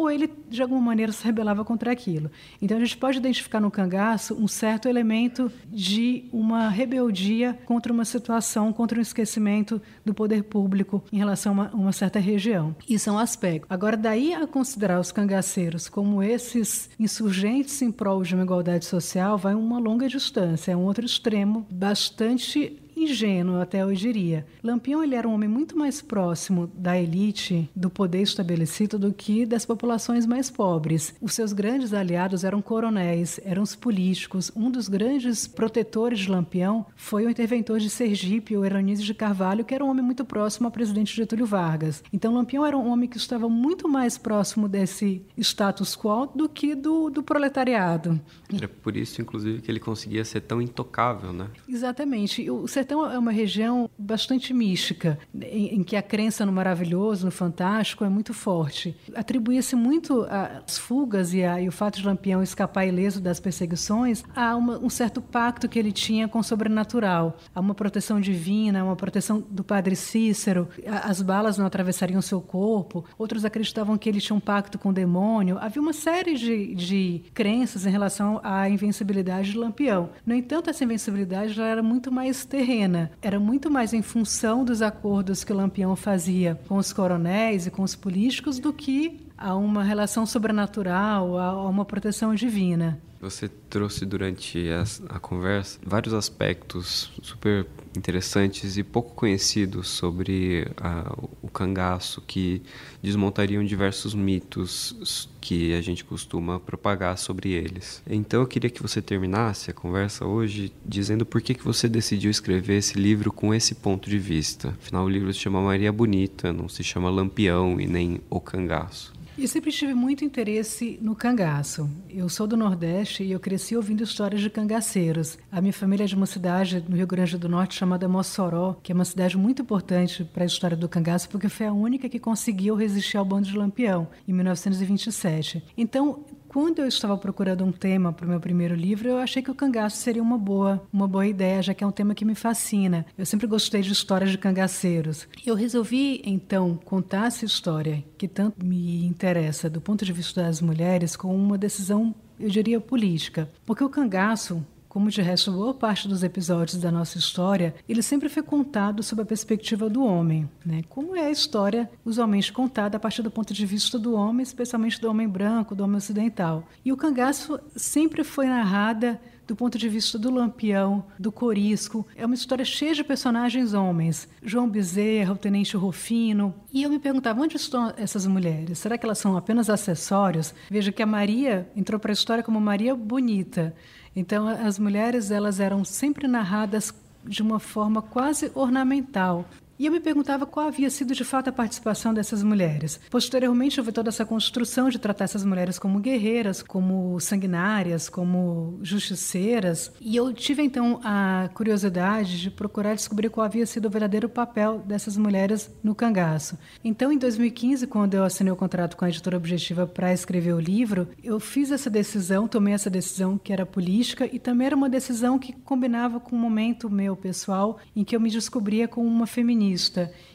ou 0.00 0.10
ele 0.10 0.32
de 0.48 0.62
alguma 0.62 0.80
maneira 0.80 1.12
se 1.12 1.22
rebelava 1.22 1.62
contra 1.62 1.92
aquilo. 1.92 2.30
Então 2.60 2.78
a 2.78 2.80
gente 2.80 2.96
pode 2.96 3.18
identificar 3.18 3.60
no 3.60 3.70
cangaço 3.70 4.34
um 4.34 4.48
certo 4.48 4.88
elemento 4.88 5.52
de 5.70 6.24
uma 6.32 6.70
rebeldia 6.70 7.58
contra 7.66 7.92
uma 7.92 8.06
situação, 8.06 8.72
contra 8.72 8.98
um 8.98 9.02
esquecimento 9.02 9.80
do 10.02 10.14
poder 10.14 10.44
público 10.44 11.04
em 11.12 11.18
relação 11.18 11.52
a 11.52 11.54
uma, 11.54 11.70
uma 11.74 11.92
certa 11.92 12.18
região. 12.18 12.74
Isso 12.88 13.10
é 13.10 13.12
um 13.12 13.18
aspecto. 13.18 13.66
Agora, 13.68 13.94
daí 13.94 14.32
a 14.32 14.46
considerar 14.46 14.98
os 14.98 15.12
cangaceiros 15.12 15.86
como 15.86 16.22
esses 16.22 16.88
insurgentes 16.98 17.82
em 17.82 17.92
prol 17.92 18.22
de 18.22 18.34
uma 18.34 18.44
igualdade 18.44 18.86
social 18.86 19.36
vai 19.36 19.54
uma 19.54 19.78
longa 19.78 20.08
distância, 20.08 20.72
é 20.72 20.76
um 20.76 20.84
outro 20.84 21.04
extremo 21.04 21.66
bastante 21.70 22.80
ingênuo, 23.02 23.60
até 23.60 23.82
eu 23.82 23.92
diria. 23.92 24.46
Lampião 24.62 25.02
ele 25.02 25.14
era 25.14 25.28
um 25.28 25.34
homem 25.34 25.48
muito 25.48 25.76
mais 25.76 26.00
próximo 26.00 26.70
da 26.74 26.98
elite, 26.98 27.68
do 27.74 27.90
poder 27.90 28.22
estabelecido, 28.22 28.98
do 28.98 29.12
que 29.12 29.46
das 29.46 29.64
populações 29.64 30.26
mais 30.26 30.50
pobres. 30.50 31.14
Os 31.20 31.34
seus 31.34 31.52
grandes 31.52 31.92
aliados 31.92 32.44
eram 32.44 32.62
coronéis, 32.62 33.40
eram 33.44 33.62
os 33.62 33.74
políticos. 33.74 34.50
Um 34.54 34.70
dos 34.70 34.88
grandes 34.88 35.46
protetores 35.46 36.20
de 36.20 36.30
Lampião 36.30 36.86
foi 36.96 37.26
o 37.26 37.30
interventor 37.30 37.78
de 37.78 37.90
Sergipe, 37.90 38.56
o 38.56 38.64
Eranísio 38.64 39.04
de 39.04 39.14
Carvalho, 39.14 39.64
que 39.64 39.74
era 39.74 39.84
um 39.84 39.90
homem 39.90 40.04
muito 40.04 40.24
próximo 40.24 40.66
ao 40.66 40.72
presidente 40.72 41.14
Getúlio 41.14 41.46
Vargas. 41.46 42.02
Então 42.12 42.34
Lampião 42.34 42.64
era 42.64 42.76
um 42.76 42.88
homem 42.90 43.08
que 43.08 43.16
estava 43.16 43.48
muito 43.48 43.88
mais 43.88 44.16
próximo 44.18 44.68
desse 44.68 45.22
status 45.36 45.96
quo 45.96 46.26
do 46.34 46.48
que 46.48 46.74
do, 46.74 47.10
do 47.10 47.22
proletariado. 47.22 48.20
Era 48.52 48.68
por 48.68 48.96
isso, 48.96 49.20
inclusive, 49.20 49.60
que 49.60 49.70
ele 49.70 49.80
conseguia 49.80 50.24
ser 50.24 50.40
tão 50.40 50.60
intocável, 50.60 51.32
né? 51.32 51.48
Exatamente. 51.68 52.50
O 52.50 52.66
sertão 52.90 53.10
é 53.10 53.18
uma 53.18 53.30
região 53.30 53.88
bastante 53.96 54.52
mística, 54.52 55.18
em, 55.34 55.76
em 55.76 55.82
que 55.82 55.94
a 55.94 56.02
crença 56.02 56.44
no 56.44 56.52
maravilhoso, 56.52 57.24
no 57.24 57.30
fantástico, 57.30 58.04
é 58.04 58.08
muito 58.08 58.34
forte. 58.34 58.96
Atribuía-se 59.14 59.76
muito 59.76 60.26
às 60.28 60.76
fugas 60.76 61.32
e, 61.32 61.44
a, 61.44 61.60
e, 61.60 61.68
o 61.68 61.72
fato 61.72 62.00
de 62.00 62.06
Lampião 62.06 62.42
escapar 62.42 62.86
ileso 62.86 63.20
das 63.20 63.38
perseguições 63.38 64.24
a 64.34 64.56
uma, 64.56 64.78
um 64.78 64.90
certo 64.90 65.20
pacto 65.20 65.68
que 65.68 65.78
ele 65.78 65.92
tinha 65.92 66.26
com 66.26 66.40
o 66.40 66.44
sobrenatural, 66.44 67.38
a 67.54 67.60
uma 67.60 67.74
proteção 67.74 68.20
divina, 68.20 68.84
uma 68.84 68.96
proteção 68.96 69.42
do 69.48 69.62
padre 69.62 69.94
Cícero. 69.94 70.68
As 71.04 71.22
balas 71.22 71.56
não 71.56 71.66
atravessariam 71.66 72.20
seu 72.20 72.40
corpo. 72.40 73.04
Outros 73.16 73.44
acreditavam 73.44 73.96
que 73.96 74.08
ele 74.08 74.20
tinha 74.20 74.36
um 74.36 74.40
pacto 74.40 74.78
com 74.78 74.88
o 74.88 74.92
demônio. 74.92 75.58
Havia 75.60 75.80
uma 75.80 75.92
série 75.92 76.34
de, 76.34 76.74
de 76.74 77.22
crenças 77.32 77.86
em 77.86 77.90
relação 77.90 78.40
à 78.42 78.68
invencibilidade 78.68 79.52
de 79.52 79.58
Lampião. 79.58 80.10
No 80.26 80.34
entanto, 80.34 80.70
essa 80.70 80.82
invencibilidade 80.82 81.52
já 81.52 81.66
era 81.66 81.82
muito 81.82 82.10
mais 82.10 82.44
terrena 82.44 82.79
era 83.20 83.38
muito 83.38 83.70
mais 83.70 83.92
em 83.92 84.02
função 84.02 84.64
dos 84.64 84.82
acordos 84.82 85.44
que 85.44 85.52
o 85.52 85.56
Lampião 85.56 85.94
fazia 85.96 86.58
com 86.68 86.76
os 86.76 86.92
coronéis 86.92 87.66
e 87.66 87.70
com 87.70 87.82
os 87.82 87.94
políticos 87.94 88.58
do 88.58 88.72
que 88.72 89.20
a 89.36 89.54
uma 89.54 89.82
relação 89.82 90.26
sobrenatural, 90.26 91.38
a 91.38 91.68
uma 91.68 91.84
proteção 91.84 92.34
divina. 92.34 93.00
Você 93.20 93.48
trouxe 93.48 94.06
durante 94.06 94.70
a, 94.70 94.82
a, 95.14 95.18
conversa 95.18 95.78
vários 95.84 96.14
aspectos 96.14 97.12
super 97.22 97.66
interessantes 97.96 98.76
e 98.76 98.82
pouco 98.82 99.14
conhecidos 99.14 99.88
sobre 99.88 100.66
a, 100.76 101.12
o 101.42 101.48
cangaço 101.48 102.22
que 102.26 102.62
desmontariam 103.02 103.64
diversos 103.64 104.14
mitos 104.14 105.28
que 105.40 105.74
a 105.74 105.80
gente 105.80 106.04
costuma 106.04 106.60
propagar 106.60 107.16
sobre 107.18 107.50
eles. 107.50 108.02
Então 108.08 108.40
eu 108.40 108.46
queria 108.46 108.70
que 108.70 108.82
você 108.82 109.02
terminasse 109.02 109.70
a 109.70 109.74
conversa 109.74 110.24
hoje 110.24 110.72
dizendo 110.84 111.26
por 111.26 111.40
que, 111.40 111.54
que 111.54 111.64
você 111.64 111.88
decidiu 111.88 112.30
escrever 112.30 112.78
esse 112.78 112.98
livro 112.98 113.32
com 113.32 113.52
esse 113.54 113.74
ponto 113.74 114.08
de 114.08 114.18
vista. 114.18 114.68
Afinal, 114.80 115.04
o 115.04 115.08
livro 115.08 115.32
se 115.32 115.40
chama 115.40 115.60
Maria 115.60 115.92
Bonita, 115.92 116.52
não 116.52 116.68
se 116.68 116.84
chama 116.84 117.10
Lampião 117.10 117.80
e 117.80 117.86
nem 117.86 118.20
O 118.28 118.40
Cangaço. 118.40 119.19
Eu 119.40 119.48
sempre 119.48 119.72
tive 119.72 119.94
muito 119.94 120.22
interesse 120.22 120.98
no 121.00 121.16
cangaço. 121.16 121.88
Eu 122.10 122.28
sou 122.28 122.46
do 122.46 122.58
Nordeste 122.58 123.24
e 123.24 123.32
eu 123.32 123.40
cresci 123.40 123.74
ouvindo 123.74 124.04
histórias 124.04 124.42
de 124.42 124.50
cangaceiros. 124.50 125.38
A 125.50 125.62
minha 125.62 125.72
família 125.72 126.04
é 126.04 126.06
de 126.06 126.14
uma 126.14 126.26
cidade 126.26 126.84
no 126.86 126.94
Rio 126.94 127.06
Grande 127.06 127.38
do 127.38 127.48
Norte 127.48 127.74
chamada 127.74 128.06
Mossoró, 128.06 128.76
que 128.82 128.92
é 128.92 128.94
uma 128.94 129.06
cidade 129.06 129.38
muito 129.38 129.62
importante 129.62 130.24
para 130.24 130.42
a 130.42 130.46
história 130.46 130.76
do 130.76 130.90
cangaço, 130.90 131.26
porque 131.30 131.48
foi 131.48 131.64
a 131.64 131.72
única 131.72 132.06
que 132.06 132.18
conseguiu 132.18 132.74
resistir 132.74 133.16
ao 133.16 133.24
bando 133.24 133.48
de 133.48 133.56
Lampião, 133.56 134.08
em 134.28 134.32
1927. 134.34 135.64
Então, 135.74 136.22
quando 136.50 136.80
eu 136.80 136.88
estava 136.88 137.16
procurando 137.16 137.64
um 137.64 137.70
tema 137.70 138.12
para 138.12 138.26
o 138.26 138.28
meu 138.28 138.40
primeiro 138.40 138.74
livro, 138.74 139.08
eu 139.08 139.18
achei 139.18 139.40
que 139.40 139.52
o 139.52 139.54
cangaço 139.54 139.98
seria 139.98 140.20
uma 140.20 140.36
boa, 140.36 140.82
uma 140.92 141.06
boa 141.06 141.24
ideia, 141.24 141.62
já 141.62 141.72
que 141.72 141.84
é 141.84 141.86
um 141.86 141.92
tema 141.92 142.12
que 142.12 142.24
me 142.24 142.34
fascina. 142.34 143.06
Eu 143.16 143.24
sempre 143.24 143.46
gostei 143.46 143.82
de 143.82 143.92
histórias 143.92 144.32
de 144.32 144.38
cangaceiros. 144.38 145.28
Eu 145.46 145.54
resolvi, 145.54 146.20
então, 146.24 146.76
contar 146.84 147.28
essa 147.28 147.44
história 147.44 148.02
que 148.18 148.26
tanto 148.26 148.66
me 148.66 149.06
interessa 149.06 149.70
do 149.70 149.80
ponto 149.80 150.04
de 150.04 150.12
vista 150.12 150.42
das 150.42 150.60
mulheres 150.60 151.14
com 151.14 151.32
uma 151.36 151.56
decisão, 151.56 152.12
eu 152.40 152.48
diria, 152.48 152.80
política. 152.80 153.48
Porque 153.64 153.84
o 153.84 153.88
cangaço, 153.88 154.66
como 154.90 155.08
de 155.08 155.22
resto 155.22 155.52
boa 155.52 155.72
parte 155.72 156.08
dos 156.08 156.24
episódios 156.24 156.80
da 156.80 156.90
nossa 156.90 157.16
história, 157.16 157.76
ele 157.88 158.02
sempre 158.02 158.28
foi 158.28 158.42
contado 158.42 159.04
sob 159.04 159.22
a 159.22 159.24
perspectiva 159.24 159.88
do 159.88 160.04
homem, 160.04 160.50
né? 160.66 160.82
Como 160.88 161.14
é 161.14 161.26
a 161.26 161.30
história 161.30 161.88
usualmente 162.04 162.52
contada 162.52 162.96
a 162.96 163.00
partir 163.00 163.22
do 163.22 163.30
ponto 163.30 163.54
de 163.54 163.64
vista 163.64 163.96
do 164.00 164.14
homem, 164.14 164.42
especialmente 164.42 165.00
do 165.00 165.08
homem 165.08 165.28
branco, 165.28 165.76
do 165.76 165.84
homem 165.84 165.96
ocidental. 165.96 166.66
E 166.84 166.92
o 166.92 166.96
cangaço 166.96 167.60
sempre 167.76 168.24
foi 168.24 168.46
narrada 168.46 169.20
do 169.46 169.56
ponto 169.56 169.76
de 169.76 169.88
vista 169.88 170.16
do 170.16 170.30
Lampião, 170.30 171.04
do 171.18 171.30
Corisco. 171.32 172.06
É 172.16 172.24
uma 172.24 172.36
história 172.36 172.64
cheia 172.64 172.94
de 172.94 173.02
personagens 173.02 173.74
homens. 173.74 174.28
João 174.42 174.68
Bezerra, 174.68 175.32
o 175.32 175.36
Tenente 175.36 175.76
Rufino. 175.76 176.54
E 176.72 176.84
eu 176.84 176.90
me 176.90 177.00
perguntava, 177.00 177.40
onde 177.40 177.56
estão 177.56 177.92
essas 177.96 178.26
mulheres? 178.26 178.78
Será 178.78 178.96
que 178.96 179.04
elas 179.04 179.18
são 179.18 179.36
apenas 179.36 179.68
acessórios? 179.68 180.54
Veja 180.70 180.92
que 180.92 181.02
a 181.02 181.06
Maria 181.06 181.68
entrou 181.74 181.98
para 181.98 182.12
a 182.12 182.14
história 182.14 182.44
como 182.44 182.60
Maria 182.60 182.94
Bonita. 182.94 183.74
Então, 184.14 184.48
as 184.48 184.78
mulheres 184.78 185.30
elas 185.30 185.60
eram 185.60 185.84
sempre 185.84 186.26
narradas 186.26 186.92
de 187.24 187.42
uma 187.42 187.60
forma 187.60 188.02
quase 188.02 188.50
ornamental. 188.54 189.44
E 189.80 189.86
eu 189.86 189.92
me 189.92 189.98
perguntava 189.98 190.44
qual 190.44 190.66
havia 190.66 190.90
sido 190.90 191.14
de 191.14 191.24
fato 191.24 191.48
a 191.48 191.52
participação 191.52 192.12
dessas 192.12 192.42
mulheres. 192.42 193.00
Posteriormente, 193.08 193.80
houve 193.80 193.92
toda 193.92 194.10
essa 194.10 194.26
construção 194.26 194.90
de 194.90 194.98
tratar 194.98 195.24
essas 195.24 195.42
mulheres 195.42 195.78
como 195.78 195.98
guerreiras, 195.98 196.62
como 196.62 197.18
sanguinárias, 197.18 198.06
como 198.06 198.78
justiceiras. 198.82 199.90
E 199.98 200.14
eu 200.14 200.34
tive 200.34 200.62
então 200.62 201.00
a 201.02 201.48
curiosidade 201.54 202.38
de 202.42 202.50
procurar 202.50 202.94
descobrir 202.94 203.30
qual 203.30 203.46
havia 203.46 203.64
sido 203.64 203.86
o 203.86 203.90
verdadeiro 203.90 204.28
papel 204.28 204.80
dessas 204.80 205.16
mulheres 205.16 205.70
no 205.82 205.94
cangaço. 205.94 206.58
Então, 206.84 207.10
em 207.10 207.16
2015, 207.16 207.86
quando 207.86 208.12
eu 208.12 208.24
assinei 208.24 208.52
o 208.52 208.56
contrato 208.56 208.98
com 208.98 209.06
a 209.06 209.08
editora 209.08 209.38
Objetiva 209.38 209.86
para 209.86 210.12
escrever 210.12 210.52
o 210.52 210.60
livro, 210.60 211.08
eu 211.24 211.40
fiz 211.40 211.70
essa 211.70 211.88
decisão, 211.88 212.46
tomei 212.46 212.74
essa 212.74 212.90
decisão 212.90 213.38
que 213.38 213.50
era 213.50 213.64
política 213.64 214.28
e 214.30 214.38
também 214.38 214.66
era 214.66 214.76
uma 214.76 214.90
decisão 214.90 215.38
que 215.38 215.54
combinava 215.54 216.20
com 216.20 216.36
um 216.36 216.38
momento 216.38 216.90
meu 216.90 217.16
pessoal 217.16 217.78
em 217.96 218.04
que 218.04 218.14
eu 218.14 218.20
me 218.20 218.28
descobria 218.28 218.86
como 218.86 219.08
uma 219.08 219.26
feminista 219.26 219.69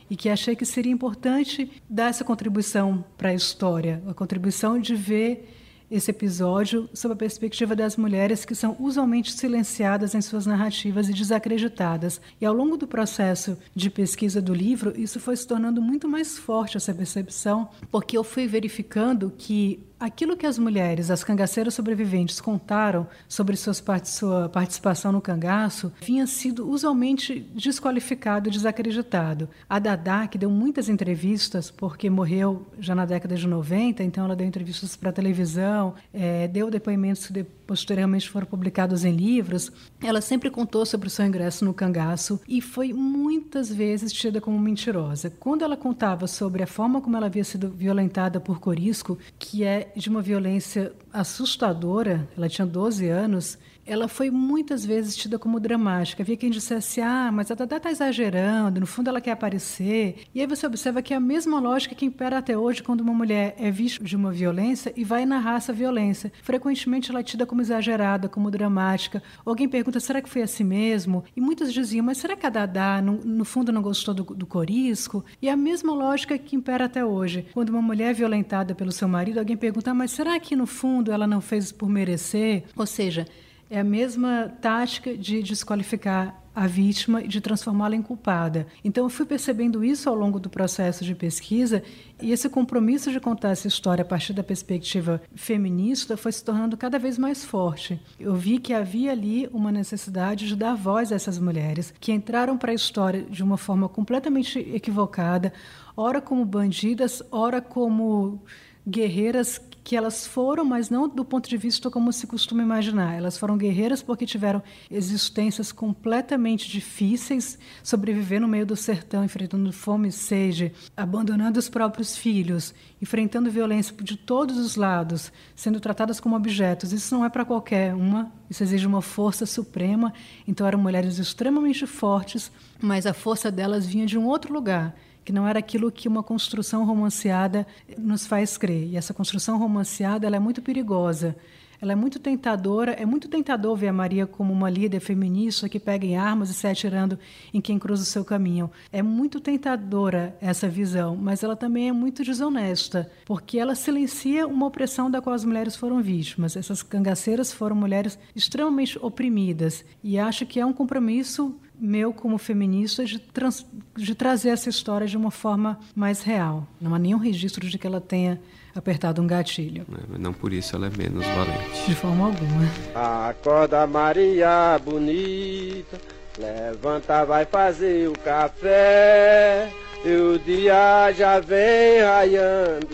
e 0.09 0.15
que 0.15 0.29
achei 0.29 0.55
que 0.55 0.65
seria 0.65 0.91
importante 0.91 1.71
dar 1.89 2.09
essa 2.09 2.23
contribuição 2.23 3.03
para 3.17 3.29
a 3.29 3.33
história, 3.33 4.01
a 4.07 4.13
contribuição 4.13 4.79
de 4.79 4.95
ver 4.95 5.49
esse 5.89 6.11
episódio 6.11 6.89
sob 6.93 7.13
a 7.13 7.17
perspectiva 7.17 7.75
das 7.75 7.95
mulheres 7.95 8.43
que 8.43 8.55
são 8.55 8.75
usualmente 8.79 9.31
silenciadas 9.31 10.15
em 10.15 10.21
suas 10.21 10.45
narrativas 10.45 11.09
e 11.09 11.13
desacreditadas. 11.13 12.19
E 12.39 12.45
ao 12.45 12.53
longo 12.53 12.75
do 12.77 12.87
processo 12.87 13.57
de 13.75 13.89
pesquisa 13.89 14.41
do 14.41 14.53
livro, 14.53 14.93
isso 14.99 15.19
foi 15.19 15.35
se 15.35 15.47
tornando 15.47 15.81
muito 15.81 16.07
mais 16.07 16.37
forte 16.37 16.77
essa 16.77 16.93
percepção, 16.93 17.69
porque 17.91 18.17
eu 18.17 18.23
fui 18.23 18.47
verificando 18.47 19.31
que 19.37 19.79
aquilo 20.05 20.37
que 20.37 20.45
as 20.45 20.59
mulheres, 20.59 21.09
as 21.09 21.23
cangaceiras 21.23 21.73
sobreviventes, 21.73 22.39
contaram 22.39 23.07
sobre 23.27 23.55
suas 23.55 23.83
sua 24.05 24.49
participação 24.49 25.11
no 25.11 25.21
cangaço 25.21 25.91
vinha 26.01 26.27
sido 26.27 26.69
usualmente 26.69 27.39
desqualificado 27.53 28.47
e 28.47 28.51
desacreditado. 28.51 29.49
A 29.67 29.79
Dada, 29.79 30.27
que 30.27 30.37
deu 30.37 30.49
muitas 30.49 30.89
entrevistas, 30.89 31.71
porque 31.71 32.09
morreu 32.09 32.65
já 32.79 32.93
na 32.93 33.05
década 33.05 33.35
de 33.35 33.47
90, 33.47 34.03
então 34.03 34.25
ela 34.25 34.35
deu 34.35 34.45
entrevistas 34.45 34.95
para 34.95 35.11
televisão, 35.11 35.95
é, 36.13 36.47
deu 36.47 36.69
depoimentos 36.69 37.27
que 37.27 37.43
posteriormente 37.43 38.29
foram 38.29 38.45
publicados 38.45 39.03
em 39.03 39.15
livros, 39.15 39.71
ela 40.01 40.21
sempre 40.21 40.49
contou 40.49 40.85
sobre 40.85 41.07
o 41.07 41.11
seu 41.11 41.25
ingresso 41.25 41.65
no 41.65 41.73
cangaço 41.73 42.39
e 42.47 42.61
foi 42.61 42.93
muitas 42.93 43.71
vezes 43.71 44.13
tida 44.13 44.39
como 44.39 44.59
mentirosa. 44.59 45.31
Quando 45.39 45.63
ela 45.63 45.75
contava 45.75 46.27
sobre 46.27 46.63
a 46.63 46.67
forma 46.67 47.01
como 47.01 47.17
ela 47.17 47.25
havia 47.25 47.43
sido 47.43 47.69
violentada 47.69 48.39
por 48.39 48.59
Corisco, 48.59 49.17
que 49.39 49.63
é 49.63 49.91
de 49.95 50.09
uma 50.09 50.21
violência 50.21 50.91
assustadora, 51.11 52.27
ela 52.37 52.49
tinha 52.49 52.65
12 52.65 53.07
anos, 53.07 53.57
ela 53.85 54.07
foi 54.07 54.31
muitas 54.31 54.85
vezes 54.85 55.15
tida 55.15 55.37
como 55.37 55.59
dramática. 55.59 56.23
Havia 56.23 56.35
quem 56.35 56.49
dissesse, 56.49 57.01
ah, 57.01 57.31
mas 57.31 57.51
a 57.51 57.55
Dada 57.55 57.77
está 57.77 57.91
exagerando, 57.91 58.79
no 58.79 58.87
fundo 58.87 59.09
ela 59.09 59.21
quer 59.21 59.31
aparecer. 59.31 60.23
E 60.33 60.41
aí 60.41 60.47
você 60.47 60.65
observa 60.65 61.01
que 61.01 61.13
é 61.13 61.17
a 61.17 61.19
mesma 61.19 61.59
lógica 61.59 61.93
que 61.93 62.05
impera 62.05 62.39
até 62.39 62.57
hoje 62.57 62.81
quando 62.81 63.01
uma 63.01 63.13
mulher 63.13 63.55
é 63.59 63.69
vista 63.69 64.03
de 64.03 64.15
uma 64.15 64.31
violência 64.31 64.91
e 64.95 65.03
vai 65.03 65.25
narrar 65.25 65.57
essa 65.57 65.71
violência. 65.71 66.31
Frequentemente 66.41 67.11
ela 67.11 67.19
é 67.19 67.23
tida 67.23 67.45
como 67.45 67.61
exagerada, 67.61 68.27
como 68.27 68.49
dramática. 68.49 69.21
Alguém 69.45 69.69
pergunta, 69.69 69.99
será 69.99 70.21
que 70.21 70.29
foi 70.29 70.41
assim 70.41 70.63
mesmo? 70.63 71.23
E 71.35 71.41
muitos 71.41 71.71
diziam, 71.71 72.05
mas 72.05 72.17
será 72.17 72.35
que 72.35 72.45
a 72.45 72.49
Dada, 72.49 73.01
no, 73.01 73.19
no 73.23 73.45
fundo, 73.45 73.71
não 73.71 73.81
gostou 73.81 74.13
do, 74.13 74.23
do 74.23 74.45
corisco? 74.45 75.23
E 75.41 75.47
é 75.47 75.51
a 75.51 75.57
mesma 75.57 75.93
lógica 75.93 76.37
que 76.37 76.55
impera 76.55 76.85
até 76.85 77.05
hoje. 77.05 77.47
Quando 77.53 77.69
uma 77.69 77.81
mulher 77.81 78.11
é 78.11 78.13
violentada 78.13 78.73
pelo 78.73 78.91
seu 78.91 79.07
marido, 79.07 79.39
alguém 79.39 79.57
pergunta, 79.57 79.91
ah, 79.91 79.93
mas 79.93 80.11
será 80.11 80.39
que 80.39 80.55
no 80.55 80.65
fundo 80.65 81.11
ela 81.11 81.27
não 81.27 81.41
fez 81.41 81.71
por 81.71 81.89
merecer? 81.89 82.63
Ou 82.75 82.85
seja, 82.85 83.27
é 83.69 83.79
a 83.79 83.83
mesma 83.83 84.51
tática 84.61 85.17
de 85.17 85.41
desqualificar 85.41 86.41
a 86.55 86.67
vítima 86.67 87.21
e 87.21 87.27
de 87.27 87.41
transformá-la 87.41 87.95
em 87.95 88.01
culpada. 88.01 88.65
Então, 88.81 89.03
eu 89.03 89.09
fui 89.09 89.25
percebendo 89.25 89.83
isso 89.83 90.09
ao 90.09 90.15
longo 90.15 90.39
do 90.39 90.49
processo 90.49 91.03
de 91.03 91.13
pesquisa 91.13 91.83
e 92.21 92.31
esse 92.31 92.47
compromisso 92.47 93.11
de 93.11 93.19
contar 93.19 93.49
essa 93.49 93.67
história 93.67 94.03
a 94.03 94.05
partir 94.05 94.31
da 94.31 94.41
perspectiva 94.41 95.21
feminista 95.35 96.15
foi 96.15 96.31
se 96.31 96.43
tornando 96.43 96.77
cada 96.77 96.97
vez 96.97 97.17
mais 97.17 97.43
forte. 97.43 97.99
Eu 98.17 98.35
vi 98.35 98.57
que 98.57 98.73
havia 98.73 99.11
ali 99.11 99.49
uma 99.51 99.71
necessidade 99.71 100.47
de 100.47 100.55
dar 100.55 100.75
voz 100.75 101.11
a 101.11 101.15
essas 101.15 101.37
mulheres 101.37 101.93
que 101.99 102.13
entraram 102.13 102.57
para 102.57 102.71
a 102.71 102.75
história 102.75 103.23
de 103.23 103.43
uma 103.43 103.57
forma 103.57 103.89
completamente 103.89 104.57
equivocada, 104.59 105.51
ora 105.97 106.21
como 106.21 106.45
bandidas, 106.45 107.21
ora 107.31 107.61
como 107.61 108.41
guerreiras 108.87 109.59
que 109.85 109.95
elas 109.95 110.25
foram, 110.25 110.65
mas 110.65 110.89
não 110.89 111.07
do 111.07 111.23
ponto 111.23 111.47
de 111.47 111.55
vista 111.57 111.91
como 111.91 112.11
se 112.11 112.25
costuma 112.25 112.63
imaginar. 112.63 113.13
Elas 113.13 113.37
foram 113.37 113.55
guerreiras 113.55 114.01
porque 114.01 114.25
tiveram 114.25 114.63
existências 114.89 115.71
completamente 115.71 116.67
difíceis, 116.67 117.59
sobreviver 117.83 118.41
no 118.41 118.47
meio 118.47 118.65
do 118.65 118.75
sertão, 118.75 119.23
enfrentando 119.23 119.71
fome 119.71 120.07
e 120.07 120.11
sede, 120.11 120.73
abandonando 120.97 121.59
os 121.59 121.69
próprios 121.69 122.17
filhos, 122.17 122.73
enfrentando 122.99 123.51
violência 123.51 123.95
de 124.01 124.17
todos 124.17 124.57
os 124.57 124.75
lados, 124.75 125.31
sendo 125.55 125.79
tratadas 125.79 126.19
como 126.19 126.35
objetos. 126.35 126.91
Isso 126.91 127.13
não 127.13 127.23
é 127.23 127.29
para 127.29 127.45
qualquer 127.45 127.93
uma, 127.93 128.31
isso 128.49 128.63
exige 128.63 128.87
uma 128.87 129.03
força 129.03 129.45
suprema. 129.45 130.11
Então 130.47 130.65
eram 130.65 130.79
mulheres 130.79 131.19
extremamente 131.19 131.85
fortes, 131.85 132.51
mas 132.81 133.05
a 133.05 133.13
força 133.13 133.51
delas 133.51 133.85
vinha 133.85 134.07
de 134.07 134.17
um 134.17 134.25
outro 134.25 134.51
lugar 134.51 134.95
que 135.25 135.33
não 135.33 135.47
era 135.47 135.57
aquilo 135.57 135.91
que 135.91 136.07
uma 136.07 136.21
construção 136.21 136.85
romanceada 136.85 137.65
nos 137.97 138.27
faz 138.27 138.57
crer. 138.57 138.89
E 138.89 138.95
essa 138.95 139.13
construção 139.13 139.57
romanceada 139.57 140.27
ela 140.27 140.35
é 140.35 140.39
muito 140.39 140.61
perigosa. 140.61 141.35
Ela 141.81 141.93
é 141.93 141.95
muito 141.95 142.19
tentadora, 142.19 142.91
é 142.91 143.05
muito 143.05 143.27
tentador 143.27 143.75
ver 143.75 143.87
a 143.87 143.93
Maria 143.93 144.25
como 144.25 144.53
uma 144.53 144.69
líder 144.69 144.99
feminista 144.99 145.69
que 145.69 145.79
pega 145.79 146.05
em 146.05 146.15
armas 146.17 146.49
e 146.49 146.53
sai 146.53 146.71
atirando 146.71 147.17
em 147.53 147.61
quem 147.61 147.77
cruza 147.79 148.03
o 148.03 148.05
seu 148.05 148.23
caminho. 148.23 148.69
É 148.91 149.01
muito 149.01 149.39
tentadora 149.39 150.35
essa 150.41 150.67
visão, 150.67 151.15
mas 151.15 151.43
ela 151.43 151.55
também 151.55 151.89
é 151.89 151.91
muito 151.91 152.23
desonesta, 152.23 153.09
porque 153.25 153.59
ela 153.59 153.75
silencia 153.75 154.47
uma 154.47 154.65
opressão 154.65 155.09
da 155.09 155.21
qual 155.21 155.33
as 155.33 155.45
mulheres 155.45 155.75
foram 155.75 156.01
vítimas. 156.01 156.55
Essas 156.55 156.81
cangaceiras 156.81 157.51
foram 157.51 157.75
mulheres 157.75 158.17
extremamente 158.35 158.97
oprimidas 158.99 159.85
e 160.03 160.17
acho 160.17 160.45
que 160.45 160.59
é 160.59 160.65
um 160.65 160.73
compromisso 160.73 161.55
meu 161.79 162.13
como 162.13 162.37
feminista 162.37 163.05
de, 163.05 163.19
trans, 163.19 163.65
de 163.95 164.15
trazer 164.15 164.49
essa 164.49 164.69
história 164.69 165.07
de 165.07 165.17
uma 165.17 165.31
forma 165.31 165.79
mais 165.93 166.21
real. 166.21 166.67
Não 166.79 166.95
há 166.95 166.99
nenhum 166.99 167.17
registro 167.17 167.67
de 167.67 167.77
que 167.77 167.85
ela 167.85 168.01
tenha 168.01 168.39
apertado 168.75 169.21
um 169.21 169.27
gatilho. 169.27 169.85
É, 170.13 170.17
não 170.17 170.33
por 170.33 170.51
isso 170.51 170.75
ela 170.75 170.87
é 170.87 170.89
menos 170.97 171.25
valente. 171.25 171.87
De 171.87 171.95
forma 171.95 172.27
alguma. 172.27 173.29
Acorda 173.29 173.87
Maria 173.87 174.79
bonita, 174.83 175.97
levanta, 176.37 177.25
vai 177.25 177.45
fazer 177.45 178.09
o 178.09 178.13
café. 178.19 179.69
E 180.03 180.15
o 180.15 180.37
dia 180.37 181.11
já 181.13 181.39
vem 181.39 182.01
raiando 182.01 182.87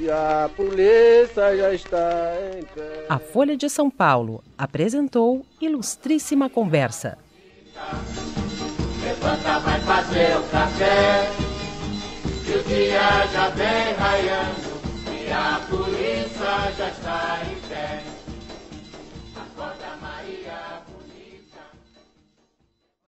e 0.00 0.10
a 0.10 0.50
polícia 0.56 1.56
já 1.56 1.72
está 1.72 2.32
em 2.58 2.64
pé. 2.64 3.06
A 3.08 3.18
Folha 3.18 3.56
de 3.56 3.68
São 3.70 3.88
Paulo 3.88 4.42
apresentou 4.56 5.46
Ilustríssima 5.60 6.50
Conversa 6.50 7.16
Levanta, 9.02 9.58
vai 9.60 9.80
fazer 9.80 10.36
o 10.36 10.42
café, 10.50 11.30
que 12.44 12.52
o 12.52 12.62
dia 12.64 13.26
já 13.32 13.48
vem 13.50 13.94
raiando 13.94 14.77
a 15.32 15.60
polícia 15.68 16.72
já 16.76 16.88
está 16.88 17.40
em 17.50 17.68
pé. 17.68 18.07